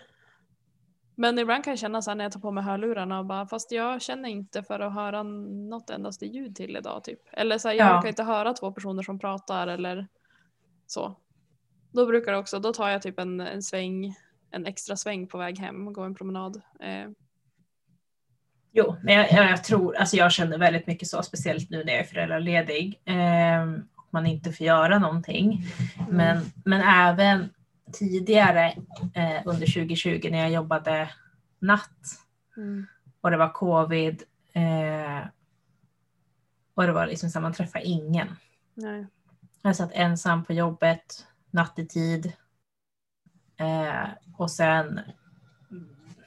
Men 1.15 1.39
ibland 1.39 1.65
kan 1.65 1.71
jag 1.71 1.79
känna 1.79 2.03
så 2.03 2.11
här 2.11 2.17
när 2.17 2.25
jag 2.25 2.33
tar 2.33 2.41
på 2.41 2.51
mig 2.51 2.65
hörlurarna 2.65 3.19
och 3.19 3.27
bara 3.27 3.47
fast 3.47 3.73
jag 3.73 4.03
känner 4.03 4.29
inte 4.29 4.63
för 4.63 4.81
att 4.81 4.95
höra 4.95 5.23
något 5.23 5.91
endaste 5.91 6.27
ljud 6.27 6.57
till 6.57 6.77
idag 6.77 7.05
typ. 7.05 7.21
Eller 7.33 7.59
så 7.59 7.69
här, 7.69 7.75
jag 7.75 7.89
ja. 7.89 8.01
kan 8.01 8.09
inte 8.09 8.23
höra 8.23 8.53
två 8.53 8.73
personer 8.73 9.03
som 9.03 9.19
pratar 9.19 9.67
eller 9.67 10.07
så. 10.87 11.17
Då 11.93 12.07
brukar 12.07 12.33
det 12.33 12.39
också, 12.39 12.59
då 12.59 12.73
tar 12.73 12.89
jag 12.89 13.03
typ 13.03 13.19
en, 13.19 13.41
en 13.41 13.63
sväng 13.63 14.15
en 14.53 14.67
extra 14.67 14.97
sväng 14.97 15.27
på 15.27 15.39
väg 15.39 15.59
hem 15.59 15.89
och 15.89 15.95
gå 15.95 16.03
en 16.03 16.15
promenad. 16.15 16.63
Eh. 16.81 17.11
Jo, 18.73 18.97
men 19.03 19.15
jag, 19.15 19.33
jag, 19.33 19.65
tror, 19.65 19.97
alltså 19.97 20.17
jag 20.17 20.33
känner 20.33 20.59
väldigt 20.59 20.87
mycket 20.87 21.09
så, 21.09 21.23
speciellt 21.23 21.71
nu 21.71 21.85
när 21.85 21.93
jag 21.93 22.01
är 22.01 22.07
föräldraledig 22.07 23.03
eh, 23.05 23.63
och 23.97 24.09
man 24.11 24.27
inte 24.27 24.53
får 24.53 24.67
göra 24.67 24.99
någonting. 24.99 25.67
Mm. 25.99 26.17
Men, 26.17 26.45
men 26.65 26.81
även 26.81 27.49
tidigare 27.93 28.67
eh, 29.15 29.43
under 29.45 29.67
2020 29.67 30.29
när 30.31 30.39
jag 30.39 30.51
jobbade 30.51 31.11
natt 31.59 32.19
mm. 32.57 32.87
och 33.21 33.31
det 33.31 33.37
var 33.37 33.53
covid 33.53 34.23
eh, 34.53 35.27
och 36.75 36.83
det 36.83 36.93
var 36.93 37.07
liksom 37.07 37.31
så 37.31 37.41
man 37.41 37.53
träffade 37.53 37.85
ingen. 37.85 38.37
Nej. 38.75 39.07
Jag 39.63 39.77
satt 39.77 39.93
ensam 39.93 40.45
på 40.45 40.53
jobbet 40.53 41.27
nattetid 41.51 42.33
Eh, 43.63 44.09
och 44.37 44.51
sen 44.51 45.01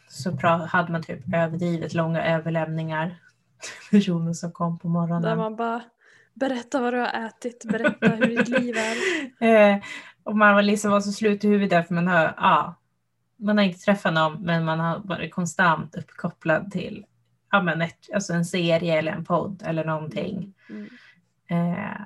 så 0.07 0.47
hade 0.47 0.91
man 0.91 1.03
typ 1.03 1.33
överdrivet 1.33 1.93
långa 1.93 2.25
överlämningar. 2.25 3.15
Personer 3.91 4.33
som 4.33 4.51
kom 4.51 4.79
på 4.79 4.87
morgonen. 4.87 5.21
Där 5.21 5.35
man 5.35 5.55
bara 5.55 5.83
berätta 6.33 6.81
vad 6.81 6.93
du 6.93 6.97
har 6.97 7.27
ätit, 7.27 7.65
berätta 7.65 8.07
hur 8.07 8.27
ditt 8.27 8.47
liv 8.47 8.75
är. 8.77 8.95
Eh, 9.45 9.81
och 10.23 10.37
man 10.37 10.55
var 10.55 10.61
liksom 10.61 10.91
var 10.91 11.01
så 11.01 11.11
slut 11.11 11.43
i 11.43 11.47
huvudet 11.47 11.87
för 11.87 11.95
man 11.95 12.07
har, 12.07 12.33
ja, 12.37 12.75
man 13.37 13.57
har 13.57 13.65
inte 13.65 13.79
träffat 13.79 14.13
någon 14.13 14.41
men 14.41 14.65
man 14.65 14.79
har 14.79 14.99
varit 14.99 15.33
konstant 15.33 15.95
uppkopplad 15.95 16.71
till 16.71 17.05
ja, 17.51 17.61
men 17.61 17.81
ett, 17.81 18.09
alltså 18.13 18.33
en 18.33 18.45
serie 18.45 18.99
eller 18.99 19.11
en 19.11 19.25
podd 19.25 19.63
eller 19.65 19.85
någonting. 19.85 20.53
Mm. 20.69 20.89
Eh, 21.47 22.01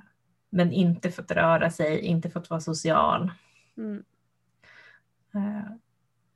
men 0.50 0.72
inte 0.72 1.12
fått 1.12 1.32
röra 1.32 1.70
sig, 1.70 2.00
inte 2.00 2.30
fått 2.30 2.50
vara 2.50 2.60
social. 2.60 3.32
Mm. 3.78 4.04
Eh, 5.36 5.72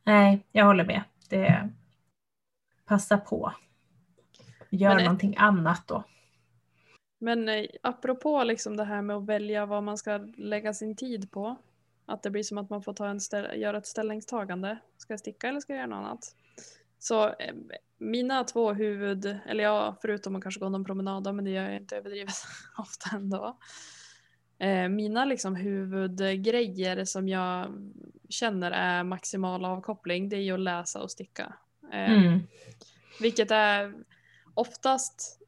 nej, 0.04 0.46
jag 0.52 0.66
håller 0.66 0.86
med. 0.86 1.02
Det, 1.30 1.70
passa 2.86 3.18
på. 3.18 3.54
Gör 4.70 4.96
Men- 4.96 5.04
någonting 5.04 5.36
annat 5.38 5.88
då. 5.88 6.04
Men 7.20 7.50
eh, 7.50 7.66
apropå 7.84 8.44
liksom 8.44 8.78
det 8.78 8.84
här 8.84 9.02
med 9.02 9.16
att 9.16 9.26
välja 9.26 9.66
vad 9.66 9.84
man 9.84 9.98
ska 9.98 10.18
lägga 10.36 10.74
sin 10.74 10.96
tid 10.96 11.32
på. 11.32 11.56
Att 12.06 12.24
det 12.24 12.30
blir 12.30 12.44
som 12.44 12.58
att 12.58 12.70
man 12.70 12.84
får 12.84 12.94
ta 12.94 13.08
en 13.08 13.20
ställ- 13.20 13.60
göra 13.62 13.78
ett 13.78 13.88
ställningstagande. 13.88 14.78
Ska 14.98 15.14
jag 15.14 15.20
sticka 15.20 15.48
eller 15.50 15.60
ska 15.60 15.74
jag 15.74 15.78
göra 15.78 15.88
något 15.88 16.06
annat? 16.08 16.36
Så 17.00 17.28
eh, 17.28 17.54
mina 17.98 18.44
två 18.44 18.74
huvud, 18.74 19.26
eller 19.46 19.64
ja, 19.64 19.96
förutom 20.02 20.36
att 20.36 20.42
kanske 20.44 20.60
gå 20.60 20.70
någon 20.70 20.86
promenad, 20.86 21.36
men 21.36 21.46
det 21.46 21.52
gör 21.52 21.64
jag 21.64 21.76
inte 21.76 21.98
överdrivet 21.98 22.36
ofta 22.78 23.16
ändå. 23.16 23.58
Eh, 24.64 24.90
mina 24.90 25.26
liksom 25.26 25.56
huvudgrejer 25.56 27.06
som 27.06 27.28
jag 27.28 27.74
känner 28.30 28.72
är 28.72 29.04
maximal 29.04 29.66
avkoppling, 29.66 30.30
det 30.30 30.36
är 30.36 30.42
ju 30.42 30.52
att 30.54 30.60
läsa 30.60 31.02
och 31.02 31.12
sticka. 31.12 31.54
Eh, 31.94 32.14
Mm. 32.14 32.40
vilket 33.22 33.52
är 33.52 33.94
oftast 34.54 35.40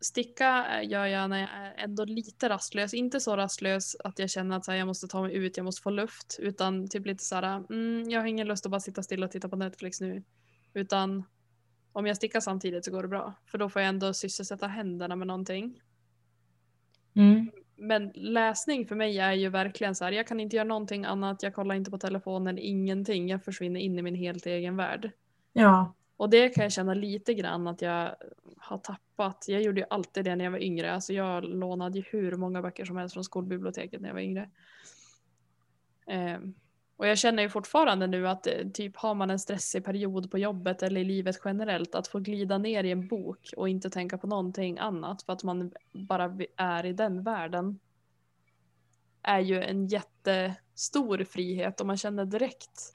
sticka 0.00 0.82
gör 0.82 1.06
jag 1.06 1.30
när 1.30 1.40
jag 1.40 1.48
är 1.50 1.74
ändå 1.84 2.04
lite 2.04 2.48
rastlös. 2.48 2.94
Inte 2.94 3.20
så 3.20 3.36
rastlös 3.36 3.96
att 4.04 4.18
jag 4.18 4.30
känner 4.30 4.56
att 4.56 4.64
så 4.64 4.70
här, 4.70 4.78
jag 4.78 4.86
måste 4.86 5.08
ta 5.08 5.22
mig 5.22 5.34
ut, 5.34 5.56
jag 5.56 5.64
måste 5.64 5.82
få 5.82 5.90
luft. 5.90 6.36
Utan 6.38 6.88
typ 6.88 7.06
lite 7.06 7.24
så 7.24 7.34
här, 7.34 7.64
mm, 7.70 8.10
jag 8.10 8.20
har 8.20 8.26
ingen 8.26 8.46
lust 8.46 8.66
att 8.66 8.70
bara 8.70 8.80
sitta 8.80 9.02
still 9.02 9.24
och 9.24 9.30
titta 9.30 9.48
på 9.48 9.56
Netflix 9.56 10.00
nu. 10.00 10.22
Utan 10.74 11.24
om 11.92 12.06
jag 12.06 12.16
stickar 12.16 12.40
samtidigt 12.40 12.84
så 12.84 12.90
går 12.90 13.02
det 13.02 13.08
bra. 13.08 13.34
För 13.46 13.58
då 13.58 13.68
får 13.68 13.82
jag 13.82 13.88
ändå 13.88 14.14
sysselsätta 14.14 14.66
händerna 14.66 15.16
med 15.16 15.26
någonting. 15.26 15.80
Mm. 17.14 17.50
Men 17.80 18.12
läsning 18.14 18.86
för 18.86 18.96
mig 18.96 19.18
är 19.18 19.32
ju 19.32 19.48
verkligen 19.48 19.94
så 19.94 20.04
här, 20.04 20.12
jag 20.12 20.26
kan 20.26 20.40
inte 20.40 20.56
göra 20.56 20.68
någonting 20.68 21.04
annat, 21.04 21.42
jag 21.42 21.54
kollar 21.54 21.74
inte 21.74 21.90
på 21.90 21.98
telefonen, 21.98 22.58
ingenting. 22.58 23.28
Jag 23.28 23.44
försvinner 23.44 23.80
in 23.80 23.98
i 23.98 24.02
min 24.02 24.14
helt 24.14 24.46
egen 24.46 24.76
värld. 24.76 25.10
Ja. 25.52 25.94
Och 26.16 26.30
det 26.30 26.48
kan 26.48 26.62
jag 26.62 26.72
känna 26.72 26.94
lite 26.94 27.34
grann 27.34 27.66
att 27.66 27.82
jag 27.82 28.16
har 28.56 28.78
tappat. 28.78 29.44
Jag 29.48 29.62
gjorde 29.62 29.80
ju 29.80 29.86
alltid 29.90 30.24
det 30.24 30.36
när 30.36 30.44
jag 30.44 30.52
var 30.52 30.62
yngre. 30.62 30.92
Alltså 30.92 31.12
jag 31.12 31.44
lånade 31.44 31.98
ju 31.98 32.04
hur 32.10 32.36
många 32.36 32.62
böcker 32.62 32.84
som 32.84 32.96
helst 32.96 33.12
från 33.12 33.24
skolbiblioteket 33.24 34.00
när 34.00 34.08
jag 34.08 34.14
var 34.14 34.20
yngre. 34.20 34.50
Ehm, 36.06 36.54
och 37.00 37.06
jag 37.06 37.18
känner 37.18 37.42
ju 37.42 37.48
fortfarande 37.48 38.06
nu 38.06 38.28
att 38.28 38.46
eh, 38.46 38.52
typ 38.74 38.96
har 38.96 39.14
man 39.14 39.30
en 39.30 39.38
stressig 39.38 39.84
period 39.84 40.30
på 40.30 40.38
jobbet 40.38 40.82
eller 40.82 41.00
i 41.00 41.04
livet 41.04 41.40
generellt 41.44 41.94
att 41.94 42.08
få 42.08 42.18
glida 42.18 42.58
ner 42.58 42.84
i 42.84 42.90
en 42.90 43.08
bok 43.08 43.50
och 43.56 43.68
inte 43.68 43.90
tänka 43.90 44.18
på 44.18 44.26
någonting 44.26 44.78
annat 44.78 45.22
för 45.22 45.32
att 45.32 45.42
man 45.44 45.72
bara 45.92 46.38
är 46.56 46.86
i 46.86 46.92
den 46.92 47.22
världen 47.22 47.78
är 49.22 49.38
ju 49.38 49.62
en 49.62 49.86
jättestor 49.86 51.24
frihet 51.24 51.80
och 51.80 51.86
man 51.86 51.96
känner 51.96 52.24
direkt 52.24 52.94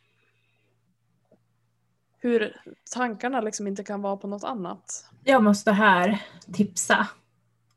hur 2.18 2.62
tankarna 2.96 3.42
liksom 3.42 3.68
inte 3.68 3.84
kan 3.84 4.02
vara 4.02 4.18
på 4.18 4.28
något 4.28 4.44
annat. 4.44 5.10
Jag 5.24 5.44
måste 5.44 5.72
här 5.72 6.24
tipsa 6.54 7.08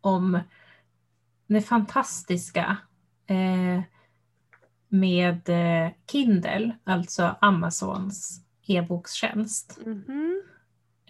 om 0.00 0.40
det 1.46 1.60
fantastiska 1.60 2.76
eh, 3.26 3.82
med 4.88 5.48
eh, 5.48 5.92
Kindle, 6.10 6.76
alltså 6.84 7.36
Amazons 7.40 8.40
e-bokstjänst. 8.66 9.78
Mhm. 9.86 10.42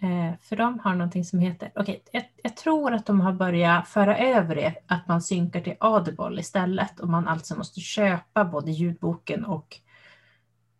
Eh, 0.01 0.39
för 0.39 0.55
de 0.55 0.79
har 0.79 0.95
någonting 0.95 1.25
som 1.25 1.39
heter, 1.39 1.71
okej, 1.75 2.03
jag, 2.11 2.23
jag 2.43 2.57
tror 2.57 2.93
att 2.93 3.05
de 3.05 3.21
har 3.21 3.33
börjat 3.33 3.87
föra 3.87 4.17
över 4.17 4.55
det, 4.55 4.75
att 4.87 5.07
man 5.07 5.21
synkar 5.21 5.61
till 5.61 5.75
Audible 5.79 6.39
istället 6.39 6.99
och 6.99 7.09
man 7.09 7.27
alltså 7.27 7.57
måste 7.57 7.79
köpa 7.79 8.45
både 8.45 8.71
ljudboken 8.71 9.45
och 9.45 9.79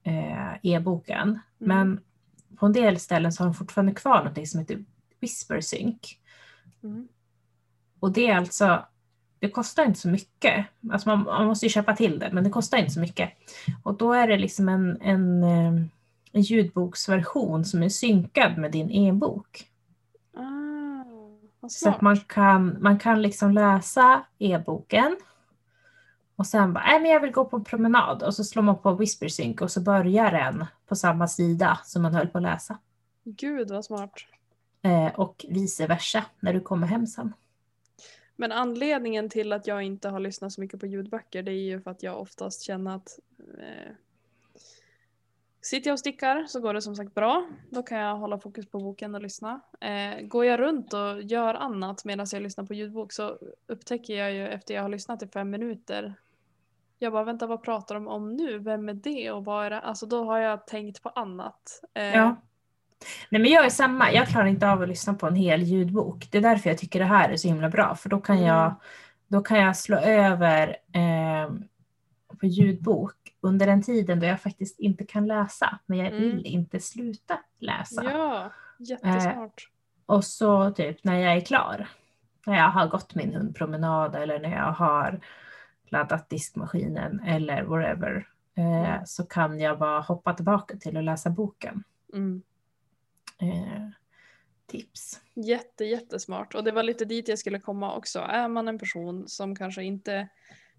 eh, 0.04 0.54
e-boken. 0.64 1.40
Men 1.58 2.00
på 2.56 2.66
en 2.66 2.74
del 2.74 3.00
ställen 3.00 3.34
så 3.34 3.44
har 3.44 3.48
de 3.48 3.54
fortfarande 3.54 3.94
kvar 3.94 4.18
någonting 4.18 4.48
som 4.48 4.60
heter 4.60 4.86
Whisper 5.20 5.62
Sync. 5.62 6.18
Mm. 6.84 7.08
Och 8.00 8.12
det 8.12 8.28
är 8.28 8.38
alltså, 8.38 8.86
det 9.40 9.50
kostar 9.50 9.86
inte 9.86 10.00
så 10.00 10.08
mycket. 10.08 10.66
Alltså 10.92 11.10
man, 11.10 11.24
man 11.24 11.48
måste 11.48 11.66
ju 11.66 11.70
köpa 11.70 11.96
till 11.96 12.20
det, 12.20 12.30
men 12.32 12.44
det 12.44 12.50
kostar 12.50 12.78
inte 12.78 12.92
så 12.92 13.00
mycket. 13.00 13.30
Och 13.84 13.98
då 13.98 14.14
är 14.14 14.28
det 14.28 14.38
liksom 14.38 14.70
en, 14.70 15.02
en, 15.02 15.44
eh, 15.44 15.74
en 16.32 16.42
ljudboksversion 16.42 17.66
som 17.66 17.84
är 17.84 17.90
synkad 17.90 18.58
med 18.58 18.72
din 18.72 18.90
e-bok. 18.92 19.66
Ah, 20.34 21.68
Så 21.70 21.90
att 21.90 22.02
man 22.02 22.18
kan, 22.18 22.78
man 22.80 23.00
kan 23.00 23.22
liksom 23.22 23.52
läsa 23.52 24.26
e-boken 24.40 25.18
och 26.36 26.46
sen 26.46 26.74
bara, 26.74 26.84
nej 26.84 27.00
men 27.00 27.12
jag 27.12 27.20
vill 27.20 27.32
gå 27.32 27.46
på 27.46 27.58
en 27.58 27.64
promenad 27.64 28.24
och 28.24 28.36
så 28.36 28.44
slår 28.44 28.64
man 28.64 28.78
på 28.78 28.94
Whisper 28.94 29.28
Sync 29.28 29.62
och 29.62 29.72
så 29.72 29.82
börjar 29.82 30.32
den 30.32 30.66
på 30.88 30.96
samma 30.96 31.28
sida 31.28 31.80
som 31.84 32.02
man 32.02 32.14
höll 32.16 32.28
på 32.28 32.38
att 32.38 32.42
läsa. 32.42 32.78
Gud 33.24 33.72
vad 33.72 33.86
smart. 33.86 34.12
Eh, 34.82 35.20
och 35.20 35.46
vice 35.50 35.88
versa 35.88 36.26
när 36.40 36.54
du 36.54 36.62
kommer 36.62 36.88
hem 36.88 37.08
sen. 37.08 37.34
Men 38.40 38.52
anledningen 38.52 39.30
till 39.30 39.54
att 39.54 39.68
jag 39.68 39.84
inte 39.84 40.10
har 40.10 40.20
lyssnat 40.20 40.52
så 40.52 40.62
mycket 40.62 40.80
på 40.80 40.86
ljudböcker 40.86 41.44
det 41.44 41.52
är 41.52 41.64
ju 41.64 41.82
för 41.82 41.92
att 41.92 42.04
jag 42.04 42.22
oftast 42.22 42.62
känner 42.62 42.96
att 42.96 43.20
eh, 43.58 43.92
Sitter 45.62 45.90
jag 45.90 45.94
och 45.94 46.00
stickar 46.00 46.46
så 46.48 46.60
går 46.60 46.74
det 46.74 46.82
som 46.82 46.96
sagt 46.96 47.14
bra. 47.14 47.50
Då 47.70 47.84
kan 47.84 47.98
jag 47.98 48.16
hålla 48.16 48.40
fokus 48.40 48.70
på 48.70 48.80
boken 48.80 49.16
och 49.16 49.22
lyssna. 49.22 49.62
Eh, 49.80 50.22
går 50.22 50.46
jag 50.46 50.60
runt 50.60 50.94
och 50.94 51.22
gör 51.22 51.54
annat 51.54 52.06
medan 52.06 52.28
jag 52.32 52.42
lyssnar 52.42 52.66
på 52.66 52.74
ljudbok 52.74 53.12
så 53.14 53.38
upptäcker 53.68 54.14
jag 54.14 54.34
ju 54.34 54.48
efter 54.48 54.74
jag 54.74 54.82
har 54.82 54.90
lyssnat 54.90 55.24
i 55.24 55.28
fem 55.28 55.50
minuter. 55.50 56.14
Jag 57.00 57.14
bara 57.14 57.24
vänta 57.24 57.48
vad 57.48 57.64
pratar 57.64 57.96
de 57.96 58.08
om 58.08 58.34
nu? 58.34 58.60
Vem 58.60 58.90
är 58.90 58.94
det 58.94 59.32
och 59.32 59.46
vad 59.46 59.66
är 59.66 59.70
det? 59.70 59.80
Alltså 59.80 60.06
då 60.06 60.24
har 60.24 60.40
jag 60.40 60.68
tänkt 60.68 61.04
på 61.04 61.10
annat. 61.10 61.82
Eh, 61.94 62.16
Ja. 62.16 62.36
Nej 63.30 63.42
men 63.42 63.52
jag 63.52 63.66
är 63.66 63.70
samma, 63.70 64.12
jag 64.12 64.28
klarar 64.28 64.46
inte 64.46 64.70
av 64.72 64.82
att 64.82 64.88
lyssna 64.88 65.14
på 65.14 65.28
en 65.28 65.36
hel 65.36 65.62
ljudbok. 65.64 66.28
Det 66.32 66.38
är 66.38 66.42
därför 66.42 66.70
jag 66.70 66.78
tycker 66.80 67.00
det 67.00 67.06
här 67.06 67.30
är 67.30 67.38
så 67.38 67.48
himla 67.48 67.70
bra, 67.70 67.96
för 67.96 68.10
då 68.10 68.20
kan 68.20 68.36
Mm. 68.38 68.48
jag, 68.48 68.74
då 69.28 69.42
kan 69.42 69.60
jag 69.60 69.78
slå 69.78 69.98
över 69.98 70.68
eh, 70.94 71.52
på 72.40 72.46
ljudbok 72.46 73.16
under 73.42 73.68
den 73.68 73.82
tiden 73.84 74.20
då 74.20 74.26
jag 74.26 74.42
faktiskt 74.42 74.80
inte 74.80 75.06
kan 75.06 75.28
läsa, 75.28 75.80
men 75.86 75.98
jag 75.98 76.08
Mm. 76.08 76.20
vill 76.22 76.46
inte 76.46 76.80
sluta 76.80 77.40
läsa. 77.60 78.04
Ja, 78.04 78.52
jättesmart. 78.80 79.70
Och 80.06 80.24
så 80.26 80.72
typ 80.72 81.04
när 81.04 81.20
jag 81.20 81.34
är 81.34 81.42
klar, 81.42 81.88
när 82.46 82.58
jag 82.58 82.70
har 82.70 82.88
gått 82.88 83.16
min 83.16 83.34
hundpromenad 83.34 84.16
eller 84.16 84.40
när 84.40 84.52
jag 84.56 84.72
har 84.72 85.20
laddat 85.90 86.30
diskmaskinen 86.30 87.20
eller 87.20 87.64
whatever, 87.64 88.28
eh, 88.58 88.66
Mm. 88.90 89.06
så 89.06 89.26
kan 89.26 89.60
jag 89.60 89.80
bara 89.80 90.00
hoppa 90.02 90.34
tillbaka 90.34 90.78
till 90.78 90.98
att 90.98 91.04
läsa 91.04 91.30
boken. 91.30 91.84
Mm. 92.14 92.42
Eh, 93.42 93.90
tips. 94.68 95.22
Jätte, 95.34 95.86
jättesmart. 95.86 96.56
Och 96.56 96.64
det 96.64 96.72
var 96.72 96.84
lite 96.84 97.06
dit 97.06 97.28
jag 97.28 97.40
skulle 97.40 97.60
komma 97.60 97.96
också. 97.96 98.20
Är 98.20 98.48
man 98.48 98.68
en 98.68 98.80
person 98.80 99.28
som 99.28 99.56
kanske 99.56 99.84
inte... 99.84 100.28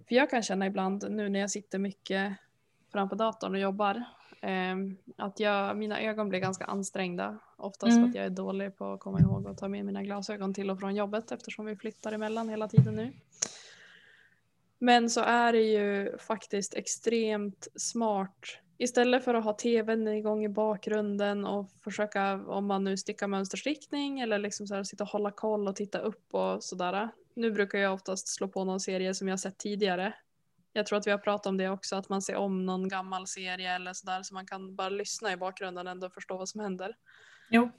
För 0.08 0.14
jag 0.14 0.30
kan 0.30 0.42
känna 0.42 0.66
ibland 0.66 1.10
nu 1.10 1.28
när 1.28 1.40
jag 1.40 1.50
sitter 1.50 1.78
mycket 1.78 2.36
framför 2.92 3.16
datorn 3.16 3.54
och 3.54 3.60
jobbar 3.60 4.04
eh, 4.42 4.76
att 5.16 5.40
jag, 5.40 5.76
mina 5.76 6.00
ögon 6.00 6.28
blir 6.28 6.40
ganska 6.40 6.64
ansträngda. 6.64 7.38
Oftast 7.56 7.92
för 7.92 7.98
Mm. 7.98 8.08
att 8.10 8.14
jag 8.14 8.24
är 8.24 8.30
dålig 8.30 8.76
på 8.76 8.92
att 8.92 9.00
komma 9.00 9.20
ihåg 9.20 9.48
att 9.48 9.58
ta 9.58 9.68
med 9.68 9.84
mina 9.84 10.02
glasögon 10.02 10.54
till 10.54 10.70
och 10.70 10.80
från 10.80 10.94
jobbet 10.94 11.32
eftersom 11.32 11.66
vi 11.66 11.76
flyttar 11.76 12.12
emellan 12.12 12.48
hela 12.48 12.68
tiden 12.68 12.94
nu. 12.94 13.12
Men 14.78 15.10
så 15.10 15.20
är 15.20 15.52
det 15.52 15.62
ju 15.62 16.18
faktiskt 16.18 16.74
extremt 16.74 17.68
smart. 17.74 18.38
Istället 18.82 19.24
för 19.24 19.34
att 19.34 19.44
ha 19.44 19.52
tvn 19.52 20.08
igång 20.08 20.44
i 20.44 20.48
bakgrunden 20.48 21.44
och 21.44 21.70
försöka, 21.84 22.32
om 22.46 22.66
man 22.66 22.84
nu 22.84 22.96
stickar 22.96 23.26
mönsterstickning 23.26 24.20
eller 24.20 24.38
liksom 24.38 24.66
så 24.66 24.74
här, 24.74 24.84
sitta 24.84 25.04
och 25.04 25.10
hålla 25.10 25.30
koll 25.30 25.68
och 25.68 25.76
titta 25.76 25.98
upp 25.98 26.34
och 26.34 26.64
sådär. 26.64 27.08
Nu 27.34 27.50
brukar 27.50 27.78
jag 27.78 27.94
oftast 27.94 28.28
slå 28.28 28.48
på 28.48 28.64
någon 28.64 28.80
serie 28.80 29.14
som 29.14 29.28
jag 29.28 29.40
sett 29.40 29.58
tidigare. 29.58 30.14
Jag 30.72 30.86
tror 30.86 30.98
att 30.98 31.06
vi 31.06 31.10
har 31.10 31.18
pratat 31.18 31.46
om 31.46 31.56
det 31.56 31.68
också, 31.68 31.96
att 31.96 32.08
man 32.08 32.22
ser 32.22 32.36
om 32.36 32.66
någon 32.66 32.88
gammal 32.88 33.26
serie 33.26 33.74
eller 33.74 33.92
sådär 33.92 34.22
så 34.22 34.34
man 34.34 34.46
kan 34.46 34.74
bara 34.76 34.88
lyssna 34.88 35.32
i 35.32 35.36
bakgrunden 35.36 35.86
ändå 35.86 36.06
och 36.06 36.12
förstå 36.14 36.36
vad 36.36 36.48
som 36.48 36.60
händer. 36.60 36.96
Jo. 37.50 37.70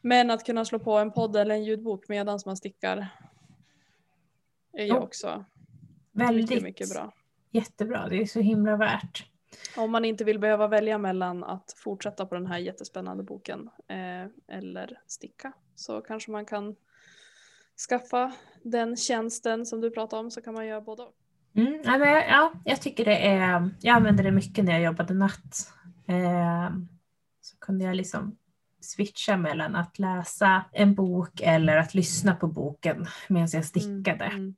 Men 0.00 0.30
att 0.30 0.46
kunna 0.46 0.64
slå 0.64 0.78
på 0.78 0.98
en 0.98 1.12
podd 1.12 1.36
eller 1.36 1.54
en 1.54 1.64
ljudbok 1.64 2.08
medan 2.08 2.38
man 2.46 2.56
stickar 2.56 3.08
är 4.72 4.84
ju 4.84 4.96
också 4.96 5.44
Väldigt 6.12 6.50
mycket, 6.50 6.62
mycket 6.62 6.90
bra. 6.90 7.12
jättebra. 7.50 8.08
Det 8.08 8.22
är 8.22 8.26
så 8.26 8.40
himla 8.40 8.76
värt. 8.76 9.26
Om 9.76 9.90
man 9.90 10.04
inte 10.04 10.24
vill 10.24 10.38
behöva 10.38 10.66
välja 10.68 10.98
mellan 10.98 11.44
att 11.44 11.74
fortsätta 11.76 12.26
på 12.26 12.34
den 12.34 12.46
här 12.46 12.58
jättespännande 12.58 13.22
boken 13.22 13.70
eh, 13.88 14.56
eller 14.56 15.00
sticka 15.06 15.52
så 15.74 16.00
kanske 16.00 16.30
man 16.30 16.44
kan 16.46 16.76
skaffa 17.88 18.32
den 18.62 18.96
tjänsten 18.96 19.66
som 19.66 19.80
du 19.80 19.90
pratade 19.90 20.20
om 20.20 20.30
så 20.30 20.40
kan 20.42 20.54
man 20.54 20.66
göra 20.66 20.80
och. 20.80 21.08
Mm, 21.54 21.80
ja, 21.84 21.98
men, 21.98 22.08
jag- 22.08 22.28
ja, 22.28 22.52
jag 22.64 22.82
tycker 22.82 23.04
det 23.04 23.26
är, 23.26 23.70
jag 23.80 23.96
använde 23.96 24.22
det 24.22 24.30
mycket 24.30 24.64
när 24.64 24.72
jag 24.72 24.82
jobbade 24.82 25.14
natt. 25.14 25.72
Eh, 26.06 26.70
så 27.40 27.56
kunde 27.58 27.84
jag 27.84 27.96
liksom 27.96 28.36
switcha 28.80 29.36
mellan 29.36 29.76
att 29.76 29.98
läsa 29.98 30.64
en 30.72 30.94
bok 30.94 31.40
eller 31.40 31.76
att 31.76 31.94
lyssna 31.94 32.34
på 32.34 32.46
boken 32.46 33.06
medan 33.28 33.48
jag 33.52 33.64
stickade. 33.64 34.24
Mm, 34.24 34.54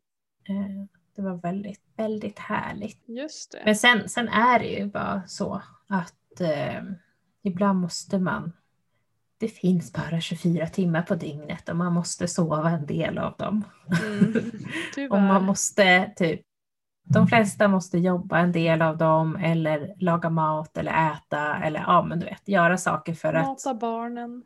mm. 0.49 0.71
Eh, 0.81 0.87
det 1.21 1.31
var 1.31 1.37
väldigt, 1.37 1.81
väldigt 1.97 2.39
härligt. 2.39 3.09
Just 3.09 3.53
det. 3.53 3.59
Men 3.65 3.77
sen, 3.77 4.09
sen 4.09 4.29
är 4.29 4.59
det 4.59 4.67
ju 4.67 4.87
bara 4.87 5.23
så 5.27 5.63
att 5.89 6.41
eh, 6.41 6.83
ibland 7.43 7.81
måste 7.81 8.19
man 8.19 8.53
det 9.39 9.49
finns 9.49 9.93
bara 9.93 10.21
24 10.21 10.67
timmar 10.67 11.03
på 11.03 11.15
dygnet 11.15 11.69
och 11.69 11.77
man 11.77 11.93
måste 11.93 12.29
sova 12.29 12.71
en 12.71 12.87
del 12.87 13.19
av 13.19 13.35
dem. 13.39 13.65
Mm, 14.03 14.51
och 15.11 15.21
man 15.21 15.45
måste 15.45 16.13
typ, 16.17 16.41
de 17.05 17.27
flesta 17.29 17.69
måste 17.69 17.99
jobba 17.99 18.39
en 18.39 18.53
del 18.53 18.83
av 18.83 18.99
dem 18.99 19.37
eller 19.37 19.95
laga 19.99 20.31
mat 20.31 20.77
eller 20.77 21.13
äta 21.13 21.57
eller 21.65 21.81
ja 21.81 22.03
men 22.03 22.21
du 22.21 22.27
vet, 22.27 22.49
göra 22.49 22.77
saker 22.79 23.15
för 23.15 23.35
att 23.35 23.47
Mata 23.47 23.75
barnen. 23.75 24.43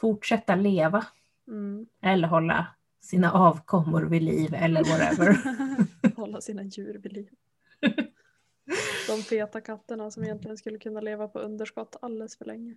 fortsätta 0.00 0.54
leva 0.54 1.04
Mm. 1.48 1.86
eller 2.02 2.28
hålla 2.28 2.66
sina 3.10 3.32
avkommor 3.32 4.02
vid 4.02 4.22
liv 4.22 4.54
eller 4.54 4.84
whatever. 4.84 5.36
Hålla 6.16 6.40
sina 6.40 6.62
djur 6.62 6.98
vid 7.02 7.12
liv. 7.12 7.28
De 9.08 9.22
feta 9.22 9.60
katterna 9.60 10.10
som 10.10 10.24
egentligen 10.24 10.56
skulle 10.56 10.78
kunna 10.78 11.00
leva 11.00 11.28
på 11.28 11.38
underskott 11.38 11.96
alldeles 12.02 12.38
för 12.38 12.44
länge. 12.44 12.74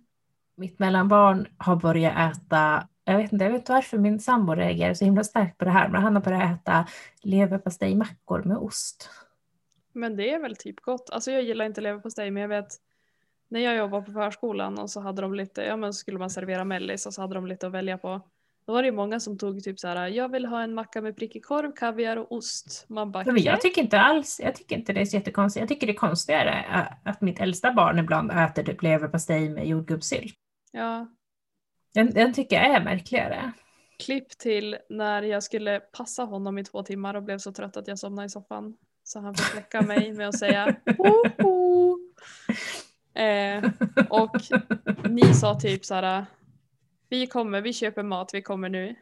Mitt 0.56 0.78
mellanbarn 0.78 1.46
har 1.56 1.76
börjat 1.76 2.36
äta, 2.36 2.88
jag 3.04 3.16
vet 3.16 3.32
inte, 3.32 3.44
jag 3.44 3.52
vet 3.52 3.60
inte 3.60 3.72
varför 3.72 3.98
min 3.98 4.20
sambo 4.20 4.54
reagerar 4.54 4.94
så 4.94 5.04
himla 5.04 5.24
starkt 5.24 5.58
på 5.58 5.64
det 5.64 5.70
här, 5.70 5.88
men 5.88 6.02
han 6.02 6.14
har 6.14 6.22
börjat 6.22 6.60
äta 6.60 6.86
leverpastejmackor 7.22 8.42
med 8.42 8.56
ost. 8.56 9.10
Men 9.92 10.16
det 10.16 10.30
är 10.30 10.40
väl 10.40 10.56
typ 10.56 10.80
gott. 10.80 11.10
Alltså 11.10 11.30
jag 11.30 11.42
gillar 11.42 11.64
inte 11.64 11.80
leverpastej 11.80 12.30
men 12.30 12.40
jag 12.40 12.48
vet 12.48 12.76
när 13.48 13.60
jag 13.60 13.76
jobbade 13.76 14.06
på 14.06 14.12
förskolan 14.12 14.78
och 14.78 14.90
så 14.90 15.00
hade 15.00 15.22
de 15.22 15.34
lite, 15.34 15.62
ja 15.62 15.76
men 15.76 15.92
så 15.92 15.98
skulle 15.98 16.18
man 16.18 16.30
servera 16.30 16.64
mellis 16.64 17.06
och 17.06 17.14
så 17.14 17.20
hade 17.20 17.34
de 17.34 17.46
lite 17.46 17.66
att 17.66 17.72
välja 17.72 17.98
på. 17.98 18.20
Då 18.66 18.72
var 18.72 18.82
det 18.82 18.92
många 18.92 19.20
som 19.20 19.38
tog 19.38 19.62
typ 19.64 19.80
så 19.80 19.88
här, 19.88 20.08
jag 20.08 20.28
vill 20.28 20.46
ha 20.46 20.62
en 20.62 20.74
macka 20.74 21.00
med 21.02 21.16
prickig 21.16 21.44
korv, 21.44 21.72
kaviar 21.72 22.16
och 22.16 22.32
ost. 22.32 22.84
Man 22.88 23.12
bara, 23.12 23.38
jag 23.38 23.60
tycker 23.60 23.82
inte 23.82 24.00
alls, 24.00 24.40
jag 24.44 24.54
tycker 24.54 24.76
inte 24.76 24.92
det 24.92 25.00
är 25.00 25.04
så 25.04 25.16
jättekonstigt. 25.16 25.60
Jag 25.60 25.68
tycker 25.68 25.86
det 25.86 25.92
är 25.92 25.96
konstigare 25.96 26.64
att 27.04 27.20
mitt 27.20 27.40
äldsta 27.40 27.72
barn 27.72 27.98
ibland 27.98 28.30
äter 28.32 28.62
typ 28.62 28.82
leverpastej 28.82 29.48
med 29.48 29.66
jordgubbssylt. 29.66 30.34
ja, 30.72 31.06
Den, 31.94 32.10
den 32.10 32.32
tycker 32.32 32.56
jag 32.56 32.66
är 32.66 32.84
märkligare. 32.84 33.52
klipp 33.98 34.28
till 34.38 34.76
när 34.90 35.22
jag 35.22 35.42
skulle 35.42 35.80
passa 35.80 36.22
honom 36.24 36.58
i 36.58 36.64
två 36.64 36.82
timmar 36.82 37.14
och 37.14 37.22
blev 37.22 37.38
så 37.38 37.52
trött 37.52 37.76
att 37.76 37.88
jag 37.88 37.98
somnade 37.98 38.26
i 38.26 38.30
soffan. 38.30 38.76
Så 39.04 39.20
han 39.20 39.34
fick 39.34 39.56
väcka 39.56 39.82
mig 39.82 40.12
med 40.12 40.28
att 40.28 40.38
säga 40.38 40.76
Hoho! 40.98 41.98
Eh, 43.14 43.64
och 44.10 44.36
ni 45.10 45.34
sa 45.34 45.60
typ 45.60 45.84
så 45.84 45.94
här. 45.94 46.24
Vi 47.12 47.26
kommer, 47.26 47.60
vi 47.60 47.72
köper 47.72 48.02
mat, 48.02 48.34
vi 48.34 48.42
kommer 48.42 48.68
nu. 48.68 48.96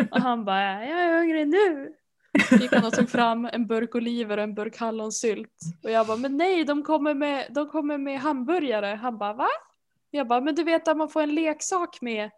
och 0.10 0.20
han 0.20 0.44
bara, 0.44 0.86
jag 0.86 1.00
är 1.00 1.18
hungrig 1.18 1.48
nu. 1.48 1.94
Gick 2.60 2.72
han 2.72 2.84
och 2.84 2.92
tog 2.92 3.10
fram 3.10 3.44
en 3.52 3.66
burk 3.66 3.94
oliver 3.94 4.36
och 4.36 4.42
en 4.42 4.54
burk 4.54 4.76
hallonsylt. 4.76 5.58
Och 5.82 5.90
jag 5.90 6.06
bara, 6.06 6.16
men 6.16 6.36
nej, 6.36 6.64
de 6.64 6.82
kommer 6.82 7.14
med, 7.14 7.46
de 7.50 7.68
kommer 7.68 7.98
med 7.98 8.20
hamburgare. 8.20 8.86
Han 8.86 9.18
bara, 9.18 9.32
va? 9.32 9.48
Jag 10.10 10.28
bara, 10.28 10.40
men 10.40 10.54
du 10.54 10.64
vet 10.64 10.88
att 10.88 10.96
man 10.96 11.08
får 11.08 11.22
en 11.22 11.34
leksak 11.34 12.00
med. 12.00 12.30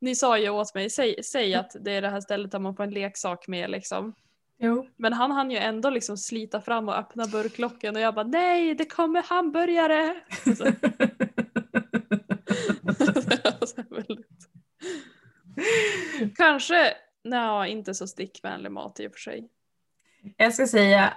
Ni 0.00 0.16
sa 0.16 0.38
ju 0.38 0.48
åt 0.48 0.74
mig, 0.74 0.90
säg, 0.90 1.22
säg 1.24 1.54
att 1.54 1.76
det 1.80 1.92
är 1.92 2.02
det 2.02 2.10
här 2.10 2.20
stället 2.20 2.50
där 2.50 2.58
man 2.58 2.76
får 2.76 2.84
en 2.84 2.90
leksak 2.90 3.48
med 3.48 3.70
liksom. 3.70 4.14
Jo. 4.58 4.88
Men 4.96 5.12
han 5.12 5.30
hann 5.30 5.50
ju 5.50 5.58
ändå 5.58 5.90
liksom 5.90 6.16
slita 6.16 6.60
fram 6.60 6.88
och 6.88 6.98
öppna 6.98 7.26
burklocken 7.26 7.96
och 7.96 8.02
jag 8.02 8.14
bara 8.14 8.26
nej 8.26 8.74
det 8.74 8.84
kommer 8.84 9.22
hamburgare! 9.22 10.14
Så, 13.76 13.82
väldigt. 13.94 14.50
Kanske, 16.36 16.94
nej 17.24 17.70
inte 17.70 17.94
så 17.94 18.06
stickvänlig 18.06 18.72
mat 18.72 19.00
i 19.00 19.06
och 19.08 19.12
för 19.12 19.20
sig. 19.20 19.48
Jag 20.36 20.54
ska 20.54 20.66
säga 20.66 21.14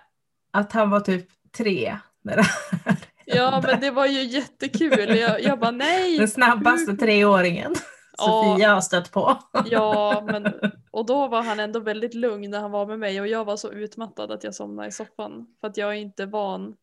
att 0.51 0.71
han 0.71 0.89
var 0.89 0.99
typ 0.99 1.27
tre 1.57 1.97
när 2.21 2.35
det 2.35 2.43
här 2.43 2.97
Ja 3.25 3.61
men 3.65 3.79
det 3.79 3.91
var 3.91 4.05
ju 4.05 4.23
jättekul. 4.23 5.17
Jag, 5.17 5.41
jag 5.41 5.59
bara 5.59 5.71
nej! 5.71 6.17
Den 6.17 6.27
snabbaste 6.27 6.93
treåringen 6.97 7.75
Ja. 8.17 8.25
Sofia 8.25 8.73
har 8.73 8.81
stött 8.81 9.11
på. 9.11 9.37
Ja 9.65 10.23
men 10.25 10.53
och 10.91 11.05
då 11.05 11.27
var 11.27 11.43
han 11.43 11.59
ändå 11.59 11.79
väldigt 11.79 12.13
lugn 12.13 12.51
när 12.51 12.59
han 12.59 12.71
var 12.71 12.85
med 12.85 12.99
mig 12.99 13.21
och 13.21 13.27
jag 13.27 13.45
var 13.45 13.57
så 13.57 13.71
utmattad 13.71 14.31
att 14.31 14.43
jag 14.43 14.55
somnade 14.55 14.87
i 14.87 14.91
soffan. 14.91 15.47
För 15.61 15.67
att 15.67 15.77
jag 15.77 15.89
är 15.89 15.93
inte 15.93 16.25
van. 16.25 16.75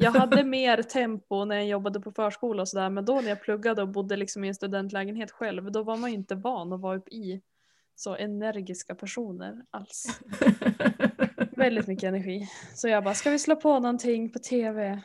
Jag 0.00 0.10
hade 0.10 0.44
mer 0.44 0.82
tempo 0.82 1.44
när 1.44 1.56
jag 1.56 1.66
jobbade 1.66 2.00
på 2.00 2.12
förskola 2.12 2.62
och 2.62 2.68
sådär 2.68 2.90
men 2.90 3.04
då 3.04 3.20
när 3.20 3.28
jag 3.28 3.42
pluggade 3.42 3.82
och 3.82 3.88
bodde 3.88 4.16
liksom 4.16 4.44
i 4.44 4.48
en 4.48 4.54
studentlägenhet 4.54 5.30
själv 5.30 5.72
då 5.72 5.82
var 5.82 5.96
man 5.96 6.10
ju 6.10 6.16
inte 6.16 6.34
van 6.34 6.72
att 6.72 6.80
vara 6.80 6.96
upp 6.96 7.08
i 7.08 7.42
så 7.94 8.16
energiska 8.16 8.94
personer 8.94 9.64
alls. 9.70 10.20
Väldigt 11.56 11.86
mycket 11.86 12.04
energi. 12.08 12.48
Så 12.74 12.88
jag 12.88 13.04
bara, 13.04 13.14
ska 13.14 13.30
vi 13.30 13.38
slå 13.38 13.56
på 13.56 13.80
någonting 13.80 14.32
på 14.32 14.38
tv? 14.38 15.02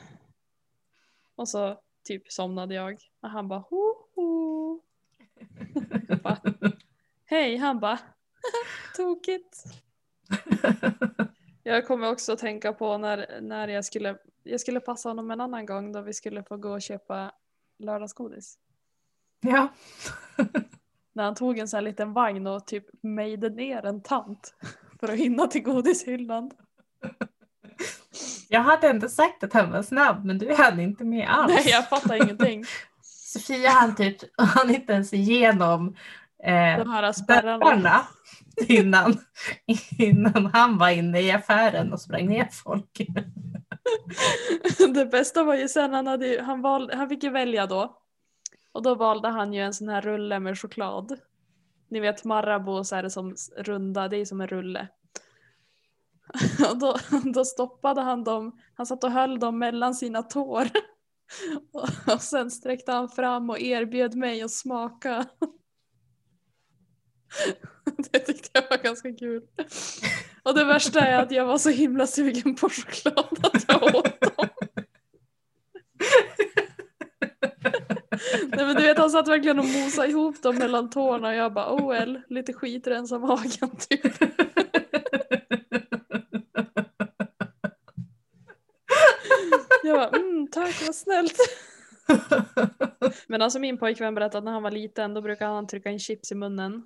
Och 1.35 1.49
så 1.49 1.79
typ 2.03 2.31
somnade 2.31 2.75
jag. 2.75 2.97
Och 3.21 3.29
han 3.29 3.47
bara, 3.47 3.59
ho 3.59 3.95
ho. 4.15 4.81
Jag 6.07 6.21
bara, 6.21 6.37
Hej, 7.25 7.57
han 7.57 7.79
bara, 7.79 7.99
tokigt. 8.97 9.63
Jag 11.63 11.87
kommer 11.87 12.11
också 12.11 12.33
att 12.33 12.39
tänka 12.39 12.73
på 12.73 12.97
när, 12.97 13.41
när 13.41 13.67
jag, 13.67 13.85
skulle, 13.85 14.17
jag 14.43 14.59
skulle 14.59 14.79
passa 14.79 15.09
honom 15.09 15.31
en 15.31 15.41
annan 15.41 15.65
gång 15.65 15.91
då 15.91 16.01
vi 16.01 16.13
skulle 16.13 16.43
få 16.43 16.57
gå 16.57 16.69
och 16.71 16.81
köpa 16.81 17.31
lördagsgodis. 17.79 18.57
ja. 19.41 19.67
När 21.15 21.23
han 21.23 21.35
tog 21.35 21.59
en 21.59 21.67
sån 21.67 21.77
här 21.77 21.81
liten 21.81 22.13
vagn 22.13 22.47
och 22.47 22.67
typ 22.67 22.85
mejde 23.01 23.49
ner 23.49 23.85
en 23.85 24.01
tant 24.01 24.53
för 24.99 25.07
att 25.07 25.19
hinna 25.19 25.47
till 25.47 25.63
godishyllan. 25.63 26.51
Jag 28.49 28.59
hade 28.59 28.89
inte 28.89 29.09
sagt 29.09 29.43
att 29.43 29.53
han 29.53 29.71
var 29.71 29.83
snabb 29.83 30.25
men 30.25 30.37
du 30.37 30.53
hade 30.53 30.83
inte 30.83 31.03
med 31.03 31.29
alls. 31.29 31.53
Nej, 31.53 31.69
jag 31.69 31.89
fattar 31.89 32.23
ingenting. 32.23 32.63
Sofia 33.01 33.69
hann 33.69 33.95
typ, 33.95 34.17
han 34.37 34.69
inte 34.69 34.93
ens 34.93 35.13
igenom 35.13 35.95
eh, 36.43 36.77
De 36.77 36.89
här 36.89 37.11
spärrarna 37.11 38.07
innan, 38.67 39.17
innan 39.99 40.45
han 40.45 40.77
var 40.77 40.89
inne 40.89 41.21
i 41.21 41.31
affären 41.31 41.93
och 41.93 42.01
sprang 42.01 42.27
ner 42.27 42.49
folk. 42.51 43.01
Det 44.93 45.05
bästa 45.05 45.43
var 45.43 45.55
ju 45.55 45.67
sen 45.67 45.93
han, 45.93 46.07
hade, 46.07 46.27
ju- 46.27 46.41
han, 46.41 46.61
valde, 46.61 46.95
han 46.95 47.09
fick 47.09 47.23
ju 47.23 47.29
välja 47.29 47.67
då. 47.67 47.97
Och 48.71 48.83
då 48.83 48.95
valde 48.95 49.29
han 49.29 49.53
ju 49.53 49.61
en 49.61 49.73
sån 49.73 49.89
här 49.89 50.01
rulle 50.01 50.39
med 50.39 50.59
choklad. 50.59 51.19
Ni 51.89 51.99
vet 51.99 52.23
Marabou 52.23 52.83
så 52.83 52.95
är 52.95 53.03
det 53.03 53.09
som 53.09 53.35
runda, 53.57 54.07
det 54.07 54.17
är 54.17 54.25
som 54.25 54.41
en 54.41 54.47
rulle. 54.47 54.87
Och 56.71 56.77
då, 56.77 56.97
då 57.33 57.45
stoppade 57.45 58.01
han 58.01 58.23
dem, 58.23 58.59
han 58.75 58.85
satt 58.85 59.03
och 59.03 59.11
höll 59.11 59.39
dem 59.39 59.59
mellan 59.59 59.95
sina 59.95 60.23
tår. 60.23 60.67
Och, 61.73 62.13
och 62.13 62.21
sen 62.21 62.51
sträckte 62.51 62.91
han 62.91 63.09
fram 63.09 63.49
och 63.49 63.59
erbjöd 63.59 64.15
mig 64.15 64.41
att 64.41 64.51
smaka. 64.51 65.25
Det 68.11 68.19
tyckte 68.19 68.49
jag 68.53 68.63
var 68.69 68.83
ganska 68.83 69.11
kul. 69.13 69.43
Och 70.43 70.55
det 70.55 70.65
värsta 70.65 70.99
är 70.99 71.19
att 71.19 71.31
jag 71.31 71.45
var 71.45 71.57
så 71.57 71.69
himla 71.69 72.07
sugen 72.07 72.55
på 72.55 72.69
choklad 72.69 73.39
att 73.41 73.65
jag 73.67 73.83
åt 73.83 74.21
dem. 74.21 74.47
Nej 78.47 78.65
men 78.65 78.75
du 78.75 78.81
vet 78.81 78.97
han 78.97 79.09
satt 79.09 79.27
verkligen 79.27 79.59
och 79.59 79.65
mosade 79.65 80.07
ihop 80.07 80.41
dem 80.43 80.55
mellan 80.55 80.89
tårna 80.89 81.27
och 81.27 81.35
jag 81.35 81.53
bara 81.53 81.73
oh 81.73 81.89
well, 81.89 82.21
lite 82.27 82.53
skit 82.53 82.87
rensa 82.87 83.19
magen 83.19 83.69
typ. 83.89 84.13
Jag 89.83 89.97
bara 89.97 90.19
mm, 90.19 90.47
tack 90.47 90.81
vad 90.85 90.95
snällt. 90.95 91.37
Men 93.27 93.41
alltså 93.41 93.59
min 93.59 93.77
pojkvän 93.77 94.15
berättade 94.15 94.37
att 94.37 94.43
när 94.43 94.51
han 94.51 94.63
var 94.63 94.71
liten 94.71 95.13
då 95.13 95.21
brukade 95.21 95.51
han 95.51 95.67
trycka 95.67 95.89
in 95.89 95.99
chips 95.99 96.31
i 96.31 96.35
munnen. 96.35 96.83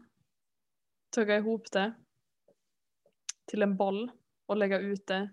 Tugga 1.15 1.37
ihop 1.37 1.71
det. 1.71 1.93
Till 3.45 3.61
en 3.61 3.77
boll 3.77 4.11
och 4.45 4.57
lägga 4.57 4.79
ut 4.79 5.07
det. 5.07 5.29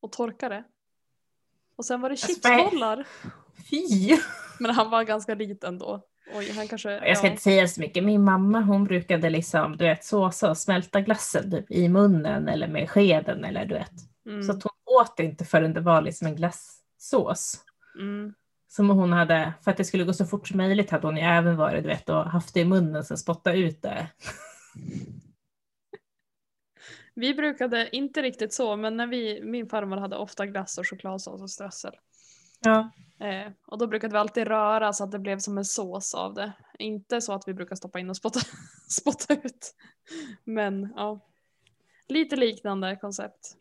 Och 0.00 0.12
torka 0.12 0.48
det. 0.48 0.64
Och 1.76 1.84
sen 1.84 2.00
var 2.00 2.10
det 2.10 2.16
chipsbollar. 2.16 3.06
Fy! 3.70 4.16
Men 4.58 4.70
han 4.70 4.90
var 4.90 5.04
ganska 5.04 5.34
liten 5.34 5.78
då. 5.78 6.06
Oj, 6.34 6.50
han 6.50 6.68
kanske... 6.68 6.90
Jag 6.90 7.18
ska 7.18 7.26
ja. 7.26 7.30
inte 7.30 7.42
säga 7.42 7.68
så 7.68 7.80
mycket. 7.80 8.04
Min 8.04 8.24
mamma 8.24 8.60
hon 8.60 8.84
brukade 8.84 9.30
liksom, 9.30 9.76
du 9.76 9.84
vet, 9.84 10.04
såsa 10.04 10.50
och 10.50 10.58
smälta 10.58 11.00
glassen 11.00 11.50
typ, 11.50 11.70
i 11.70 11.88
munnen 11.88 12.48
eller 12.48 12.68
med 12.68 12.90
skeden 12.90 13.44
eller 13.44 13.64
du 13.64 13.74
vet. 13.74 13.92
Mm, 14.26 14.42
Så 14.42 14.52
att 14.52 14.62
hon 14.62 14.72
åt 15.00 15.20
inte 15.20 15.44
förrän 15.44 15.74
det 15.74 15.80
var 15.80 16.02
liksom 16.02 16.26
en 16.26 16.36
glassås. 16.36 17.64
mm. 17.98 18.34
Som 18.68 18.90
hon 18.90 19.12
hade, 19.12 19.52
för 19.64 19.70
att 19.70 19.76
det 19.76 19.84
skulle 19.84 20.04
gå 20.04 20.12
så 20.12 20.26
fort 20.26 20.48
som 20.48 20.56
möjligt 20.56 20.90
hade 20.90 21.06
hon 21.06 21.16
ju 21.16 21.22
även 21.22 21.56
varit 21.56 21.82
du 21.82 21.88
vet, 21.88 22.08
och 22.08 22.24
haft 22.30 22.54
det 22.54 22.60
i 22.60 22.64
munnen 22.64 23.04
sen 23.04 23.16
spotta 23.18 23.52
ut 23.52 23.82
det. 23.82 24.06
Vi 27.14 27.34
brukade, 27.34 27.96
inte 27.96 28.22
riktigt 28.22 28.52
så, 28.52 28.76
men 28.76 28.96
när 28.96 29.06
vi, 29.06 29.42
min 29.42 29.68
farmor 29.68 29.96
hade 29.96 30.16
ofta 30.16 30.46
glass 30.46 30.78
och 30.78 30.88
chokladsås 30.88 31.42
och 31.42 31.50
strössel. 31.50 31.94
Ja. 32.60 32.90
Eh, 33.18 33.52
och 33.66 33.78
då 33.78 33.86
brukade 33.86 34.12
vi 34.12 34.18
alltid 34.18 34.48
röra 34.48 34.92
så 34.92 35.04
att 35.04 35.10
det 35.10 35.18
blev 35.18 35.38
som 35.38 35.58
en 35.58 35.64
sås 35.64 36.14
av 36.14 36.34
det. 36.34 36.52
Inte 36.78 37.20
så 37.20 37.32
att 37.32 37.48
vi 37.48 37.54
brukar 37.54 37.76
stoppa 37.76 38.00
in 38.00 38.10
och 38.10 38.16
spotta, 38.16 38.40
spotta 38.88 39.34
ut. 39.34 39.74
Men 40.44 40.92
ja, 40.96 41.20
lite 42.08 42.36
liknande 42.36 42.96
koncept. 42.96 43.56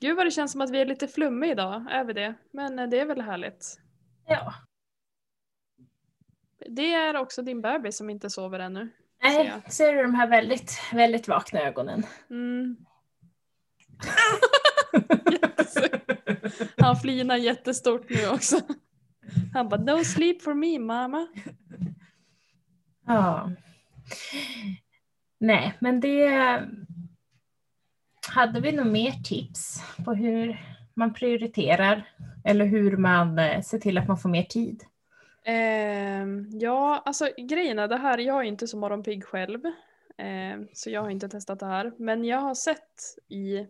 Gud 0.00 0.16
vad 0.16 0.26
det 0.26 0.30
känns 0.30 0.52
som 0.52 0.60
att 0.60 0.70
vi 0.70 0.80
är 0.80 0.86
lite 0.86 1.08
flummiga 1.08 1.52
idag, 1.52 1.86
är 1.90 2.04
vi 2.04 2.12
det? 2.12 2.34
Men 2.50 2.78
eh, 2.78 2.88
det 2.88 3.00
är 3.00 3.06
väl 3.06 3.20
härligt. 3.20 3.78
ja. 4.26 4.54
Det 6.66 6.94
är 6.94 7.16
också 7.16 7.42
din 7.42 7.60
bebis 7.60 7.96
som 7.96 8.10
inte 8.10 8.30
sover 8.30 8.58
ännu. 8.58 8.90
Ser 9.22 9.38
Nej, 9.38 9.46
jag. 9.64 9.72
ser 9.72 9.92
du 9.92 10.02
de 10.02 10.14
här 10.14 10.26
väldigt, 10.26 10.80
väldigt 10.92 11.28
vakna 11.28 11.60
ögonen? 11.60 12.06
Mm. 12.30 12.76
Han 16.76 16.96
flinar 16.96 17.36
jättestort 17.36 18.10
nu 18.10 18.28
också. 18.28 18.60
Han 19.54 19.68
bara 19.68 19.80
no 19.80 20.04
sleep 20.04 20.42
for 20.42 20.54
me 20.54 20.78
mamma. 20.78 21.26
Ja. 23.06 23.50
Nej, 25.40 25.74
men 25.80 26.00
det... 26.00 26.60
Hade 28.28 28.60
vi 28.60 28.72
nog 28.72 28.86
mer 28.86 29.12
tips 29.12 29.82
på 30.04 30.14
hur 30.14 30.60
man 30.94 31.14
prioriterar 31.14 32.08
eller 32.44 32.64
hur 32.64 32.96
man 32.96 33.38
eh, 33.38 33.60
ser 33.60 33.78
till 33.78 33.98
att 33.98 34.08
man 34.08 34.18
får 34.18 34.28
mer 34.28 34.42
tid? 34.42 34.84
Eh, 35.44 36.26
ja, 36.50 37.02
alltså 37.04 37.28
grejen 37.38 37.78
är 37.78 37.88
det 37.88 37.96
här, 37.96 38.18
jag 38.18 38.36
är 38.36 38.42
inte 38.42 38.66
så 38.66 38.76
morgonpigg 38.76 39.24
själv. 39.24 39.64
Eh, 40.18 40.60
så 40.72 40.90
jag 40.90 41.02
har 41.02 41.10
inte 41.10 41.28
testat 41.28 41.60
det 41.60 41.66
här. 41.66 41.92
Men 41.98 42.24
jag 42.24 42.38
har 42.38 42.54
sett 42.54 43.18
i 43.28 43.66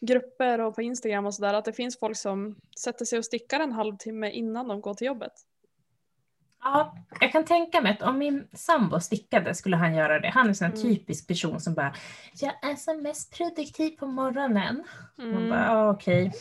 grupper 0.00 0.60
och 0.60 0.74
på 0.74 0.82
Instagram 0.82 1.26
och 1.26 1.34
sådär 1.34 1.54
att 1.54 1.64
det 1.64 1.72
finns 1.72 1.98
folk 1.98 2.16
som 2.16 2.56
sätter 2.84 3.04
sig 3.04 3.18
och 3.18 3.24
stickar 3.24 3.60
en 3.60 3.72
halvtimme 3.72 4.30
innan 4.30 4.68
de 4.68 4.80
går 4.80 4.94
till 4.94 5.06
jobbet. 5.06 5.32
Ja, 6.64 6.96
jag 7.20 7.32
kan 7.32 7.44
tänka 7.44 7.80
mig 7.80 7.92
att 7.92 8.02
om 8.02 8.18
min 8.18 8.48
sambo 8.52 9.00
stickade 9.00 9.54
skulle 9.54 9.76
han 9.76 9.94
göra 9.94 10.20
det. 10.20 10.28
Han 10.28 10.44
är 10.44 10.48
en 10.48 10.54
sån 10.54 10.66
Mm. 10.70 10.82
typisk 10.82 11.28
person 11.28 11.60
som 11.60 11.74
bara 11.74 11.94
Jag 12.40 12.70
är 12.70 12.76
som 12.76 13.02
mest 13.02 13.36
produktiv 13.36 13.90
på 13.90 14.06
morgonen. 14.06 14.84
Man 15.16 15.26
Mm. 15.34 15.48
bara 15.50 15.70
ah, 15.70 15.90
okej, 15.90 16.32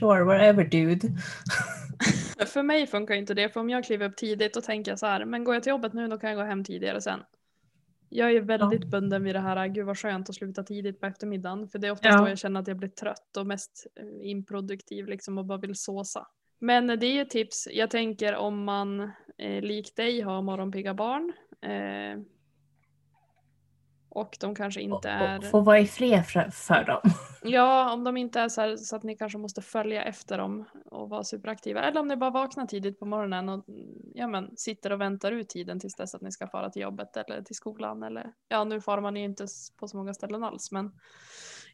sure, 0.00 0.24
whatever 0.24 0.64
dude. 0.64 1.08
För 2.46 2.62
mig 2.62 2.86
funkar 2.86 3.14
inte 3.14 3.34
det, 3.34 3.48
för 3.48 3.60
om 3.60 3.70
jag 3.70 3.84
kliver 3.84 4.08
upp 4.08 4.16
tidigt 4.16 4.54
då 4.54 4.60
tänker 4.60 4.90
jag 4.92 4.98
så 4.98 5.06
här, 5.06 5.24
men 5.24 5.44
går 5.44 5.54
jag 5.54 5.62
till 5.62 5.70
jobbet 5.70 5.92
nu 5.92 6.08
då 6.08 6.18
kan 6.18 6.30
jag 6.30 6.38
gå 6.38 6.44
hem 6.44 6.64
tidigare 6.64 7.00
sen. 7.00 7.20
Jag 8.08 8.32
är 8.32 8.40
väldigt 8.40 8.84
bunden 8.86 9.24
vid 9.24 9.34
det 9.34 9.40
här, 9.40 9.66
gud 9.68 9.86
vad 9.86 9.98
skönt 9.98 10.28
att 10.28 10.34
sluta 10.34 10.62
tidigt 10.62 11.00
på 11.00 11.06
eftermiddagen. 11.06 11.68
För 11.68 11.78
det 11.78 11.86
är 11.86 11.90
oftast 11.92 12.14
Ja. 12.14 12.20
då 12.22 12.28
jag 12.28 12.38
känner 12.38 12.60
att 12.60 12.68
jag 12.68 12.76
blir 12.76 12.88
trött 12.88 13.36
och 13.38 13.46
mest 13.46 13.86
eh, 14.00 14.30
improduktiv 14.30 15.06
liksom 15.06 15.38
och 15.38 15.44
bara 15.46 15.58
vill 15.58 15.74
såsa. 15.74 16.26
Men 16.62 16.86
det 16.86 17.06
är 17.06 17.14
ju 17.14 17.24
tips, 17.24 17.68
jag 17.72 17.90
tänker 17.90 18.36
om 18.36 18.64
man 18.64 19.00
eh, 19.38 19.62
likt 19.62 19.96
dig 19.96 20.20
har 20.20 20.42
morgonpigga 20.42 20.94
barn 20.94 21.32
eh, 21.62 22.22
och 24.08 24.36
de 24.40 24.54
kanske 24.54 24.80
Och, 24.80 24.96
inte 24.96 25.08
är... 25.08 25.40
få 25.40 25.60
vara 25.60 25.78
i 25.78 25.86
fred 25.86 26.26
för, 26.26 26.50
för 26.50 26.84
dem. 26.84 27.00
Ja, 27.44 27.92
om 27.92 28.04
de 28.04 28.16
inte 28.16 28.40
är 28.40 28.48
så, 28.48 28.60
här, 28.60 28.76
så 28.76 28.96
att 28.96 29.02
ni 29.02 29.16
kanske 29.16 29.38
måste 29.38 29.62
följa 29.62 30.04
efter 30.04 30.38
dem 30.38 30.64
och 30.84 31.08
vara 31.08 31.24
superaktiva. 31.24 31.82
Eller 31.82 32.00
om 32.00 32.08
ni 32.08 32.16
bara 32.16 32.30
vaknar 32.30 32.66
tidigt 32.66 32.98
på 32.98 33.06
morgonen 33.06 33.48
och 33.48 33.64
ja, 34.14 34.26
men, 34.26 34.56
sitter 34.56 34.92
och 34.92 35.00
väntar 35.00 35.32
ut 35.32 35.48
tiden 35.48 35.80
tills 35.80 35.94
dess 35.94 36.14
att 36.14 36.22
ni 36.22 36.32
ska 36.32 36.46
fara 36.46 36.70
till 36.70 36.82
jobbet 36.82 37.16
eller 37.16 37.42
till 37.42 37.56
skolan. 37.56 38.02
Eller, 38.02 38.32
ja, 38.48 38.64
nu 38.64 38.80
far 38.80 39.00
man 39.00 39.16
ju 39.16 39.24
inte 39.24 39.46
på 39.76 39.88
så 39.88 39.96
många 39.96 40.14
ställen 40.14 40.44
alls, 40.44 40.72
men 40.72 40.92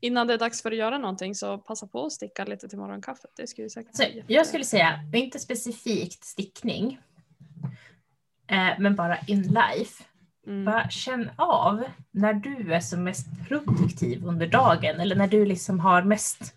innan 0.01 0.27
det 0.27 0.35
är 0.35 0.39
dags 0.39 0.63
för 0.63 0.71
att 0.71 0.77
göra 0.77 0.99
någonting 0.99 1.35
så 1.35 1.59
passa 1.59 1.87
på 1.87 2.07
att 2.07 2.13
sticka 2.13 2.45
lite 2.45 2.69
till 2.69 2.79
morgonkaffet. 2.79 3.31
Det 3.37 3.47
skulle 3.47 3.71
säkert 3.71 3.97
Så 3.97 4.03
jätte- 4.03 4.33
jag 4.33 4.47
skulle 4.47 4.65
säga, 4.65 5.01
inte 5.15 5.39
specifikt 5.39 6.25
stickning, 6.25 6.99
eh, 8.47 8.69
men 8.79 8.97
bara 8.97 9.19
in 9.27 9.43
life. 9.43 10.05
Mm. 10.47 10.65
Bara 10.65 10.89
känn 10.91 11.31
av 11.37 11.85
när 12.11 12.35
du 12.35 12.73
är 12.75 12.81
som 12.81 13.05
mest 13.05 13.27
produktiv 13.49 14.25
under 14.27 14.47
dagen 14.47 15.01
eller 15.01 15.17
när 15.17 15.29
du 15.29 15.45
liksom 15.47 15.81
har 15.81 16.03
mest 16.03 16.55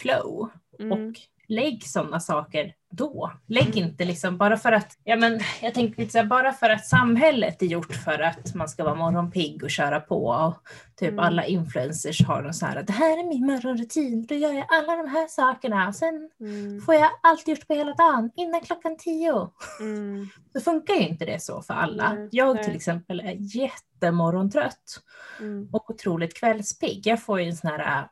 flow. 0.00 0.50
Mm. 0.78 0.92
Och 0.92 1.20
lägg 1.50 1.82
sådana 1.86 2.20
saker 2.20 2.72
då. 2.92 3.32
Lägg 3.46 3.76
inte 3.76 4.04
liksom 4.04 4.36
bara 4.38 4.56
för 4.56 4.72
att, 4.72 4.98
ja 5.04 5.16
men 5.16 5.40
jag 5.62 5.74
tänker 5.74 6.00
lite 6.00 6.12
så 6.12 6.18
här, 6.18 6.24
bara 6.24 6.52
för 6.52 6.70
att 6.70 6.86
samhället 6.86 7.62
är 7.62 7.66
gjort 7.66 7.92
för 7.94 8.18
att 8.18 8.54
man 8.54 8.68
ska 8.68 8.84
vara 8.84 8.94
morgonpigg 8.94 9.62
och 9.62 9.70
köra 9.70 10.00
på 10.00 10.26
och 10.26 10.54
typ 10.96 11.08
Mm. 11.08 11.24
alla 11.24 11.44
influencers 11.46 12.22
har 12.26 12.42
någon 12.42 12.54
så 12.54 12.66
här, 12.66 12.82
det 12.82 12.92
här 12.92 13.18
är 13.18 13.28
min 13.28 13.46
morgonrutin, 13.46 14.26
då 14.26 14.34
gör 14.34 14.52
jag 14.52 14.66
alla 14.70 14.96
de 14.96 15.08
här 15.08 15.26
sakerna 15.28 15.88
och 15.88 15.94
sen 15.94 16.30
Mm. 16.40 16.80
får 16.80 16.94
jag 16.94 17.10
allt 17.22 17.48
gjort 17.48 17.66
på 17.66 17.74
hela 17.74 17.92
dagen 17.94 18.30
innan 18.36 18.60
klockan 18.60 18.96
tio. 18.98 19.48
Mm. 19.80 20.28
Då 20.54 20.60
funkar 20.60 20.94
ju 20.94 21.08
inte 21.08 21.24
det 21.24 21.42
så 21.42 21.62
för 21.62 21.74
alla. 21.74 22.12
Nej, 22.12 22.28
jag 22.32 22.62
till 22.62 22.76
exempel 22.76 23.20
är 23.20 23.36
jättemorgontrött 23.56 25.00
Mm. 25.40 25.68
och 25.72 25.90
otroligt 25.90 26.34
kvällspigg. 26.40 27.06
Jag 27.06 27.22
får 27.22 27.40
ju 27.40 27.48
en 27.48 27.56
sån 27.56 27.70
här, 27.70 28.06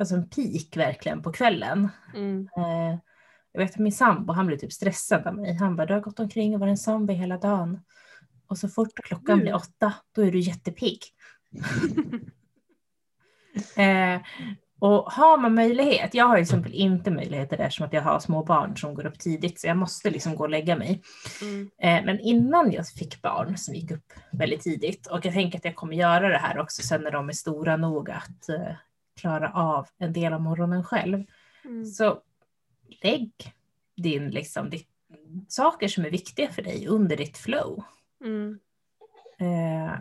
alltså 0.00 0.14
en 0.14 0.28
peak 0.28 0.76
verkligen 0.76 1.22
på 1.22 1.32
kvällen. 1.32 1.88
Mm. 2.14 2.48
Eh, 2.56 2.98
jag 3.52 3.60
vet 3.60 3.70
att 3.70 3.78
min 3.78 3.92
sambo, 3.92 4.32
han 4.32 4.46
blir 4.46 4.56
typ 4.56 4.72
stressad 4.72 5.26
av 5.26 5.34
mig. 5.34 5.54
Han 5.54 5.76
bara, 5.76 5.86
du 5.86 5.94
har 5.94 6.00
gått 6.00 6.20
omkring 6.20 6.54
och 6.54 6.60
varit 6.60 6.70
en 6.70 6.76
zombie 6.76 7.14
hela 7.14 7.38
dagen. 7.38 7.80
Och 8.46 8.58
så 8.58 8.68
fort 8.68 8.94
klockan 9.04 9.32
Mm. 9.32 9.40
blir 9.40 9.54
åtta, 9.54 9.94
då 10.14 10.22
är 10.22 10.32
du 10.32 10.38
jättepigg. 10.38 10.98
eh, 13.76 14.20
och 14.78 15.12
har 15.12 15.38
man 15.38 15.54
möjlighet, 15.54 16.14
jag 16.14 16.24
har 16.24 16.36
ju 16.36 16.44
till 16.44 16.54
exempel 16.54 16.74
inte 16.74 17.10
möjlighet 17.10 17.50
där 17.50 17.70
som 17.70 17.86
att 17.86 17.92
jag 17.92 18.02
har 18.02 18.20
små 18.20 18.44
barn 18.44 18.76
som 18.76 18.94
går 18.94 19.06
upp 19.06 19.18
tidigt, 19.18 19.60
så 19.60 19.66
jag 19.66 19.76
måste 19.76 20.10
liksom 20.10 20.36
gå 20.36 20.44
och 20.44 20.50
lägga 20.50 20.76
mig. 20.76 21.02
Mm. 21.42 21.70
Eh, 21.82 22.04
men 22.04 22.20
innan 22.20 22.72
jag 22.72 22.88
fick 22.88 23.22
barn 23.22 23.56
som 23.56 23.74
gick 23.74 23.90
upp 23.90 24.12
väldigt 24.32 24.62
tidigt, 24.62 25.06
och 25.06 25.26
jag 25.26 25.34
tänker 25.34 25.58
att 25.58 25.64
jag 25.64 25.76
kommer 25.76 25.94
göra 25.96 26.28
det 26.28 26.38
här 26.38 26.58
också 26.58 26.82
sen 26.82 27.02
när 27.02 27.10
de 27.10 27.28
är 27.28 27.32
stora 27.32 27.76
nog 27.76 28.10
att 28.10 28.48
eh, 28.48 28.72
klara 29.20 29.52
av 29.52 29.88
en 29.98 30.12
del 30.12 30.32
av 30.32 30.40
morgonen 30.40 30.84
själv. 30.84 31.24
Mm. 31.64 31.84
Så 31.86 32.22
lägg 33.02 33.32
din, 33.96 34.30
liksom, 34.30 34.70
ditt, 34.70 34.88
saker 35.48 35.88
som 35.88 36.04
är 36.04 36.10
viktiga 36.10 36.48
för 36.48 36.62
dig 36.62 36.86
under 36.86 37.16
ditt 37.16 37.38
flow. 37.38 37.82
Mm. 38.24 38.58
Eh, 39.38 40.00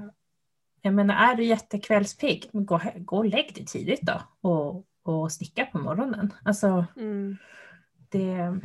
jag 0.82 0.93
menar, 0.93 1.32
är 1.32 1.36
du 1.36 1.43
jättekvällspigg, 1.43 2.49
gå, 2.53 2.82
gå 2.95 3.17
och 3.17 3.26
lägg 3.26 3.55
dig 3.55 3.65
tidigt 3.65 4.01
då 4.01 4.22
och, 4.49 4.86
och 5.03 5.32
sticka 5.32 5.65
på 5.65 5.78
morgonen. 5.78 6.34
Alltså, 6.43 6.86
Mm. 6.97 7.38
det... 8.09 8.59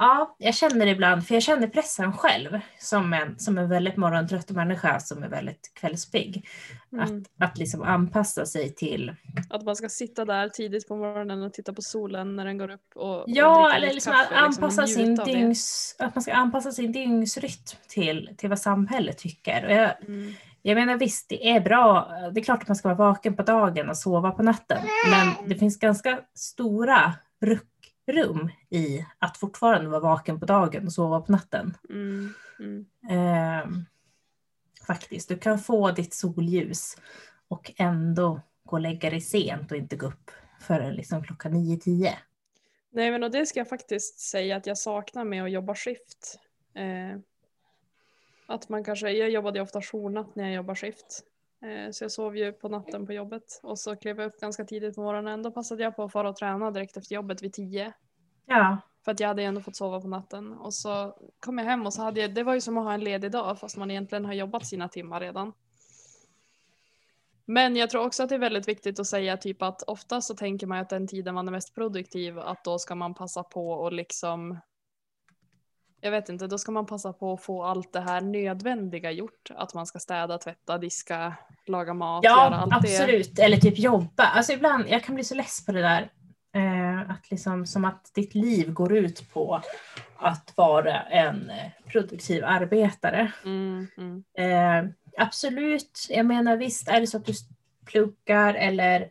Ja, 0.00 0.36
jag 0.38 0.54
känner 0.54 0.86
ibland, 0.86 1.26
för 1.26 1.34
jag 1.34 1.42
känner 1.42 1.66
pressen 1.66 2.12
själv 2.12 2.60
som 2.78 3.12
en, 3.12 3.38
som 3.38 3.58
en 3.58 3.68
väldigt 3.68 3.96
morgontrött 3.96 4.50
människa 4.50 5.00
som 5.00 5.22
är 5.22 5.28
väldigt 5.28 5.72
kvällspigg. 5.74 6.48
Mm. 6.92 7.04
Att, 7.04 7.50
att 7.50 7.58
liksom 7.58 7.82
anpassa 7.82 8.46
sig 8.46 8.74
till 8.74 9.14
Att 9.50 9.62
man 9.64 9.76
ska 9.76 9.88
sitta 9.88 10.24
där 10.24 10.48
tidigt 10.48 10.88
på 10.88 10.96
morgonen 10.96 11.42
och 11.42 11.52
titta 11.52 11.72
på 11.72 11.82
solen 11.82 12.36
när 12.36 12.44
den 12.44 12.58
går 12.58 12.70
upp 12.70 12.96
och, 12.96 13.24
Ja, 13.26 13.72
eller 13.74 13.92
liksom 13.94 14.12
kaffe, 14.12 14.24
att 14.24 14.46
liksom, 14.48 14.64
anpassa 14.64 14.86
sin 14.86 15.20
av 15.20 15.26
det. 15.26 15.32
dygns, 15.32 15.96
att 15.98 16.14
man 16.14 16.22
ska 16.22 16.32
anpassa 16.32 16.72
sin 16.72 16.92
dygnsrytm 16.92 17.78
till, 17.88 18.30
till 18.36 18.48
vad 18.48 18.58
samhället 18.58 19.18
tycker. 19.18 19.64
Och 19.66 19.72
jag, 19.72 19.90
Mm. 20.08 20.34
jag 20.62 20.74
menar 20.74 20.96
visst, 20.96 21.28
det 21.28 21.48
är 21.50 21.60
bra, 21.60 22.08
det 22.34 22.40
är 22.40 22.44
klart 22.44 22.62
att 22.62 22.68
man 22.68 22.76
ska 22.76 22.88
vara 22.88 22.98
vaken 23.10 23.36
på 23.36 23.42
dagen 23.42 23.88
och 23.88 23.96
sova 23.96 24.30
på 24.30 24.42
natten, 24.42 24.78
men 25.10 25.48
det 25.48 25.54
finns 25.54 25.78
ganska 25.78 26.20
stora 26.34 27.12
ruckrum 28.08 28.50
i 28.70 29.06
att 29.18 29.36
fortfarande 29.36 29.88
vara 29.90 30.00
vaken 30.00 30.40
på 30.40 30.46
dagen 30.46 30.86
och 30.86 30.92
sova 30.92 31.20
på 31.20 31.32
natten. 31.32 31.76
Mm. 31.90 32.34
Mm. 32.58 32.86
Ehm, 33.10 33.84
faktiskt, 34.86 35.28
du 35.28 35.38
kan 35.38 35.58
få 35.58 35.90
ditt 35.90 36.14
solljus 36.14 36.96
och 37.48 37.72
ändå 37.76 38.40
gå 38.64 38.76
och 38.76 38.80
lägga 38.80 39.10
dig 39.10 39.20
sent 39.20 39.70
och 39.72 39.78
inte 39.78 39.96
gå 39.96 40.06
upp 40.06 40.30
förrän 40.60 40.94
liksom 40.94 41.24
klockan 41.24 41.54
9-10. 41.54 42.08
Nej 42.90 43.10
men 43.10 43.22
och 43.22 43.30
det 43.30 43.46
ska 43.46 43.60
jag 43.60 43.68
faktiskt 43.68 44.20
säga 44.20 44.56
att 44.56 44.66
jag 44.66 44.78
saknar 44.78 45.24
med 45.24 45.44
att 45.44 45.50
jobba 45.50 45.74
skift. 45.74 46.38
Eh, 46.74 47.20
att 48.46 48.68
man 48.68 48.84
kanske, 48.84 49.10
jag 49.10 49.30
jobbade 49.30 49.60
ofta 49.60 49.82
journatt 49.82 50.34
när 50.36 50.44
jag 50.44 50.54
jobbade 50.54 50.76
skift. 50.76 51.24
Eh, 51.62 51.90
så 51.90 52.04
jag 52.04 52.12
sov 52.12 52.36
ju 52.36 52.52
på 52.52 52.68
natten 52.68 53.06
på 53.06 53.12
jobbet 53.12 53.60
och 53.62 53.78
så 53.78 53.96
klev 53.96 54.18
jag 54.18 54.26
upp 54.26 54.40
ganska 54.40 54.64
tidigt 54.64 54.94
på 54.94 55.02
morgonen. 55.02 55.42
Då 55.42 55.50
passade 55.50 55.82
jag 55.82 55.96
på 55.96 56.02
att 56.02 56.12
fara 56.12 56.28
och 56.28 56.36
träna 56.36 56.70
direkt 56.70 56.96
efter 56.96 57.14
jobbet 57.14 57.42
vid 57.42 57.52
tio. 57.52 57.92
Ja, 58.46 58.78
För 59.04 59.12
att 59.12 59.20
jag 59.20 59.28
hade 59.28 59.42
ändå 59.42 59.60
fått 59.60 59.76
sova 59.76 60.00
på 60.00 60.08
natten. 60.08 60.52
Och 60.52 60.74
så 60.74 61.16
kom 61.40 61.58
jag 61.58 61.64
hem 61.64 61.86
och 61.86 61.94
så 61.94 62.02
hade 62.02 62.20
jag, 62.20 62.34
det 62.34 62.42
var 62.42 62.54
ju 62.54 62.60
som 62.60 62.78
att 62.78 62.84
ha 62.84 62.92
en 62.92 63.04
ledig 63.04 63.30
dag 63.30 63.58
fast 63.58 63.76
man 63.76 63.90
egentligen 63.90 64.24
har 64.24 64.32
jobbat 64.32 64.66
sina 64.66 64.88
timmar 64.88 65.20
redan. 65.20 65.52
Men 67.44 67.76
jag 67.76 67.90
tror 67.90 68.06
också 68.06 68.22
att 68.22 68.28
det 68.28 68.34
är 68.34 68.38
väldigt 68.38 68.68
viktigt 68.68 69.00
att 69.00 69.06
säga 69.06 69.36
typ 69.36 69.62
att 69.62 69.82
ofta 69.82 70.20
så 70.20 70.34
tänker 70.34 70.66
man 70.66 70.78
att 70.78 70.88
den 70.88 71.06
tiden 71.06 71.34
man 71.34 71.48
är 71.48 71.52
mest 71.52 71.74
produktiv 71.74 72.38
att 72.38 72.64
då 72.64 72.78
ska 72.78 72.94
man 72.94 73.14
passa 73.14 73.42
på 73.42 73.70
och 73.70 73.92
liksom 73.92 74.58
jag 76.00 76.10
vet 76.10 76.28
inte, 76.28 76.46
då 76.46 76.58
ska 76.58 76.72
man 76.72 76.86
passa 76.86 77.12
på 77.12 77.32
att 77.32 77.42
få 77.42 77.64
allt 77.64 77.92
det 77.92 78.00
här 78.00 78.20
nödvändiga 78.20 79.10
gjort. 79.10 79.50
Att 79.56 79.74
man 79.74 79.86
ska 79.86 79.98
städa, 79.98 80.38
tvätta, 80.38 80.78
diska, 80.78 81.34
laga 81.66 81.94
mat, 81.94 82.24
göra 82.24 82.34
Ja, 82.34 82.56
allt 82.56 82.70
det. 82.70 82.76
absolut. 82.98 83.38
Eller 83.38 83.56
typ 83.56 83.78
jobba. 83.78 84.24
Alltså 84.24 84.52
ibland, 84.52 84.84
jag 84.88 85.04
kan 85.04 85.14
bli 85.14 85.24
så 85.24 85.34
less 85.34 85.66
på 85.66 85.72
det 85.72 85.80
där. 85.82 86.10
Eh, 86.54 87.10
Att 87.10 87.30
liksom, 87.30 87.66
som 87.66 87.84
att 87.84 88.10
ditt 88.14 88.34
liv 88.34 88.72
går 88.72 88.96
ut 88.96 89.32
på 89.32 89.60
att 90.16 90.52
vara 90.56 91.00
en 91.02 91.50
produktiv 91.86 92.44
arbetare. 92.44 93.32
Mm, 93.44 93.86
mm. 93.96 94.24
Eh, 94.38 94.90
absolut, 95.18 96.06
jag 96.10 96.26
menar 96.26 96.56
visst 96.56 96.88
är 96.88 97.00
det 97.00 97.06
så 97.06 97.16
att 97.16 97.26
du 97.26 97.32
pluggar 97.86 98.54
eller 98.54 99.08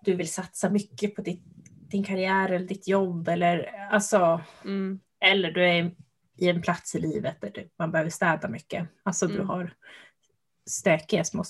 du 0.00 0.14
vill 0.14 0.32
satsa 0.32 0.70
mycket 0.70 1.16
på 1.16 1.22
ditt, 1.22 1.42
din 1.90 2.04
karriär 2.04 2.48
eller 2.48 2.66
ditt 2.66 2.88
jobb 2.88 3.28
eller 3.28 3.70
alltså 3.90 4.40
Mm. 4.64 5.00
eller 5.20 5.50
du 5.50 5.68
är 5.68 5.90
i 6.40 6.48
en 6.48 6.62
plats 6.62 6.94
i 6.94 6.98
livet 7.00 7.40
där 7.40 7.50
du- 7.54 7.68
man 7.78 7.90
behöver 7.92 8.10
städa 8.10 8.48
mycket. 8.48 8.88
Alltså 9.02 9.26
du 9.26 9.34
Mm. 9.34 9.48
har 9.48 9.74
stökiga 10.70 11.24
små 11.24 11.44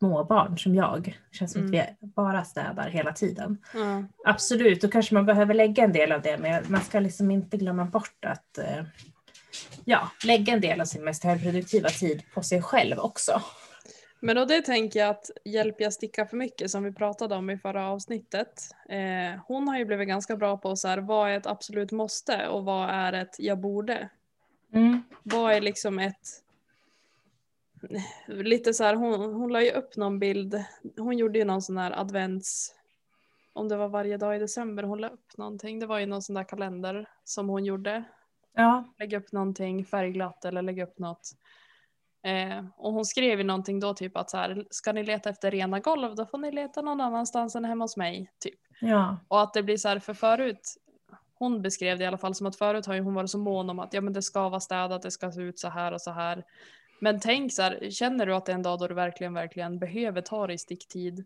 småbarn 0.00 0.58
som 0.58 0.74
jag. 0.74 1.18
Det 1.30 1.36
känns 1.36 1.52
som 1.52 1.60
Mm. 1.66 1.80
att 1.80 1.88
vi 2.00 2.06
bara 2.06 2.44
städar 2.44 2.88
hela 2.88 3.12
tiden. 3.12 3.58
Ja. 3.74 4.04
Absolut, 4.24 4.80
då 4.80 4.88
kanske 4.88 5.14
man 5.14 5.26
behöver 5.26 5.54
lägga 5.54 5.84
en 5.84 5.92
del 5.92 6.12
av 6.12 6.22
det 6.22 6.38
men 6.38 6.64
man 6.68 6.80
ska 6.80 7.00
liksom 7.00 7.30
inte 7.30 7.56
glömma 7.56 7.84
bort 7.84 8.24
att 8.26 8.58
eh, 8.58 8.84
ja, 9.84 10.10
lägga 10.24 10.52
en 10.52 10.60
del 10.60 10.80
av 10.80 10.84
sin 10.84 11.04
mest 11.04 11.24
högproduktiva 11.24 11.88
tid 11.88 12.22
på 12.34 12.42
sig 12.42 12.62
själv 12.62 12.98
också. 12.98 13.42
Men 14.20 14.38
och 14.38 14.48
det 14.48 14.62
tänker 14.62 15.00
jag 15.00 15.08
att 15.08 15.30
Hjälp 15.44 15.80
jag 15.80 15.92
sticka 15.92 16.26
för 16.26 16.36
mycket 16.36 16.70
som 16.70 16.84
vi 16.84 16.92
pratade 16.92 17.34
om 17.34 17.50
i 17.50 17.58
förra 17.58 17.88
avsnittet. 17.88 18.62
Eh, 18.88 19.40
hon 19.46 19.68
har 19.68 19.78
ju 19.78 19.84
blivit 19.84 20.08
ganska 20.08 20.36
bra 20.36 20.56
på 20.56 20.76
så 20.76 20.88
här, 20.88 20.98
vad 20.98 21.30
är 21.30 21.36
ett 21.36 21.46
absolut 21.46 21.92
måste 21.92 22.48
och 22.48 22.64
vad 22.64 22.90
är 22.90 23.12
ett 23.12 23.36
jag 23.38 23.60
borde? 23.60 24.08
Mm. 24.72 25.02
Vad 25.22 25.52
är 25.52 25.60
liksom 25.60 25.98
ett 25.98 26.42
lite 28.26 28.74
så 28.74 28.84
här, 28.84 28.94
hon, 28.94 29.34
hon 29.34 29.52
la 29.52 29.62
ju 29.62 29.70
upp 29.70 29.96
någon 29.96 30.18
bild, 30.18 30.64
hon 30.96 31.18
gjorde 31.18 31.38
ju 31.38 31.44
någon 31.44 31.62
sån 31.62 31.78
här 31.78 32.00
advents, 32.00 32.74
om 33.52 33.68
det 33.68 33.76
var 33.76 33.88
varje 33.88 34.16
dag 34.16 34.36
i 34.36 34.38
december 34.38 34.82
hon 34.82 35.00
la 35.00 35.08
upp 35.08 35.36
någonting, 35.36 35.78
det 35.78 35.86
var 35.86 35.98
ju 35.98 36.06
någon 36.06 36.22
sån 36.22 36.34
där 36.34 36.44
kalender 36.44 37.08
som 37.24 37.48
hon 37.48 37.64
gjorde. 37.64 38.04
Ja, 38.54 38.84
Lägga 38.98 39.18
upp 39.18 39.32
någonting 39.32 39.84
färgglatt 39.84 40.44
eller 40.44 40.62
lägga 40.62 40.84
upp 40.84 40.98
något. 40.98 41.32
Eh, 42.26 42.64
och 42.76 42.92
hon 42.92 43.04
skrev 43.04 43.38
ju 43.38 43.44
någonting 43.44 43.80
då 43.80 43.94
typ 43.94 44.16
att 44.16 44.30
så 44.30 44.36
här, 44.36 44.66
ska 44.70 44.92
ni 44.92 45.04
leta 45.04 45.30
efter 45.30 45.50
rena 45.50 45.80
golv 45.80 46.14
då 46.14 46.26
får 46.26 46.38
ni 46.38 46.52
leta 46.52 46.82
någon 46.82 47.00
annanstans 47.00 47.56
än 47.56 47.64
hemma 47.64 47.84
hos 47.84 47.96
mig. 47.96 48.32
Typ. 48.38 48.60
ja, 48.80 49.18
Och 49.28 49.40
att 49.42 49.54
det 49.54 49.62
blir 49.62 49.76
så 49.76 49.88
här, 49.88 49.98
för 49.98 50.14
förut, 50.14 50.76
hon 51.34 51.62
beskrev 51.62 51.98
det 51.98 52.04
i 52.04 52.06
alla 52.06 52.18
fall 52.18 52.34
som 52.34 52.46
att 52.46 52.56
förut 52.56 52.86
har 52.86 52.94
ju 52.94 53.00
hon 53.00 53.14
varit 53.14 53.30
så 53.30 53.38
mån 53.38 53.70
om 53.70 53.78
att 53.78 53.94
ja 53.94 54.00
men 54.00 54.12
det 54.12 54.22
ska 54.22 54.48
vara 54.48 54.60
städat, 54.60 55.02
det 55.02 55.10
ska 55.10 55.32
se 55.32 55.40
ut 55.40 55.58
så 55.58 55.68
här 55.68 55.92
och 55.92 56.02
så 56.02 56.10
här. 56.10 56.44
Men 57.00 57.20
tänk 57.20 57.52
så 57.52 57.62
här, 57.62 57.90
känner 57.90 58.26
du 58.26 58.34
att 58.34 58.46
det 58.46 58.52
är 58.52 58.54
en 58.54 58.62
dag 58.62 58.78
då 58.78 58.86
du 58.86 58.94
verkligen, 58.94 59.34
verkligen 59.34 59.78
behöver 59.78 60.20
ta 60.20 60.46
dig 60.46 60.58
sticktid? 60.58 61.24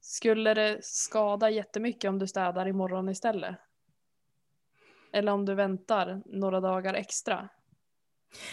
Skulle 0.00 0.54
det 0.54 0.84
skada 0.84 1.50
jättemycket 1.50 2.08
om 2.08 2.18
du 2.18 2.26
städar 2.26 2.68
imorgon 2.68 3.08
istället? 3.08 3.56
Eller 5.12 5.32
om 5.32 5.46
du 5.46 5.54
väntar 5.54 6.22
några 6.26 6.60
dagar 6.60 6.94
extra? 6.94 7.48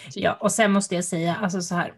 Typ. 0.05 0.23
ja. 0.23 0.33
Och 0.33 0.51
sen 0.51 0.71
måste 0.71 0.95
jag 0.95 1.03
säga, 1.03 1.35
alltså 1.35 1.61
så 1.61 1.75
här. 1.75 1.93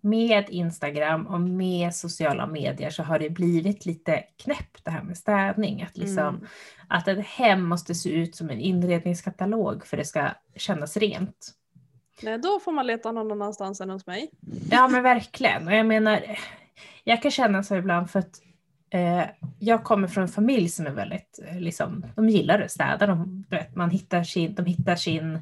Med 0.00 0.44
Instagram 0.50 1.26
och 1.26 1.40
med 1.40 1.94
sociala 1.94 2.46
medier 2.46 2.90
så 2.90 3.02
har 3.02 3.18
det 3.18 3.30
blivit 3.30 3.86
lite 3.86 4.24
knäppt 4.44 4.84
det 4.84 4.90
här 4.90 5.02
med 5.02 5.16
städning. 5.18 5.82
Att, 5.82 5.96
liksom, 5.96 6.28
Mm. 6.34 6.46
att 6.88 7.08
ett 7.08 7.26
hem 7.26 7.62
måste 7.68 7.94
se 7.94 8.10
ut 8.10 8.36
som 8.36 8.50
en 8.50 8.60
inredningskatalog 8.60 9.86
för 9.86 9.96
det 9.96 10.04
ska 10.04 10.28
kännas 10.56 10.96
rent. 10.96 11.50
Nej, 12.22 12.38
då 12.38 12.60
får 12.60 12.72
man 12.72 12.86
leta 12.86 13.12
någon 13.12 13.32
annanstans 13.32 13.80
än 13.80 13.90
hos 13.90 14.06
mig. 14.06 14.30
Ja 14.70 14.88
men 14.88 15.02
verkligen. 15.02 15.66
Och 15.68 15.74
jag 15.74 15.86
menar, 15.86 16.38
jag 17.04 17.22
kan 17.22 17.30
känna 17.30 17.62
så 17.62 17.76
ibland 17.76 18.10
för 18.10 18.18
att 18.18 18.40
jag 19.58 19.84
kommer 19.84 20.08
från 20.08 20.22
en 20.22 20.28
familj 20.28 20.68
som 20.68 20.86
är 20.86 20.90
väldigt, 20.90 21.38
eh, 21.48 21.60
liksom, 21.60 22.06
de 22.16 22.28
gillar 22.28 22.60
att 22.60 22.70
städa. 22.70 23.06
De, 23.06 23.44
vet, 23.50 23.76
man 23.76 23.90
hittar 23.90 24.22
sin, 24.24 24.54
de 24.54 24.64
hittar 24.66 24.96
sin 24.96 25.38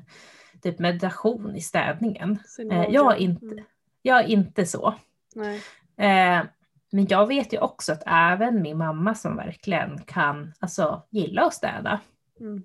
typ 0.62 0.78
meditation 0.78 1.56
i 1.56 1.60
städningen. 1.60 2.38
Eh, 2.70 2.84
jag, 2.90 3.12
är 3.12 3.16
inte, 3.20 3.44
Mm. 3.46 3.64
jag 4.02 4.18
är 4.20 4.24
inte 4.28 4.66
så. 4.66 4.94
Nej. 5.34 5.56
Eh, 5.96 6.44
men 6.92 7.06
jag 7.08 7.26
vet 7.26 7.52
ju 7.52 7.58
också 7.58 7.92
att 7.92 8.02
även 8.06 8.62
min 8.62 8.78
mamma 8.78 9.14
som 9.14 9.36
verkligen 9.36 9.98
kan 10.02 10.52
alltså, 10.58 11.02
gilla 11.10 11.42
att 11.46 11.54
städa 11.54 12.00
Mm. 12.40 12.62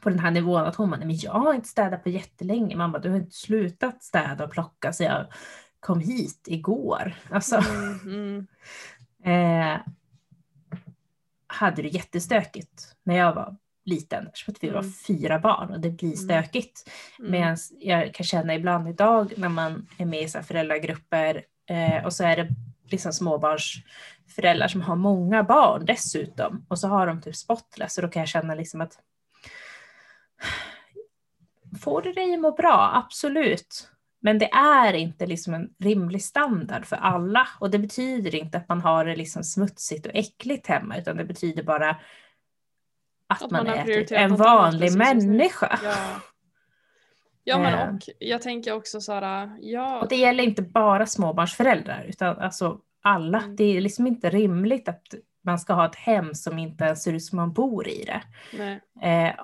på 0.00 0.10
den 0.10 0.18
här 0.18 0.30
nivån 0.30 0.64
att 0.64 0.76
hon 0.76 0.90
bara, 0.90 0.96
"Nej, 0.96 1.06
men 1.06 1.16
jag 1.16 1.32
har 1.32 1.54
inte 1.54 1.68
städat 1.68 2.02
på 2.02 2.08
jättelänge. 2.08 2.76
Mamma, 2.76 2.98
du 2.98 3.10
har 3.10 3.16
inte 3.16 3.36
slutat 3.36 4.02
städa 4.02 4.44
och 4.44 4.50
plocka 4.50 4.92
så 4.92 5.02
jag 5.02 5.26
kom 5.80 6.00
hit 6.00 6.40
igår. 6.46 7.14
Alltså, 7.30 7.56
Mm, 7.56 7.98
mm. 8.04 8.46
eh, 9.74 9.80
hade 11.50 11.82
det 11.82 11.88
jättestökigt 11.88 12.94
när 13.04 13.16
jag 13.16 13.34
var 13.34 13.56
liten. 13.84 14.26
Eftersom 14.26 14.52
att 14.52 14.64
vi 14.64 14.70
var 14.70 14.80
Mm. 14.80 14.92
fyra 14.92 15.38
barn 15.38 15.70
och 15.70 15.80
det 15.80 15.90
blir 15.90 16.08
Mm. 16.08 16.16
stökigt. 16.16 16.90
Mm. 17.18 17.30
Medan 17.30 17.56
jag 17.78 18.14
kan 18.14 18.24
känna 18.26 18.54
ibland 18.54 18.88
idag 18.88 19.32
när 19.36 19.48
man 19.48 19.86
är 19.98 20.04
med 20.04 20.22
i 20.22 20.28
så 20.28 20.42
föräldragrupper 20.42 21.42
eh, 21.70 22.04
och 22.04 22.12
så 22.12 22.24
är 22.24 22.36
det 22.36 22.48
liksom 22.90 23.12
småbarnsföräldrar 23.12 24.68
som 24.68 24.80
har 24.82 24.96
många 24.96 25.42
barn 25.42 25.84
dessutom 25.86 26.66
och 26.68 26.78
så 26.78 26.88
har 26.88 27.06
de 27.06 27.20
typ 27.20 27.36
spotless 27.36 27.98
och 27.98 28.02
då 28.02 28.08
kan 28.08 28.20
jag 28.20 28.28
känna 28.28 28.54
liksom 28.54 28.80
att 28.80 28.92
får 31.82 32.02
det 32.02 32.12
dig 32.12 32.34
att 32.34 32.40
må 32.40 32.52
bra? 32.52 32.90
Absolut. 33.06 33.90
Men 34.20 34.38
det 34.38 34.50
är 34.52 34.92
inte 34.92 35.26
liksom 35.26 35.54
en 35.54 35.70
rimlig 35.78 36.22
standard 36.22 36.86
för 36.86 36.96
alla 36.96 37.48
och 37.58 37.70
det 37.70 37.78
betyder 37.78 38.34
inte 38.34 38.58
att 38.58 38.68
man 38.68 38.80
har 38.80 39.04
det 39.04 39.16
liksom 39.16 39.44
smutsigt 39.44 40.06
och 40.06 40.12
äckligt 40.14 40.66
hemma 40.66 40.96
utan 40.96 41.16
det 41.16 41.24
betyder 41.24 41.62
bara 41.62 41.90
att, 43.26 43.42
Att 43.42 43.50
man, 43.50 43.66
man 43.66 43.74
är 43.76 44.12
en 44.12 44.36
vanlig 44.36 44.96
människa. 44.96 45.78
Ja. 45.84 46.20
Ja 47.44 47.58
men 47.58 47.74
Eh. 47.74 47.94
och 47.94 48.00
jag 48.18 48.42
tänker 48.42 48.72
också 48.72 49.00
så 49.00 49.12
här, 49.12 49.50
ja. 49.60 50.00
Och 50.00 50.08
det 50.08 50.16
gäller 50.16 50.44
inte 50.44 50.62
bara 50.62 51.06
småbarnsföräldrar 51.06 52.04
utan 52.08 52.38
alltså 52.38 52.80
alla. 53.02 53.38
Mm. 53.38 53.56
Det 53.56 53.64
är 53.64 53.80
liksom 53.80 54.06
inte 54.06 54.30
rimligt 54.30 54.88
att 54.88 55.14
man 55.42 55.58
ska 55.58 55.72
ha 55.72 55.86
ett 55.86 55.96
hem 55.96 56.34
som 56.34 56.58
inte 56.58 56.84
ens 56.84 57.02
ser 57.02 57.12
ut 57.12 57.24
som 57.24 57.36
man 57.36 57.52
bor 57.52 57.88
i 57.88 58.04
det. 58.04 58.22
Eh, 59.02 59.34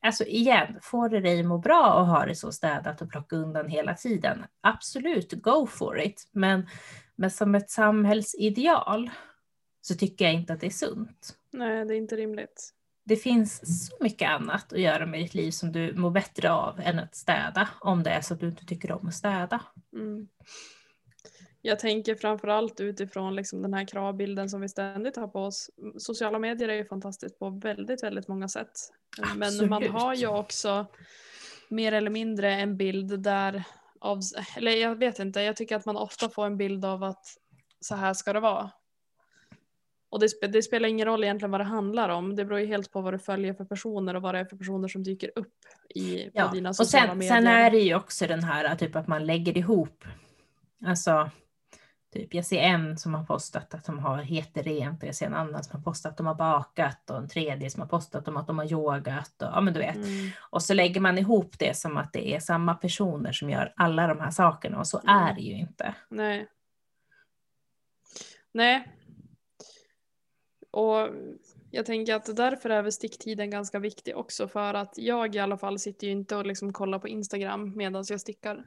alltså 0.00 0.24
igen, 0.24 0.78
får 0.82 1.08
det 1.08 1.20
dig 1.20 1.42
må 1.42 1.58
bra 1.58 2.00
att 2.00 2.08
ha 2.08 2.26
det 2.26 2.34
så 2.34 2.52
städat 2.52 3.02
och 3.02 3.10
plocka 3.10 3.36
undan 3.36 3.68
hela 3.68 3.94
tiden? 3.94 4.44
Absolut, 4.60 5.32
go 5.32 5.66
for 5.66 6.00
it. 6.00 6.28
Men, 6.32 6.68
men 7.16 7.30
som 7.30 7.54
ett 7.54 7.70
samhällsideal 7.70 9.10
så 9.80 9.94
tycker 9.94 10.24
jag 10.24 10.34
inte 10.34 10.52
att 10.52 10.60
det 10.60 10.66
är 10.66 10.70
sunt. 10.70 11.36
Nej, 11.52 11.84
det 11.84 11.94
är 11.94 11.98
inte 11.98 12.16
rimligt. 12.16 12.70
Det 13.04 13.16
finns 13.16 13.60
så 13.88 13.96
mycket 14.00 14.30
annat 14.30 14.72
att 14.72 14.80
göra 14.80 15.06
med 15.06 15.20
ditt 15.20 15.34
liv 15.34 15.50
som 15.50 15.72
du 15.72 15.94
mår 15.96 16.10
bättre 16.10 16.52
av 16.52 16.80
än 16.80 16.98
att 16.98 17.14
städa, 17.14 17.68
om 17.80 18.02
det 18.02 18.10
är 18.10 18.20
så 18.20 18.34
att 18.34 18.40
du 18.40 18.48
inte 18.48 18.66
tycker 18.66 18.92
om 18.92 19.08
att 19.08 19.14
städa. 19.14 19.60
Mm. 19.92 20.28
Jag 21.66 21.78
tänker 21.78 22.14
framförallt 22.14 22.80
utifrån 22.80 23.36
liksom 23.36 23.62
den 23.62 23.74
här 23.74 23.84
kravbilden 23.84 24.50
som 24.50 24.60
vi 24.60 24.68
ständigt 24.68 25.16
har 25.16 25.28
på 25.28 25.40
oss. 25.40 25.70
Sociala 25.98 26.38
medier 26.38 26.68
är 26.68 26.74
ju 26.74 26.84
fantastiskt 26.84 27.38
på 27.38 27.50
väldigt, 27.50 28.02
väldigt 28.02 28.28
många 28.28 28.48
sätt. 28.48 28.70
Men 29.36 29.68
man 29.68 29.72
Absolut. 29.72 30.02
har 30.02 30.14
ju 30.14 30.26
också 30.26 30.86
mer 31.68 31.92
eller 31.92 32.10
mindre 32.10 32.54
en 32.54 32.76
bild 32.76 33.20
där 33.20 33.64
av, 34.00 34.20
eller 34.56 34.72
jag 34.72 34.98
vet 34.98 35.18
inte, 35.18 35.40
jag 35.40 35.56
tycker 35.56 35.76
att 35.76 35.86
man 35.86 35.96
ofta 35.96 36.28
får 36.28 36.46
en 36.46 36.56
bild 36.56 36.84
av 36.84 37.04
att 37.04 37.26
så 37.80 37.94
här 37.94 38.14
ska 38.14 38.32
det 38.32 38.40
vara. 38.40 38.70
Och 40.10 40.20
det, 40.20 40.28
det 40.52 40.62
spelar 40.62 40.88
ingen 40.88 41.06
roll 41.06 41.24
egentligen 41.24 41.50
vad 41.50 41.60
det 41.60 41.64
handlar 41.64 42.08
om. 42.08 42.36
Det 42.36 42.44
beror 42.44 42.60
ju 42.60 42.66
helt 42.66 42.92
på 42.92 43.00
vad 43.00 43.14
du 43.14 43.18
följer 43.18 43.54
för 43.54 43.64
personer 43.64 44.16
och 44.16 44.22
vad 44.22 44.34
det 44.34 44.38
är 44.38 44.44
för 44.44 44.56
personer 44.56 44.88
som 44.88 45.02
dyker 45.02 45.30
upp 45.36 45.54
i, 45.94 46.30
Ja, 46.32 46.50
dina 46.52 46.68
och 46.68 46.76
sociala 46.76 47.08
sen, 47.08 47.18
medier. 47.18 47.34
sen 47.34 47.46
är 47.46 47.70
det 47.70 47.78
ju 47.78 47.94
också 47.94 48.26
den 48.26 48.44
här 48.44 48.76
typ 48.76 48.96
att 48.96 49.08
man 49.08 49.26
lägger 49.26 49.58
ihop. 49.58 50.04
Alltså, 50.86 51.30
typ 52.14 52.34
jag 52.34 52.44
ser 52.46 52.58
en 52.58 52.98
som 52.98 53.14
har 53.14 53.24
postat 53.24 53.74
att 53.74 53.84
de 53.84 53.98
har 53.98 54.18
heter 54.18 54.62
rent 54.62 55.02
och 55.02 55.08
jag 55.08 55.14
ser 55.14 55.26
en 55.26 55.34
annan 55.34 55.64
som 55.64 55.76
har 55.76 55.84
postat 55.84 56.10
att 56.10 56.16
de 56.16 56.26
har 56.26 56.34
bakat 56.34 57.10
och 57.10 57.16
en 57.16 57.28
tredje 57.28 57.70
som 57.70 57.80
har 57.80 57.88
postat 57.88 58.28
om 58.28 58.36
att 58.36 58.46
de 58.46 58.58
har 58.58 58.72
yogat 58.72 59.42
och 59.42 59.48
ja 59.52 59.60
men 59.60 59.74
du 59.74 59.80
vet. 59.80 59.96
Mm. 59.96 60.30
Och 60.50 60.62
så 60.62 60.74
lägger 60.74 61.00
man 61.00 61.18
ihop 61.18 61.58
det 61.58 61.76
som 61.76 61.96
att 61.96 62.12
det 62.12 62.34
är 62.34 62.40
samma 62.40 62.74
personer 62.74 63.32
som 63.32 63.50
gör 63.50 63.72
alla 63.76 64.06
de 64.06 64.20
här 64.20 64.30
sakerna 64.30 64.78
och 64.78 64.86
så 64.86 64.98
Mm. 64.98 65.16
är 65.16 65.34
det 65.34 65.40
ju 65.40 65.52
inte. 65.52 65.94
Nej. 66.08 66.48
Nej. 68.52 68.88
Och 70.70 71.08
jag 71.70 71.86
tänker 71.86 72.14
att 72.14 72.36
därför 72.36 72.70
är 72.70 72.82
väl 72.82 72.92
sticktiden 72.92 73.50
ganska 73.50 73.78
viktig 73.78 74.16
också 74.16 74.48
för 74.48 74.74
att 74.74 74.94
jag 74.96 75.34
i 75.34 75.38
alla 75.38 75.58
fall 75.58 75.78
sitter 75.78 76.06
ju 76.06 76.12
inte 76.12 76.36
och 76.36 76.46
liksom 76.46 76.72
kollar 76.72 76.98
på 76.98 77.08
Instagram 77.08 77.76
medan 77.76 78.04
jag 78.08 78.20
stickar. 78.20 78.64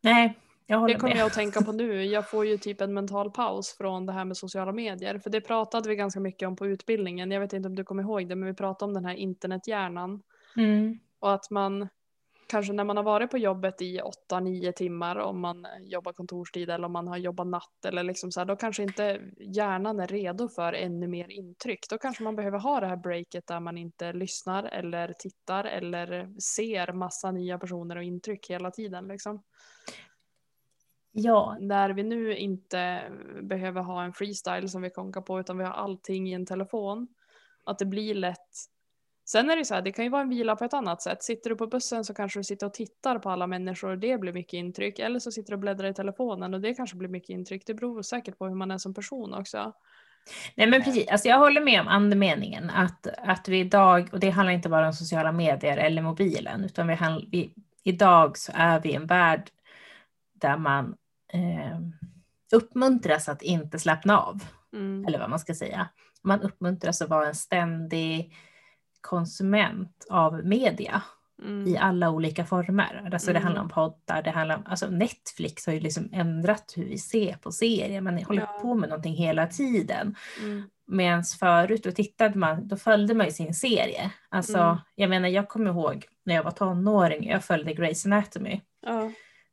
Nej, 0.00 0.38
Det 0.66 0.94
kommer 0.94 1.16
jag 1.16 1.26
att 1.26 1.32
tänka 1.32 1.62
på 1.62 1.72
nu. 1.82 2.04
Jag 2.04 2.30
får 2.30 2.46
ju 2.46 2.58
typ 2.58 2.80
en 2.80 2.94
mental 2.94 3.30
paus 3.30 3.76
från 3.78 4.06
det 4.06 4.12
här 4.12 4.24
med 4.24 4.36
sociala 4.36 4.72
medier. 4.72 5.18
För 5.18 5.30
det 5.30 5.40
pratade 5.40 5.88
vi 5.88 5.96
ganska 5.96 6.20
mycket 6.20 6.48
om 6.48 6.56
på 6.56 6.66
utbildningen. 6.66 7.30
Jag 7.30 7.40
vet 7.40 7.52
inte 7.52 7.68
om 7.68 7.74
du 7.74 7.84
kommer 7.84 8.02
ihåg 8.02 8.28
det 8.28 8.36
men 8.36 8.48
vi 8.48 8.54
pratade 8.54 8.88
om 8.88 8.94
den 8.94 9.04
här 9.04 9.14
internethjärnan. 9.14 10.22
Mm. 10.56 10.98
Och 11.20 11.32
att 11.32 11.50
man 11.50 11.88
kanske 12.52 12.72
när 12.72 12.84
man 12.84 12.96
har 12.96 13.04
varit 13.04 13.30
på 13.30 13.38
jobbet 13.38 13.82
i 13.82 14.00
8-9 14.30 14.72
timmar 14.72 15.16
om 15.16 15.40
man 15.40 15.66
jobbar 15.80 16.12
kontorstid 16.12 16.70
eller 16.70 16.86
om 16.86 16.92
man 16.92 17.08
har 17.08 17.16
jobbat 17.16 17.46
natt 17.46 17.84
eller 17.86 18.02
liksom 18.02 18.32
så 18.32 18.40
här, 18.40 18.44
då 18.44 18.56
kanske 18.56 18.82
inte 18.82 19.20
hjärnan 19.38 20.00
är 20.00 20.06
redo 20.06 20.48
för 20.48 20.72
ännu 20.72 21.08
mer 21.08 21.30
intryck. 21.30 21.88
Då 21.90 21.98
kanske 21.98 22.22
man 22.22 22.36
behöver 22.36 22.58
ha 22.58 22.80
det 22.80 22.86
här 22.86 22.96
breaket 22.96 23.46
där 23.46 23.60
man 23.60 23.78
inte 23.78 24.12
lyssnar 24.12 24.64
eller 24.64 25.14
tittar 25.18 25.64
eller 25.64 26.40
ser 26.40 26.92
massa 26.92 27.30
nya 27.30 27.58
personer 27.58 27.96
och 27.96 28.02
intryck 28.02 28.50
hela 28.50 28.70
tiden 28.70 29.08
liksom. 29.08 29.42
Ja. 31.12 31.56
När 31.60 31.90
vi 31.90 32.02
nu 32.02 32.36
inte 32.36 33.02
behöver 33.42 33.80
ha 33.80 34.04
en 34.04 34.12
freestyle 34.12 34.68
som 34.68 34.82
vi 34.82 34.90
konkar 34.90 35.20
på 35.20 35.40
utan 35.40 35.58
vi 35.58 35.64
har 35.64 35.72
allting 35.72 36.28
i 36.28 36.32
en 36.32 36.46
telefon. 36.46 37.08
Att 37.64 37.78
det 37.78 37.86
blir 37.86 38.14
lätt 38.14 38.72
Sen 39.24 39.50
är 39.50 39.56
det 39.56 39.64
så 39.64 39.74
här, 39.74 39.82
det 39.82 39.92
kan 39.92 40.04
ju 40.04 40.10
vara 40.10 40.22
en 40.22 40.28
vila 40.28 40.56
på 40.56 40.64
ett 40.64 40.74
annat 40.74 41.02
sätt. 41.02 41.22
Sitter 41.22 41.50
du 41.50 41.56
på 41.56 41.66
bussen 41.66 42.04
så 42.04 42.14
kanske 42.14 42.40
du 42.40 42.44
sitter 42.44 42.66
och 42.66 42.74
tittar 42.74 43.18
på 43.18 43.30
alla 43.30 43.46
människor 43.46 43.90
och 43.90 43.98
det 43.98 44.20
blir 44.20 44.32
mycket 44.32 44.52
intryck. 44.52 44.98
Eller 44.98 45.18
så 45.18 45.32
sitter 45.32 45.50
du 45.50 45.54
och 45.54 45.60
bläddrar 45.60 45.88
i 45.88 45.94
telefonen 45.94 46.54
och 46.54 46.60
det 46.60 46.74
kanske 46.74 46.96
blir 46.96 47.08
mycket 47.08 47.30
intryck. 47.30 47.66
Det 47.66 47.74
beror 47.74 48.02
säkert 48.02 48.38
på 48.38 48.46
hur 48.46 48.54
man 48.54 48.70
är 48.70 48.78
som 48.78 48.94
person 48.94 49.34
också. 49.34 49.72
Nej 50.54 50.66
men 50.66 50.82
precis, 50.82 51.08
alltså 51.08 51.28
jag 51.28 51.38
håller 51.38 51.60
med 51.60 51.80
om 51.80 51.88
andemeningen 51.88 52.70
att, 52.70 53.06
att 53.06 53.48
vi 53.48 53.60
idag, 53.60 54.08
och 54.12 54.20
det 54.20 54.30
handlar 54.30 54.52
inte 54.52 54.68
bara 54.68 54.86
om 54.86 54.92
sociala 54.92 55.32
medier 55.32 55.76
eller 55.76 56.02
mobilen, 56.02 56.64
utan 56.64 56.86
vi, 56.88 56.96
vi 57.30 57.54
idag 57.82 58.38
så 58.38 58.52
är 58.54 58.80
vi 58.80 58.90
i 58.90 58.94
en 58.94 59.06
värld 59.06 59.50
där 60.32 60.56
man 60.56 60.96
eh, 61.32 61.80
uppmuntras 62.52 63.28
att 63.28 63.42
inte 63.42 63.78
slappna 63.78 64.18
av. 64.18 64.44
Mm. 64.72 65.04
Eller 65.06 65.18
vad 65.18 65.30
man 65.30 65.38
ska 65.38 65.54
säga. 65.54 65.88
Man 66.22 66.40
uppmuntras 66.40 67.02
att 67.02 67.08
vara 67.08 67.28
en 67.28 67.34
ständig 67.34 68.34
konsument 69.00 70.06
av 70.10 70.44
media 70.44 71.02
mm. 71.42 71.66
i 71.68 71.78
alla 71.78 72.10
olika 72.10 72.44
former. 72.44 73.10
Alltså 73.12 73.30
mm. 73.30 73.40
det 73.40 73.44
handlar 73.44 73.62
om 73.62 73.68
poddar, 73.68 74.22
det 74.22 74.30
handlar 74.30 74.56
om, 74.56 74.62
alltså 74.66 74.86
Netflix 74.86 75.66
har 75.66 75.72
ju 75.72 75.80
liksom 75.80 76.08
ändrat 76.12 76.72
hur 76.76 76.84
vi 76.84 76.98
ser 76.98 77.34
på 77.34 77.52
serier, 77.52 78.00
man 78.00 78.24
håller 78.24 78.42
ja. 78.42 78.58
på 78.62 78.74
med 78.74 78.88
någonting 78.88 79.14
hela 79.14 79.46
tiden. 79.46 80.14
Mm. 80.42 80.62
Medan 80.86 81.24
förut 81.24 81.84
då 81.84 81.90
tittade 81.90 82.38
man, 82.38 82.68
då 82.68 82.76
följde 82.76 83.14
man 83.14 83.26
ju 83.26 83.32
sin 83.32 83.54
serie. 83.54 84.10
Alltså 84.28 84.58
mm. 84.58 84.76
jag 84.94 85.10
menar 85.10 85.28
jag 85.28 85.48
kommer 85.48 85.70
ihåg 85.70 86.06
när 86.24 86.34
jag 86.34 86.42
var 86.42 86.50
tonåring, 86.50 87.28
jag 87.28 87.44
följde 87.44 87.72
Grey's 87.72 88.06
Anatomy. 88.06 88.60
Ja. 88.86 89.10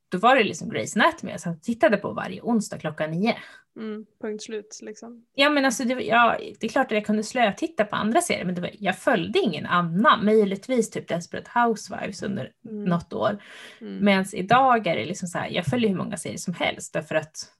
Då 0.10 0.18
var 0.18 0.36
det 0.36 0.44
liksom 0.44 0.72
Grey's 0.72 1.00
Anatomy 1.00 1.36
jag 1.46 1.62
tittade 1.62 1.98
på 1.98 2.14
varje 2.14 2.42
onsdag 2.42 2.78
klockan 2.78 3.12
nio. 3.12 3.36
Mm, 3.80 4.06
punkt 4.22 4.44
slut 4.44 4.80
liksom. 4.82 5.26
Ja 5.34 5.50
men 5.50 5.66
alltså 5.66 5.84
det, 5.84 5.94
ja, 5.94 6.38
det 6.60 6.68
är 6.68 6.70
klart 6.70 6.86
att 6.86 6.92
jag 6.92 7.06
kunde 7.06 7.24
slötitta 7.24 7.86
på 7.86 7.96
andra 7.96 8.22
serier 8.22 8.46
men 8.46 8.62
var, 8.62 8.72
jag 8.74 8.98
följde 8.98 9.40
ingen 9.40 9.66
annan. 9.66 10.26
Möjligtvis 10.26 10.90
typ 10.90 11.08
Desperate 11.08 11.52
Housewives 11.60 12.24
under 12.24 12.52
mm. 12.66 12.84
något 12.84 13.14
år. 13.14 13.44
Mm. 13.82 14.06
Medan 14.06 14.26
idag 14.34 14.88
är 14.88 14.96
det 14.96 15.06
liksom 15.06 15.28
så 15.28 15.38
här, 15.38 15.50
jag 15.50 15.66
följer 15.66 15.90
hur 15.90 15.98
många 15.98 16.18
serier 16.18 16.38
som 16.38 16.54
helst 16.54 16.94
därför 16.94 17.16
att 17.16 17.54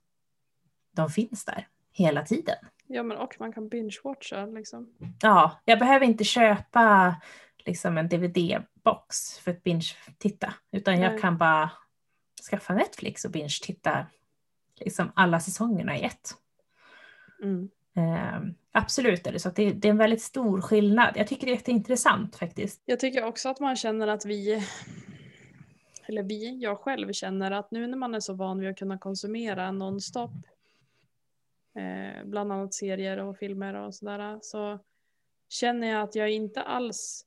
de 0.96 1.10
finns 1.10 1.46
där 1.46 1.68
hela 1.94 2.22
tiden. 2.22 2.56
Ja 2.88 3.04
men 3.04 3.18
och 3.18 3.36
man 3.40 3.54
kan 3.54 3.70
binge-watcha 3.70 4.56
liksom. 4.56 4.90
Ja, 5.22 5.62
jag 5.66 5.80
behöver 5.80 6.06
inte 6.06 6.24
köpa 6.24 7.16
liksom 7.66 7.98
en 7.98 8.10
DVD-box 8.10 9.40
för 9.44 9.52
att 9.52 9.64
binge-titta 9.64 10.54
utan 10.72 10.94
Nej. 10.94 11.04
jag 11.04 11.22
kan 11.22 11.38
bara 11.38 11.72
skaffa 12.44 12.74
Netflix 12.74 13.26
och 13.26 13.32
binge-titta 13.32 14.08
liksom 14.80 15.12
alla 15.16 15.40
säsongerna 15.40 15.98
i 15.98 16.04
ett. 16.04 16.36
Mm. 17.44 17.70
Eh, 17.96 18.52
absolut 18.72 19.28
är 19.28 19.32
det 19.32 19.40
så 19.40 19.50
att 19.50 19.56
det, 19.56 19.72
det, 19.74 19.88
är 19.88 19.90
en 19.90 19.98
väldigt 19.98 20.22
stor 20.22 20.62
skillnad. 20.62 21.14
Jag 21.16 21.28
tycker 21.28 21.46
det 21.46 21.52
är 21.52 21.56
jätteintressant 21.56 22.36
faktiskt. 22.36 22.82
Jag 22.86 23.00
tycker 23.00 23.24
också 23.24 23.50
att 23.50 23.60
man 23.60 23.76
känner 23.76 24.08
att 24.08 24.26
vi, 24.26 24.64
eller 26.06 26.24
vi, 26.24 26.60
jag 26.60 26.80
själv 26.80 27.14
känner 27.14 27.52
att 27.52 27.72
nu 27.72 27.88
när 27.88 27.98
man 27.98 28.16
är 28.16 28.20
så 28.20 28.34
van 28.34 28.60
vid 28.60 28.70
att 28.70 28.78
kunna 28.78 28.98
konsumera 28.98 29.72
nonstop, 29.72 30.32
eh, 31.76 32.26
bland 32.26 32.52
annat 32.52 32.74
serier 32.74 33.18
och 33.18 33.38
filmer 33.38 33.74
och 33.74 33.96
sådär, 33.96 34.40
så 34.42 34.80
känner 35.50 35.88
jag 35.88 36.02
att 36.02 36.16
jag 36.16 36.32
inte 36.32 36.62
alls 36.62 37.26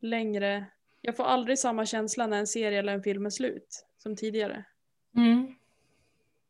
längre, 0.00 0.66
jag 1.00 1.16
får 1.16 1.24
aldrig 1.24 1.58
samma 1.58 1.86
känsla 1.86 2.26
när 2.26 2.38
en 2.38 2.46
serie 2.46 2.78
eller 2.78 2.92
en 2.92 3.02
film 3.02 3.26
är 3.26 3.30
slut 3.30 3.86
som 4.02 4.16
tidigare. 4.16 4.64
Mm. 5.16 5.54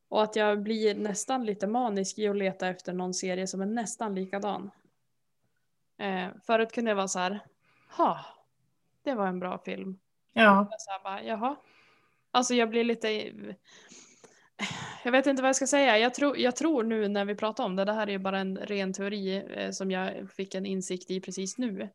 Och 0.08 0.22
att 0.22 0.36
jag 0.36 0.62
blir 0.62 0.94
nästan 0.94 1.44
lite 1.44 1.66
manisk 1.66 2.18
i 2.18 2.28
att 2.28 2.36
leta 2.36 2.68
efter 2.68 2.92
någon 2.92 3.14
serie 3.14 3.46
som 3.46 3.60
är 3.60 3.66
nästan 3.66 4.14
likadan. 4.14 4.70
Eh, 5.98 6.28
förut 6.46 6.72
kunde 6.72 6.90
jag 6.90 6.96
vara 6.96 7.08
så 7.08 7.18
här, 7.18 7.40
ha, 7.96 8.24
det 9.02 9.14
var 9.14 9.26
en 9.26 9.40
bra 9.40 9.58
film. 9.58 9.98
Ja. 10.32 10.68
Så 10.78 10.90
här 10.90 11.02
bara, 11.02 11.22
Jaha. 11.22 11.56
Alltså 12.30 12.54
jag 12.54 12.70
blir 12.70 12.84
lite, 12.84 13.08
jag 15.04 15.12
vet 15.12 15.26
inte 15.26 15.42
vad 15.42 15.48
jag 15.48 15.56
ska 15.56 15.66
säga. 15.66 15.98
Jag, 15.98 16.14
tro, 16.14 16.36
jag 16.36 16.56
tror 16.56 16.82
nu 16.82 17.08
när 17.08 17.24
vi 17.24 17.34
pratar 17.34 17.64
om 17.64 17.76
det, 17.76 17.84
det 17.84 17.92
här 17.92 18.06
är 18.06 18.12
ju 18.12 18.18
bara 18.18 18.38
en 18.38 18.56
ren 18.56 18.92
teori 18.92 19.44
eh, 19.56 19.70
som 19.70 19.90
jag 19.90 20.30
fick 20.30 20.54
en 20.54 20.66
insikt 20.66 21.10
i 21.10 21.20
precis 21.20 21.58
nu. 21.58 21.88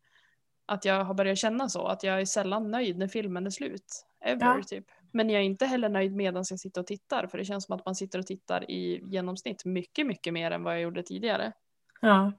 Att 0.66 0.86
jag 0.86 1.03
har 1.03 1.14
börjat 1.14 1.38
känna 1.38 1.70
så, 1.70 1.88
att 1.88 2.03
jag 2.03 2.22
är 2.22 2.26
sällan 2.26 2.72
nöjd 2.72 2.97
när 2.97 3.08
filmen 3.08 3.45
är 3.45 3.49
slut. 3.49 4.05
Ever 4.22 4.45
ja. 4.45 4.64
typ. 4.64 4.86
Men 5.12 5.30
jag 5.30 5.41
är 5.41 5.45
inte 5.45 5.66
heller 5.66 5.89
nöjd 5.89 6.16
medan 6.16 6.43
jag 6.49 6.60
sitter 6.60 6.82
och 6.82 6.88
tittar 6.88 7.28
för 7.28 7.38
det 7.38 7.45
känns 7.45 7.66
som 7.66 7.76
att 7.76 7.86
man 7.86 7.95
sitter 7.95 8.20
och 8.20 8.28
tittar 8.28 8.72
i 8.72 9.01
genomsnitt 9.05 9.66
mycket, 9.66 10.08
mycket 10.08 10.34
mer 10.34 10.51
än 10.51 10.64
vad 10.64 10.74
jag 10.74 10.82
gjorde 10.82 11.03
tidigare. 11.03 11.53
Ja, 12.01 12.32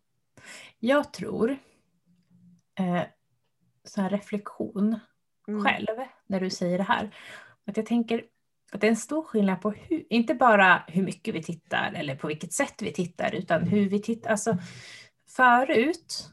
jag 0.78 1.12
tror 1.12 1.50
eh, 2.78 3.02
så 3.84 4.00
här 4.00 4.10
reflektion 4.10 5.00
mm. 5.48 5.64
själv 5.64 5.96
när 6.26 6.40
du 6.40 6.50
säger 6.50 6.78
det 6.78 6.84
här. 6.84 7.14
Att 7.66 7.76
jag 7.76 7.86
tänker 7.86 8.24
att 8.72 8.80
det 8.80 8.86
är 8.86 8.90
en 8.90 8.96
stor 8.96 9.22
skillnad 9.22 9.60
på 9.60 9.70
hur, 9.70 10.04
inte 10.10 10.34
bara 10.34 10.84
hur 10.88 11.02
mycket 11.02 11.34
vi 11.34 11.42
tittar 11.42 11.92
eller 11.92 12.16
på 12.16 12.26
vilket 12.26 12.52
sätt 12.52 12.82
vi 12.82 12.92
tittar 12.92 13.34
utan 13.34 13.62
hur 13.62 13.88
vi 13.88 14.02
tittar. 14.02 14.30
Alltså 14.30 14.58
förut 15.36 16.32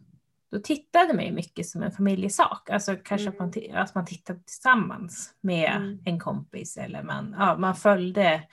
då 0.56 0.62
tittade 0.62 1.14
man 1.14 1.26
ju 1.26 1.32
mycket 1.32 1.68
som 1.68 1.84
en 1.84 1.92
familjesak. 1.92 2.70
Alltså 2.70 2.96
kanske 3.04 3.28
mm. 3.28 3.48
att, 3.48 3.56
man, 3.56 3.82
att 3.82 3.96
man 3.96 4.06
tittade 4.06 4.40
tillsammans 4.40 5.34
med 5.42 5.76
mm. 5.76 6.00
en 6.06 6.20
kompis 6.20 6.78
eller 6.78 7.04
man, 7.04 7.36
ja, 7.40 7.58
man 7.58 7.76
följde 7.76 8.44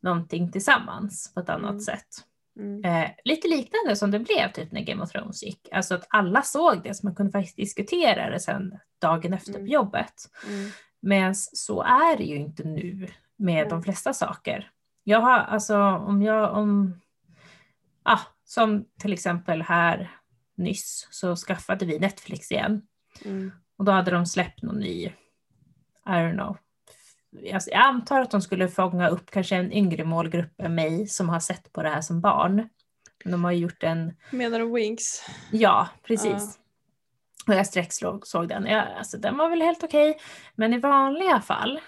någonting 0.00 0.52
tillsammans 0.52 1.34
på 1.34 1.40
ett 1.40 1.48
annat 1.48 1.70
mm. 1.70 1.80
sätt. 1.80 2.06
Mm. 2.58 2.84
Eh, 2.84 3.10
lite 3.24 3.48
liknande 3.48 3.96
som 3.96 4.10
det 4.10 4.18
blev 4.18 4.52
typ 4.52 4.72
när 4.72 4.80
Game 4.80 5.02
of 5.02 5.10
Thrones 5.10 5.42
gick. 5.42 5.68
Alltså 5.72 5.94
att 5.94 6.06
alla 6.10 6.42
såg 6.42 6.82
det 6.82 6.94
så 6.94 7.06
man 7.06 7.14
kunde 7.14 7.32
faktiskt 7.32 7.56
diskutera 7.56 8.30
det 8.30 8.40
sen 8.40 8.78
dagen 9.00 9.32
efter 9.32 9.52
på 9.52 9.58
mm. 9.58 9.70
jobbet. 9.70 10.14
Mm. 10.46 10.70
Men 11.00 11.34
så 11.34 11.82
är 11.82 12.16
det 12.16 12.24
ju 12.24 12.36
inte 12.36 12.64
nu 12.64 13.08
med 13.36 13.68
de 13.68 13.82
flesta 13.82 14.12
saker. 14.12 14.70
Jag 15.04 15.20
har 15.20 15.38
alltså 15.38 15.78
om 15.80 16.22
jag 16.22 16.56
om, 16.56 17.00
ah, 18.02 18.20
som 18.44 18.84
till 19.00 19.12
exempel 19.12 19.62
här 19.62 20.17
nyss 20.58 21.08
så 21.10 21.36
skaffade 21.36 21.86
vi 21.86 21.98
Netflix 21.98 22.52
igen. 22.52 22.82
Mm. 23.24 23.52
Och 23.78 23.84
då 23.84 23.92
hade 23.92 24.10
de 24.10 24.26
släppt 24.26 24.62
någon 24.62 24.78
ny, 24.78 25.04
I 25.04 25.12
don't 26.04 26.32
know. 26.32 26.56
Jag 27.30 27.62
antar 27.72 28.20
att 28.20 28.30
de 28.30 28.42
skulle 28.42 28.68
fånga 28.68 29.08
upp 29.08 29.30
kanske 29.30 29.56
en 29.56 29.72
yngre 29.72 30.04
målgrupp 30.04 30.60
än 30.60 30.74
mig 30.74 31.06
som 31.06 31.28
har 31.28 31.40
sett 31.40 31.72
på 31.72 31.82
det 31.82 31.88
här 31.88 32.00
som 32.00 32.20
barn. 32.20 32.68
De 33.24 33.44
har 33.44 33.52
gjort 33.52 33.82
en... 33.82 34.14
Menar 34.30 34.58
du 34.58 34.72
Winx? 34.72 35.02
Ja, 35.52 35.88
precis. 36.02 36.42
Uh. 36.42 36.50
Och 37.46 37.54
jag 37.54 37.66
sträckslåg 37.66 38.26
såg 38.26 38.48
den. 38.48 38.66
Ja, 38.66 38.82
alltså, 38.82 39.18
den 39.18 39.36
var 39.36 39.48
väl 39.48 39.62
helt 39.62 39.84
okej. 39.84 40.10
Okay. 40.10 40.22
Men 40.54 40.72
i 40.72 40.78
vanliga 40.78 41.40
fall, 41.40 41.80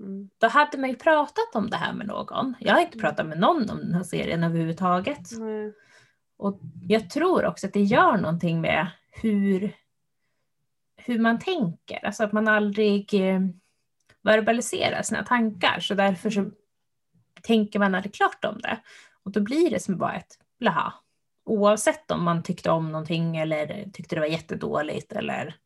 mm. 0.00 0.30
då 0.38 0.48
hade 0.48 0.78
man 0.78 0.90
ju 0.90 0.96
pratat 0.96 1.54
om 1.54 1.70
det 1.70 1.76
här 1.76 1.92
med 1.92 2.06
någon. 2.06 2.54
Jag 2.60 2.74
har 2.74 2.80
inte 2.80 2.98
pratat 2.98 3.26
med 3.26 3.38
någon 3.38 3.70
om 3.70 3.78
den 3.78 3.94
här 3.94 4.02
serien 4.02 4.44
överhuvudtaget. 4.44 5.32
Mm. 5.32 5.72
Och 6.36 6.60
jag 6.88 7.10
tror 7.10 7.44
också 7.46 7.66
att 7.66 7.72
det 7.72 7.82
gör 7.82 8.16
någonting 8.16 8.60
med 8.60 8.90
hur, 9.10 9.72
hur 10.96 11.18
man 11.18 11.38
tänker, 11.38 12.06
alltså 12.06 12.24
att 12.24 12.32
man 12.32 12.48
aldrig 12.48 13.14
eh, 13.14 13.40
verbaliserar 14.22 15.02
sina 15.02 15.24
tankar, 15.24 15.80
så 15.80 15.94
därför 15.94 16.30
så 16.30 16.50
tänker 17.42 17.78
man 17.78 17.94
aldrig 17.94 18.14
klart 18.14 18.44
om 18.44 18.60
det. 18.60 18.80
Och 19.22 19.32
då 19.32 19.40
blir 19.40 19.70
det 19.70 19.80
som 19.80 19.98
bara 19.98 20.14
ett 20.14 20.38
blaha, 20.58 20.94
oavsett 21.44 22.10
om 22.10 22.24
man 22.24 22.42
tyckte 22.42 22.70
om 22.70 22.92
någonting 22.92 23.36
eller 23.36 23.90
tyckte 23.92 24.16
det 24.16 24.20
var 24.20 24.26
jättedåligt 24.26 25.12
eller 25.12 25.56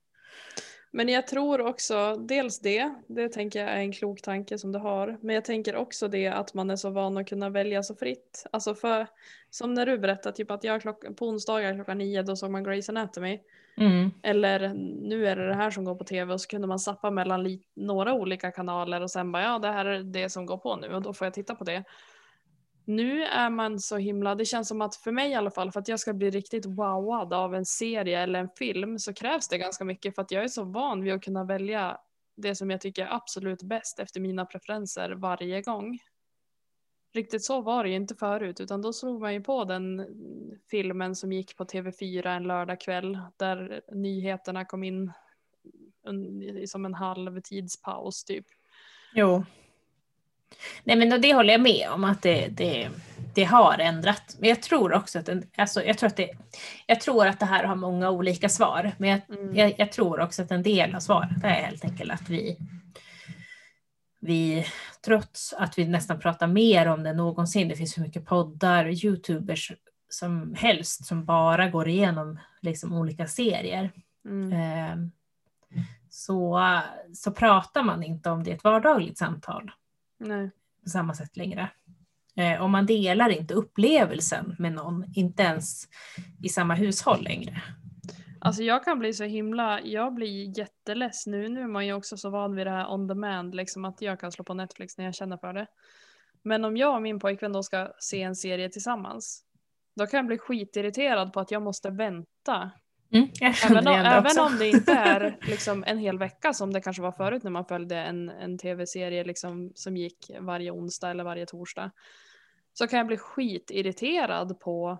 men 0.91 1.09
jag 1.09 1.26
tror 1.26 1.61
också 1.61 2.16
dels 2.16 2.61
det, 2.61 2.95
det 3.07 3.28
tänker 3.28 3.61
jag 3.61 3.68
är 3.68 3.76
en 3.76 3.93
klok 3.93 4.22
tanke 4.22 4.59
som 4.59 4.72
du 4.72 4.78
har. 4.78 5.18
Men 5.20 5.34
jag 5.34 5.45
tänker 5.45 5.76
också 5.76 6.09
det 6.09 6.26
att 6.26 6.55
man 6.55 6.70
är 6.70 6.76
så 6.76 6.91
van 6.91 7.16
att 7.16 7.28
kunna 7.28 7.51
välja 7.51 7.82
så 7.82 7.95
fritt. 7.95 8.47
Alltså 8.53 8.74
för, 8.74 9.07
som 9.51 9.74
när 9.74 9.86
du 9.86 9.99
berättade 9.99 10.36
typ 10.36 10.51
att 10.51 10.64
jag 10.64 10.82
klock, 10.82 11.16
på 11.16 11.28
onsdagar 11.28 11.74
klockan 11.74 11.99
nio 11.99 12.22
då 12.22 12.36
såg 12.36 12.51
man 12.51 12.66
Grey's 12.66 12.91
Anatomy. 12.91 13.41
Mm. 13.76 14.11
Eller 14.22 14.74
nu 15.09 15.26
är 15.26 15.36
det 15.36 15.47
det 15.47 15.55
här 15.55 15.70
som 15.70 15.84
går 15.84 15.95
på 15.95 16.05
tv 16.05 16.32
och 16.32 16.41
så 16.41 16.49
kunde 16.49 16.66
man 16.66 16.78
sappa 16.78 17.11
mellan 17.11 17.59
några 17.76 18.14
olika 18.14 18.51
kanaler 18.51 19.01
och 19.01 19.11
sen 19.11 19.32
bara 19.32 19.43
ja 19.43 19.59
det 19.59 19.72
här 19.72 19.84
är 19.84 20.03
det 20.03 20.30
som 20.30 20.47
går 20.47 20.57
på 20.57 20.76
nu 20.76 20.95
och 20.95 21.03
då 21.03 21.12
får 21.12 21.26
jag 21.26 21.34
titta 21.34 21.55
på 21.55 21.64
det. 21.64 21.84
Nu 22.91 23.24
är 23.24 23.51
man 23.51 23.80
så 23.80 23.97
himla, 23.97 24.34
det 24.34 24.45
känns 24.45 24.68
som 24.68 24.82
att 24.82 24.97
för 24.97 25.12
mig 25.12 25.30
i 25.30 25.34
alla 25.34 25.51
fall, 25.51 25.72
för 25.72 25.80
att 25.80 25.88
jag 25.88 26.01
ska 26.01 26.12
bli 26.12 26.30
riktigt 26.30 26.66
wowad 26.66 27.32
av 27.32 27.55
en 27.55 27.64
serie 27.64 28.20
eller 28.20 28.38
en 28.38 28.49
film 28.49 28.99
så 28.99 29.14
krävs 29.14 29.49
det 29.49 29.59
ganska 29.59 29.84
mycket 29.84 30.14
för 30.14 30.22
att 30.22 30.30
jag 30.30 30.45
är 30.45 30.49
så 30.49 30.64
van 30.64 31.03
vid 31.03 31.12
att 31.12 31.24
kunna 31.24 31.45
välja 31.45 31.99
det 32.36 32.55
som 32.55 32.70
jag 32.70 32.80
tycker 32.80 33.07
är 33.07 33.14
absolut 33.14 33.62
bäst 33.62 33.99
efter 33.99 34.20
mina 34.20 34.47
preferenser 34.47 35.11
varje 35.11 35.62
gång. 35.62 35.99
Riktigt 37.12 37.45
så 37.45 37.61
var 37.61 37.84
det 37.84 37.91
ju 37.91 37.97
inte 37.97 38.14
förut 38.14 38.61
utan 38.61 38.82
då 38.82 38.93
slog 38.93 39.20
man 39.20 39.34
ju 39.34 39.41
på 39.41 39.64
den 39.64 40.07
filmen 40.70 41.16
som 41.16 41.32
gick 41.32 41.57
på 41.57 41.64
TV4 41.64 42.28
en 42.28 42.43
lördagkväll 42.43 43.18
där 43.36 43.82
nyheterna 43.93 44.64
kom 44.64 44.84
in 44.84 45.12
som 46.66 46.84
en 46.84 46.95
halv 46.95 47.41
tidspaus 47.41 48.24
typ. 48.24 48.47
Jo. 49.14 49.45
Nej 50.84 50.96
men 50.96 51.20
det 51.20 51.34
håller 51.34 51.53
jag 51.53 51.61
med 51.61 51.88
om 51.90 52.05
att 52.05 52.22
det, 52.22 52.48
det, 52.48 52.88
det 53.34 53.44
har 53.44 53.78
ändrat. 53.78 54.36
Men 54.38 54.48
jag 54.48 54.62
tror 54.62 54.92
också 54.92 55.18
att, 55.18 55.28
en, 55.28 55.42
alltså, 55.57 55.84
jag, 55.84 55.98
tror 55.98 56.07
att 56.07 56.16
det, 56.16 56.30
jag 56.86 57.01
tror 57.01 57.26
att 57.26 57.40
det 57.40 57.46
här 57.46 57.64
har 57.64 57.76
många 57.76 58.11
olika 58.11 58.48
svar. 58.48 58.92
Men 58.98 59.11
jag, 59.11 59.38
mm. 59.38 59.57
jag, 59.57 59.74
jag, 59.78 59.92
tror 59.92 60.20
också 60.20 60.42
att 60.42 60.51
en 60.51 60.62
del 60.62 60.94
av 60.94 61.01
svaret 61.01 61.44
är 61.44 61.48
helt 61.48 61.84
enkelt 61.84 62.12
att 62.12 62.28
vi, 62.28 62.57
vi, 64.20 64.66
trots 65.05 65.53
att 65.53 65.78
vi 65.78 65.86
nästan 65.86 66.20
pratar 66.20 66.46
mer 66.46 66.86
om 66.86 67.03
det 67.03 67.12
någonsin, 67.12 67.68
det 67.68 67.76
finns 67.76 67.98
hur 67.98 68.03
mycket 68.03 68.26
poddar, 68.26 69.05
youtubers 69.05 69.72
som 70.09 70.55
helst 70.55 71.07
som 71.07 71.24
bara 71.24 71.68
går 71.68 71.88
igenom 71.88 72.38
liksom, 72.61 72.92
olika 72.92 73.26
serier. 73.26 73.90
Mm. 74.24 74.53
Eh, 74.53 75.11
så, 76.11 76.61
så 77.14 77.30
pratar 77.30 77.82
man 77.82 78.03
inte 78.03 78.30
om 78.30 78.44
det 78.44 78.51
i 78.51 78.55
ett 78.55 78.64
vardagligt 78.64 79.18
samtal. 79.18 79.70
Nej. 80.20 80.50
På 80.82 80.88
samma 80.88 81.14
sätt 81.14 81.36
längre. 81.36 81.70
Eh, 82.36 82.62
och 82.62 82.70
man 82.70 82.86
delar 82.86 83.28
inte 83.28 83.54
upplevelsen 83.54 84.56
med 84.58 84.72
någon, 84.72 85.04
inte 85.14 85.42
ens 85.42 85.88
i 86.42 86.48
samma 86.48 86.74
hushåll 86.74 87.22
längre. 87.22 87.62
Alltså 88.40 88.62
jag 88.62 88.84
kan 88.84 88.98
bli 88.98 89.12
så 89.12 89.24
himla, 89.24 89.80
jag 89.80 90.14
blir 90.14 90.58
jätteless 90.58 91.26
nu. 91.26 91.48
Nu 91.48 91.60
är 91.60 91.66
man 91.66 91.86
ju 91.86 91.92
också 91.92 92.16
så 92.16 92.30
van 92.30 92.54
vid 92.56 92.66
det 92.66 92.70
här 92.70 92.92
on 92.92 93.06
demand, 93.06 93.54
liksom 93.54 93.84
att 93.84 94.02
jag 94.02 94.20
kan 94.20 94.32
slå 94.32 94.44
på 94.44 94.54
Netflix 94.54 94.98
när 94.98 95.04
jag 95.04 95.14
känner 95.14 95.36
för 95.36 95.52
det. 95.52 95.66
Men 96.42 96.64
om 96.64 96.76
jag 96.76 96.94
och 96.94 97.02
min 97.02 97.18
pojkvän 97.18 97.52
då 97.52 97.62
ska 97.62 97.92
se 97.98 98.22
en 98.22 98.36
serie 98.36 98.68
tillsammans, 98.68 99.44
då 99.96 100.06
kan 100.06 100.18
jag 100.18 100.26
bli 100.26 100.38
skitirriterad 100.38 101.32
på 101.32 101.40
att 101.40 101.50
jag 101.50 101.62
måste 101.62 101.90
vänta 101.90 102.70
Mm, 103.12 103.28
även, 103.40 103.86
om, 103.86 103.94
även 103.94 104.38
om 104.38 104.58
det 104.58 104.68
inte 104.68 104.92
är 104.92 105.38
liksom 105.46 105.84
en 105.86 105.98
hel 105.98 106.18
vecka 106.18 106.52
som 106.52 106.72
det 106.72 106.80
kanske 106.80 107.02
var 107.02 107.12
förut 107.12 107.42
när 107.42 107.50
man 107.50 107.64
följde 107.64 107.96
en, 107.96 108.28
en 108.28 108.58
tv-serie 108.58 109.24
liksom 109.24 109.72
som 109.74 109.96
gick 109.96 110.30
varje 110.40 110.70
onsdag 110.70 111.11
eller 111.11 111.24
varje 111.24 111.46
torsdag. 111.46 111.90
Så 112.72 112.86
kan 112.86 112.96
jag 112.96 113.06
bli 113.06 113.16
skitirriterad 113.16 114.61
på 114.61 114.98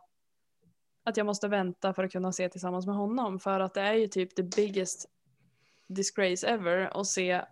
att 1.04 1.16
jag 1.16 1.26
måste 1.26 1.48
vänta 1.48 1.94
för 1.94 2.04
att 2.04 2.12
kunna 2.12 2.32
se 2.32 2.48
tillsammans 2.48 2.86
med 2.86 2.94
honom. 2.94 3.38
För 3.38 3.61
att 3.61 3.74
det 3.74 3.80
är 3.80 3.94
ju 3.94 4.06
typ 4.06 4.36
the 4.36 4.42
biggest 4.42 5.06
disgrace 5.86 6.46
ever 6.46 7.00
att 7.00 7.06
se, 7.06 7.42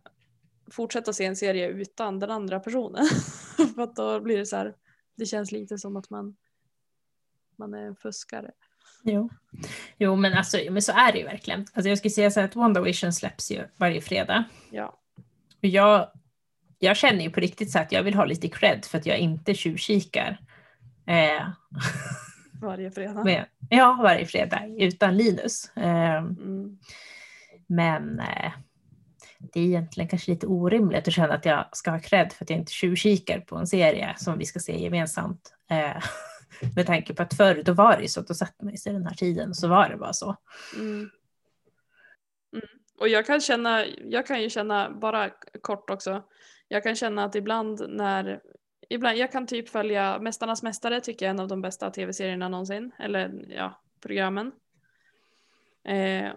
fortsätta 0.71 1.13
se 1.13 1.25
en 1.25 1.37
serie 1.37 1.69
utan 1.69 2.19
den 2.19 2.31
andra 2.31 2.61
personen. 2.61 3.07
för 3.75 3.83
att 3.83 3.97
då 3.97 4.21
blir 4.21 4.39
det 4.39 4.47
så 4.47 4.57
här, 4.57 4.77
det 5.17 5.27
känns 5.27 5.53
lite 5.53 5.79
som 5.79 5.97
att 5.97 6.11
man, 6.11 6.37
man 7.57 7.75
är 7.75 7.83
en 7.83 7.97
fuskare. 7.97 8.51
Jo. 9.03 9.31
jo, 9.99 10.17
men, 10.17 10.35
alltså, 10.35 10.59
men 10.71 10.83
så 10.83 10.93
är 10.93 11.13
det 11.13 11.19
ju 11.19 11.25
verkligen. 11.25 11.67
Alltså, 11.73 11.89
jag 11.89 11.99
skulle 11.99 12.11
säga 12.11 12.31
så 12.31 12.41
här 12.41 12.49
att 12.49 12.57
WandaVision 12.57 13.13
släpps 13.13 13.51
ju 13.51 13.65
varje 13.77 14.01
fredag. 14.01 14.45
Ja. 14.71 14.99
Och 15.63 15.69
jag, 15.69 16.11
jag 16.79 16.97
känner 16.97 17.25
ju 17.25 17.31
på 17.31 17.41
riktigt 17.41 17.71
så 17.71 17.79
att 17.79 17.93
jag 17.93 18.03
vill 18.03 18.15
ha 18.15 18.25
lite 18.25 18.49
cred 18.49 18.85
för 18.85 18.99
att 18.99 19.07
jag 19.07 19.19
inte 19.19 19.55
tjuvkikar. 19.55 20.41
Eh, 21.07 21.49
varje 22.63 22.91
fredag? 22.91 23.25
Med, 23.25 23.47
ja, 23.71 23.99
varje 24.03 24.27
fredag 24.27 24.63
utan 24.79 25.17
Linus. 25.17 25.77
Eh, 25.77 26.17
mm. 26.17 26.79
Men 27.67 28.21
eh, 28.21 28.53
det 29.39 29.61
är 29.61 29.65
egentligen 29.65 30.09
kanske 30.09 30.31
lite 30.31 30.47
orimligt 30.47 31.09
att 31.09 31.15
känna 31.15 31.35
att 31.35 31.45
jag 31.45 31.69
ska 31.73 31.91
ha 31.91 31.99
cred 31.99 32.33
för 32.33 32.45
att 32.45 32.51
jag 32.51 32.59
inte 32.59 32.73
tjuvkikar 32.73 33.41
på 33.41 33.57
en 33.57 33.67
serie 33.67 34.15
som 34.17 34.39
vi 34.39 34.45
ska 34.47 34.61
se 34.61 34.83
gemensamt. 34.83 35.55
Med 36.77 36.87
tanke 36.87 37.15
på 37.15 37.23
att 37.23 37.35
förr 37.35 37.63
då 37.65 37.73
var 37.73 37.97
det 37.97 38.03
ju 38.03 38.09
så 38.09 38.21
att 38.21 38.27
då 38.27 38.35
satte 38.35 38.65
man 38.65 38.77
sig 38.77 38.93
den 38.93 39.07
här 39.07 39.15
tiden 39.15 39.49
och 39.49 39.57
så 39.57 39.69
var 39.69 39.89
det 39.89 39.97
bara 39.97 40.13
så. 40.13 40.37
Mm. 40.77 41.11
Mm. 42.53 42.69
Och 42.99 43.09
jag 43.09 43.27
kan 43.27 43.41
känna, 43.41 43.87
jag 43.87 44.27
kan 44.27 44.43
ju 44.43 44.51
känna, 44.51 44.91
bara 44.91 45.31
kort 45.61 45.91
också, 45.91 46.23
jag 46.69 46.83
kan 46.83 46.97
känna 46.97 47.25
att 47.25 47.35
ibland 47.35 47.83
när 47.89 48.41
Ibland, 48.91 49.19
jag 49.19 49.33
kan 49.33 49.47
typ 49.47 49.69
följa 49.69 50.19
Mästarnas 50.19 50.63
Mästare 50.63 51.01
tycker 51.01 51.27
jag 51.27 51.31
är 51.31 51.35
en 51.35 51.41
av 51.41 51.49
de 51.49 51.63
bästa 51.63 51.91
tv-serierna 51.91 52.49
någonsin. 52.49 52.93
Eller 52.99 53.45
ja, 53.49 53.81
programmen. 54.01 54.53
Eh, 55.85 56.33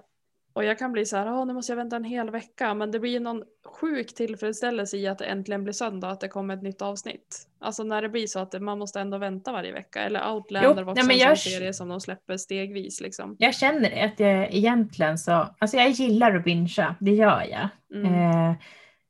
och 0.54 0.64
jag 0.64 0.80
kan 0.80 0.92
bli 0.92 1.06
så 1.06 1.18
här, 1.18 1.28
oh, 1.28 1.46
nu 1.46 1.54
måste 1.54 1.72
jag 1.72 1.78
vänta 1.78 1.96
en 1.96 2.04
hel 2.04 2.30
vecka. 2.30 2.74
Men 2.74 2.92
det 2.92 3.00
blir 3.00 3.20
någon 3.20 3.44
sjuk 3.66 4.16
tillfredsställelse 4.16 4.98
i 4.98 5.08
att 5.08 5.18
det 5.18 5.26
äntligen 5.26 5.64
blir 5.64 5.74
söndag 5.74 6.10
att 6.10 6.20
det 6.20 6.28
kommer 6.28 6.54
ett 6.54 6.62
nytt 6.62 6.82
avsnitt. 6.82 7.48
Alltså 7.60 7.84
när 7.84 8.02
det 8.02 8.10
blir 8.10 8.28
så 8.28 8.40
att 8.40 8.62
man 8.62 8.80
måste 8.80 9.00
ändå 9.00 9.18
vänta 9.18 9.52
varje 9.52 9.74
vecka. 9.74 10.02
Eller 10.02 10.32
Outlander 10.32 10.84
var 10.84 10.94
också 10.94 11.08
nej, 11.08 11.22
en 11.22 11.28
jag... 11.30 11.40
serie 11.40 11.74
som 11.74 11.90
de 11.90 12.02
släpper 12.02 12.38
stegvis. 12.38 13.02
Liksom. 13.02 13.36
Jag 13.40 13.56
känner 13.56 14.06
att 14.06 14.20
jag 14.20 14.54
egentligen 14.54 15.18
så, 15.18 15.56
alltså 15.60 15.78
jag 15.78 15.90
gillar 15.90 16.36
att 16.36 16.44
bingea, 16.44 16.96
det 17.00 17.12
gör 17.12 17.44
jag. 17.50 17.70
Mm. 17.94 18.14
Eh, 18.14 18.56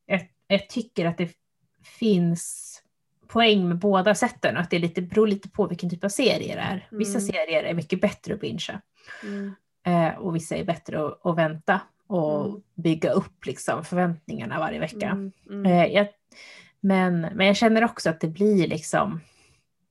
jag, 0.06 0.22
jag 0.48 0.70
tycker 0.70 1.06
att 1.06 1.18
det 1.18 1.30
finns 2.00 2.68
poäng 3.28 3.68
med 3.68 3.78
båda 3.78 4.16
sätten 4.16 4.56
och 4.56 4.62
att 4.62 4.70
det 4.70 4.76
är 4.76 4.80
lite, 4.80 5.02
beror 5.02 5.28
lite 5.28 5.50
på 5.50 5.68
vilken 5.68 5.90
typ 5.90 6.04
av 6.04 6.10
serie 6.10 6.56
det 6.56 6.62
är. 6.62 6.88
Vissa 6.92 7.20
mm. 7.20 7.32
serier 7.32 7.64
är 7.64 7.74
mycket 7.74 8.02
bättre 8.02 8.34
att 8.34 8.42
bingea. 8.42 8.82
Mm. 9.24 9.56
Eh, 9.84 10.18
och 10.18 10.36
vissa 10.36 10.56
är 10.56 10.64
bättre 10.64 11.06
att, 11.06 11.26
att 11.26 11.38
vänta 11.38 11.82
och 12.08 12.46
mm. 12.46 12.62
bygga 12.76 13.12
upp 13.12 13.46
liksom 13.46 13.84
förväntningarna 13.84 14.60
varje 14.60 14.80
vecka. 14.80 15.10
Mm, 15.10 15.32
mm. 15.50 15.66
Eh, 15.66 15.86
jag, 15.86 16.08
men, 16.80 17.22
men 17.22 17.48
jag 17.48 17.56
känner 17.56 17.84
också 17.84 18.10
att 18.10 18.20
det 18.20 18.28
blir 18.28 18.68
liksom, 18.68 19.22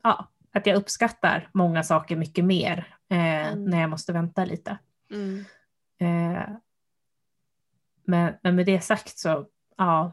ja, 0.03 0.29
att 0.53 0.67
jag 0.67 0.77
uppskattar 0.77 1.49
många 1.53 1.83
saker 1.83 2.17
mycket 2.17 2.45
mer 2.45 2.97
eh, 3.11 3.49
mm. 3.49 3.65
när 3.65 3.81
jag 3.81 3.91
måste 3.91 4.13
vänta 4.13 4.45
lite. 4.45 4.79
Mm. 5.11 5.45
Eh, 5.99 6.49
men, 8.05 8.35
men 8.43 8.57
med 8.57 8.67
det 8.67 8.81
sagt 8.81 9.19
så, 9.19 9.47
ja, 9.77 10.13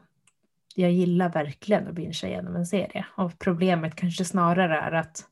jag 0.75 0.91
gillar 0.91 1.29
verkligen 1.29 1.87
att 1.87 1.93
bingea 1.93 2.29
igenom 2.29 2.55
en 2.55 2.65
serie. 2.65 3.05
Och 3.15 3.39
problemet 3.39 3.95
kanske 3.95 4.25
snarare 4.25 4.79
är 4.79 4.91
att 4.91 5.29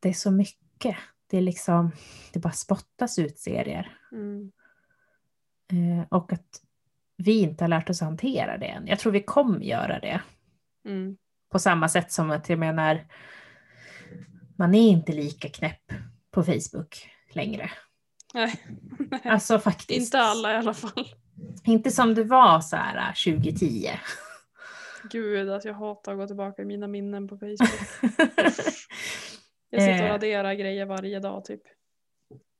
det 0.00 0.08
är 0.08 0.12
så 0.12 0.30
mycket 0.30 0.96
det 1.26 1.36
är 1.36 1.40
liksom, 1.40 1.90
det 2.32 2.38
bara 2.38 2.52
spottas 2.52 3.18
ut 3.18 3.38
serier. 3.38 3.98
Mm. 4.12 4.52
Eh, 5.72 6.06
och 6.08 6.32
att 6.32 6.62
vi 7.16 7.40
inte 7.40 7.64
har 7.64 7.68
lärt 7.68 7.90
oss 7.90 8.00
hantera 8.00 8.58
det 8.58 8.66
än. 8.66 8.86
Jag 8.86 8.98
tror 8.98 9.12
vi 9.12 9.22
kommer 9.22 9.60
göra 9.60 10.00
det. 10.00 10.20
Mm. 10.84 11.16
På 11.50 11.58
samma 11.58 11.88
sätt 11.88 12.12
som 12.12 12.30
att 12.30 12.48
jag 12.48 12.58
menar, 12.58 13.06
man 14.56 14.74
är 14.74 14.88
inte 14.88 15.12
lika 15.12 15.48
knäpp 15.48 15.92
på 16.30 16.44
Facebook 16.44 17.10
längre. 17.32 17.70
Nej. 18.34 18.62
Alltså 19.24 19.58
faktiskt. 19.58 20.00
Inte 20.00 20.20
alla 20.20 20.52
i 20.52 20.56
alla 20.56 20.74
fall. 20.74 21.08
Inte 21.64 21.90
som 21.90 22.14
det 22.14 22.24
var 22.24 22.60
så 22.60 22.76
här 22.76 23.14
2010. 23.34 23.86
Äh, 23.86 23.98
Gud, 25.10 25.50
alltså 25.50 25.68
jag 25.68 25.74
hatar 25.74 26.12
att 26.12 26.18
gå 26.18 26.26
tillbaka 26.26 26.62
i 26.62 26.64
mina 26.64 26.88
minnen 26.88 27.28
på 27.28 27.38
Facebook. 27.38 27.80
Jag 29.70 29.82
sitter 29.82 30.02
och 30.02 30.06
eh. 30.06 30.12
raderar 30.12 30.54
grejer 30.54 30.86
varje 30.86 31.20
dag 31.20 31.44
typ. 31.44 31.62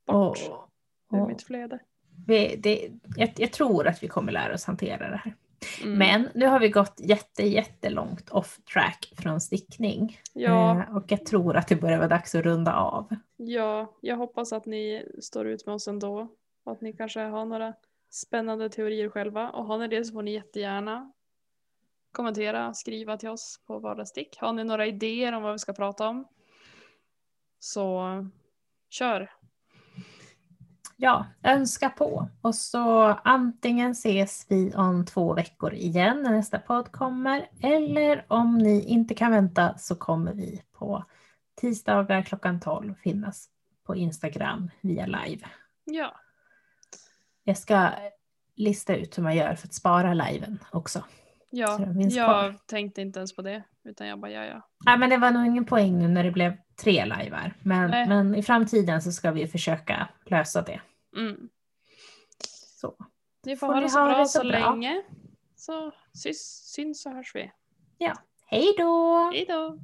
Bort 0.07 0.39
oh, 0.39 1.23
ur 1.23 1.27
mitt 1.27 1.43
flöde. 1.43 1.79
Vi, 2.27 2.57
det, 2.57 2.91
jag, 3.17 3.33
jag, 3.37 3.53
tror 3.53 3.87
att 3.87 4.03
vi 4.03 4.09
kommer 4.09 4.33
lära 4.33 4.55
oss 4.55 4.65
hantera 4.65 5.11
det 5.11 5.17
här. 5.17 5.35
Mm. 5.83 5.99
Men 5.99 6.29
nu 6.35 6.47
har 6.47 6.61
vi 6.61 6.69
gått 6.69 7.01
jätte, 7.01 7.43
jättelångt 7.43 8.31
off 8.31 8.59
track 8.73 9.13
från 9.17 9.41
stickning. 9.41 10.19
Ja. 10.33 10.81
Eh, 10.81 10.97
och 10.97 11.05
jag 11.09 11.27
tror 11.27 11.57
att 11.57 11.69
det 11.69 11.77
börjar 11.77 11.99
vara 11.99 12.09
dags 12.09 12.35
att 12.35 12.45
runda 12.45 12.75
av. 12.75 13.17
Ja, 13.37 13.97
jag 14.01 14.17
hoppas 14.17 14.53
att 14.53 14.67
ni 14.67 15.09
står 15.21 15.47
ut 15.47 15.67
med 15.67 15.75
oss 15.75 15.89
ändå. 15.89 16.29
Och 16.65 16.73
att 16.73 16.81
ni 16.81 16.93
kanske 16.93 17.21
har 17.21 17.45
några 17.45 17.75
spännande 18.11 18.71
teorier 18.71 19.09
själva. 19.09 19.51
Och 19.51 19.65
har 19.65 19.79
ni 19.79 19.89
det 19.89 20.05
så 20.05 20.13
får 20.13 20.23
ni 20.23 20.33
jättegärna 20.33 21.13
kommentera, 22.13 22.75
skriva 22.75 23.17
till 23.17 23.29
oss 23.29 23.61
på 23.67 23.79
vardagsstick. 23.79 24.39
Har 24.41 24.53
ni 24.53 24.65
några 24.65 24.87
idéer 24.87 25.33
om 25.33 25.43
vad 25.43 25.53
vi 25.53 25.59
ska 25.59 25.73
prata 25.73 26.09
om? 26.09 26.25
Så 27.67 28.27
kör. 28.91 29.31
Ja, 30.97 31.27
önska 31.43 31.91
på. 31.91 32.29
Och 32.41 32.55
så 32.55 33.03
antingen 33.05 33.91
ses 33.91 34.47
vi 34.49 34.75
om 34.75 35.05
två 35.05 35.35
veckor 35.35 35.75
igen 35.75 36.23
när 36.23 36.31
nästa 36.31 36.59
podd 36.59 36.93
kommer. 36.93 37.49
Eller 37.63 38.25
om 38.29 38.59
ni 38.59 38.85
inte 38.85 39.15
kan 39.15 39.31
vänta 39.31 39.79
så 39.79 39.95
kommer 39.95 40.35
vi 40.35 40.63
på 40.73 41.05
tisdagar 41.61 42.23
klockan 42.23 42.61
12 42.61 42.95
finnas 42.95 43.49
på 43.87 43.97
Instagram 43.97 44.71
via 44.81 45.07
live. 45.07 45.47
Ja. 45.85 46.15
Jag 47.45 47.59
ska 47.59 47.91
lista 48.55 48.97
ut 48.97 49.19
hur 49.19 49.23
man 49.23 49.37
gör 49.37 49.55
för 49.55 49.69
att 49.69 49.75
spara 49.75 50.15
liven 50.15 50.59
också. 50.71 51.05
Ja, 51.51 51.79
jag 52.11 52.67
tänkte 52.67 53.01
inte 53.01 53.19
ens 53.19 53.37
på 53.37 53.43
det. 53.43 53.63
Utan 53.85 54.07
jag 54.07 54.21
bara, 54.21 54.31
ja 54.31 54.45
ja. 54.45 54.69
Nej 54.87 54.99
men 54.99 55.11
det 55.11 55.17
var 55.17 55.31
nog 55.31 55.47
ingen 55.47 55.65
poäng 55.65 55.99
nu 55.99 56.09
när 56.09 56.25
det 56.25 56.31
blev 56.31 56.57
tre 56.77 57.05
livear. 57.05 57.55
Men, 57.63 57.91
men 57.91 58.35
i 58.35 58.43
framtiden 58.43 59.03
så 59.03 59.13
ska 59.13 59.31
vi 59.31 59.47
försöka 59.47 60.09
lösa 60.25 60.63
det. 60.63 60.81
Mm. 61.17 61.49
Så. 62.81 62.95
Ni 63.45 63.57
får, 63.57 63.67
får 63.67 63.75
ha 63.75 63.81
det 63.81 63.89
så 63.89 64.05
bra 64.05 64.19
det 64.19 64.27
så, 64.27 64.41
bra. 64.41 64.49
länge. 64.49 65.03
Så 65.57 65.93
syns, 66.13 66.73
syns 66.75 67.03
så 67.03 67.11
hörs 67.11 67.35
vi. 67.35 67.53
Ja. 67.99 68.13
Hej 68.47 68.75
då! 68.79 69.31
Hej 69.33 69.47
då! 69.49 69.79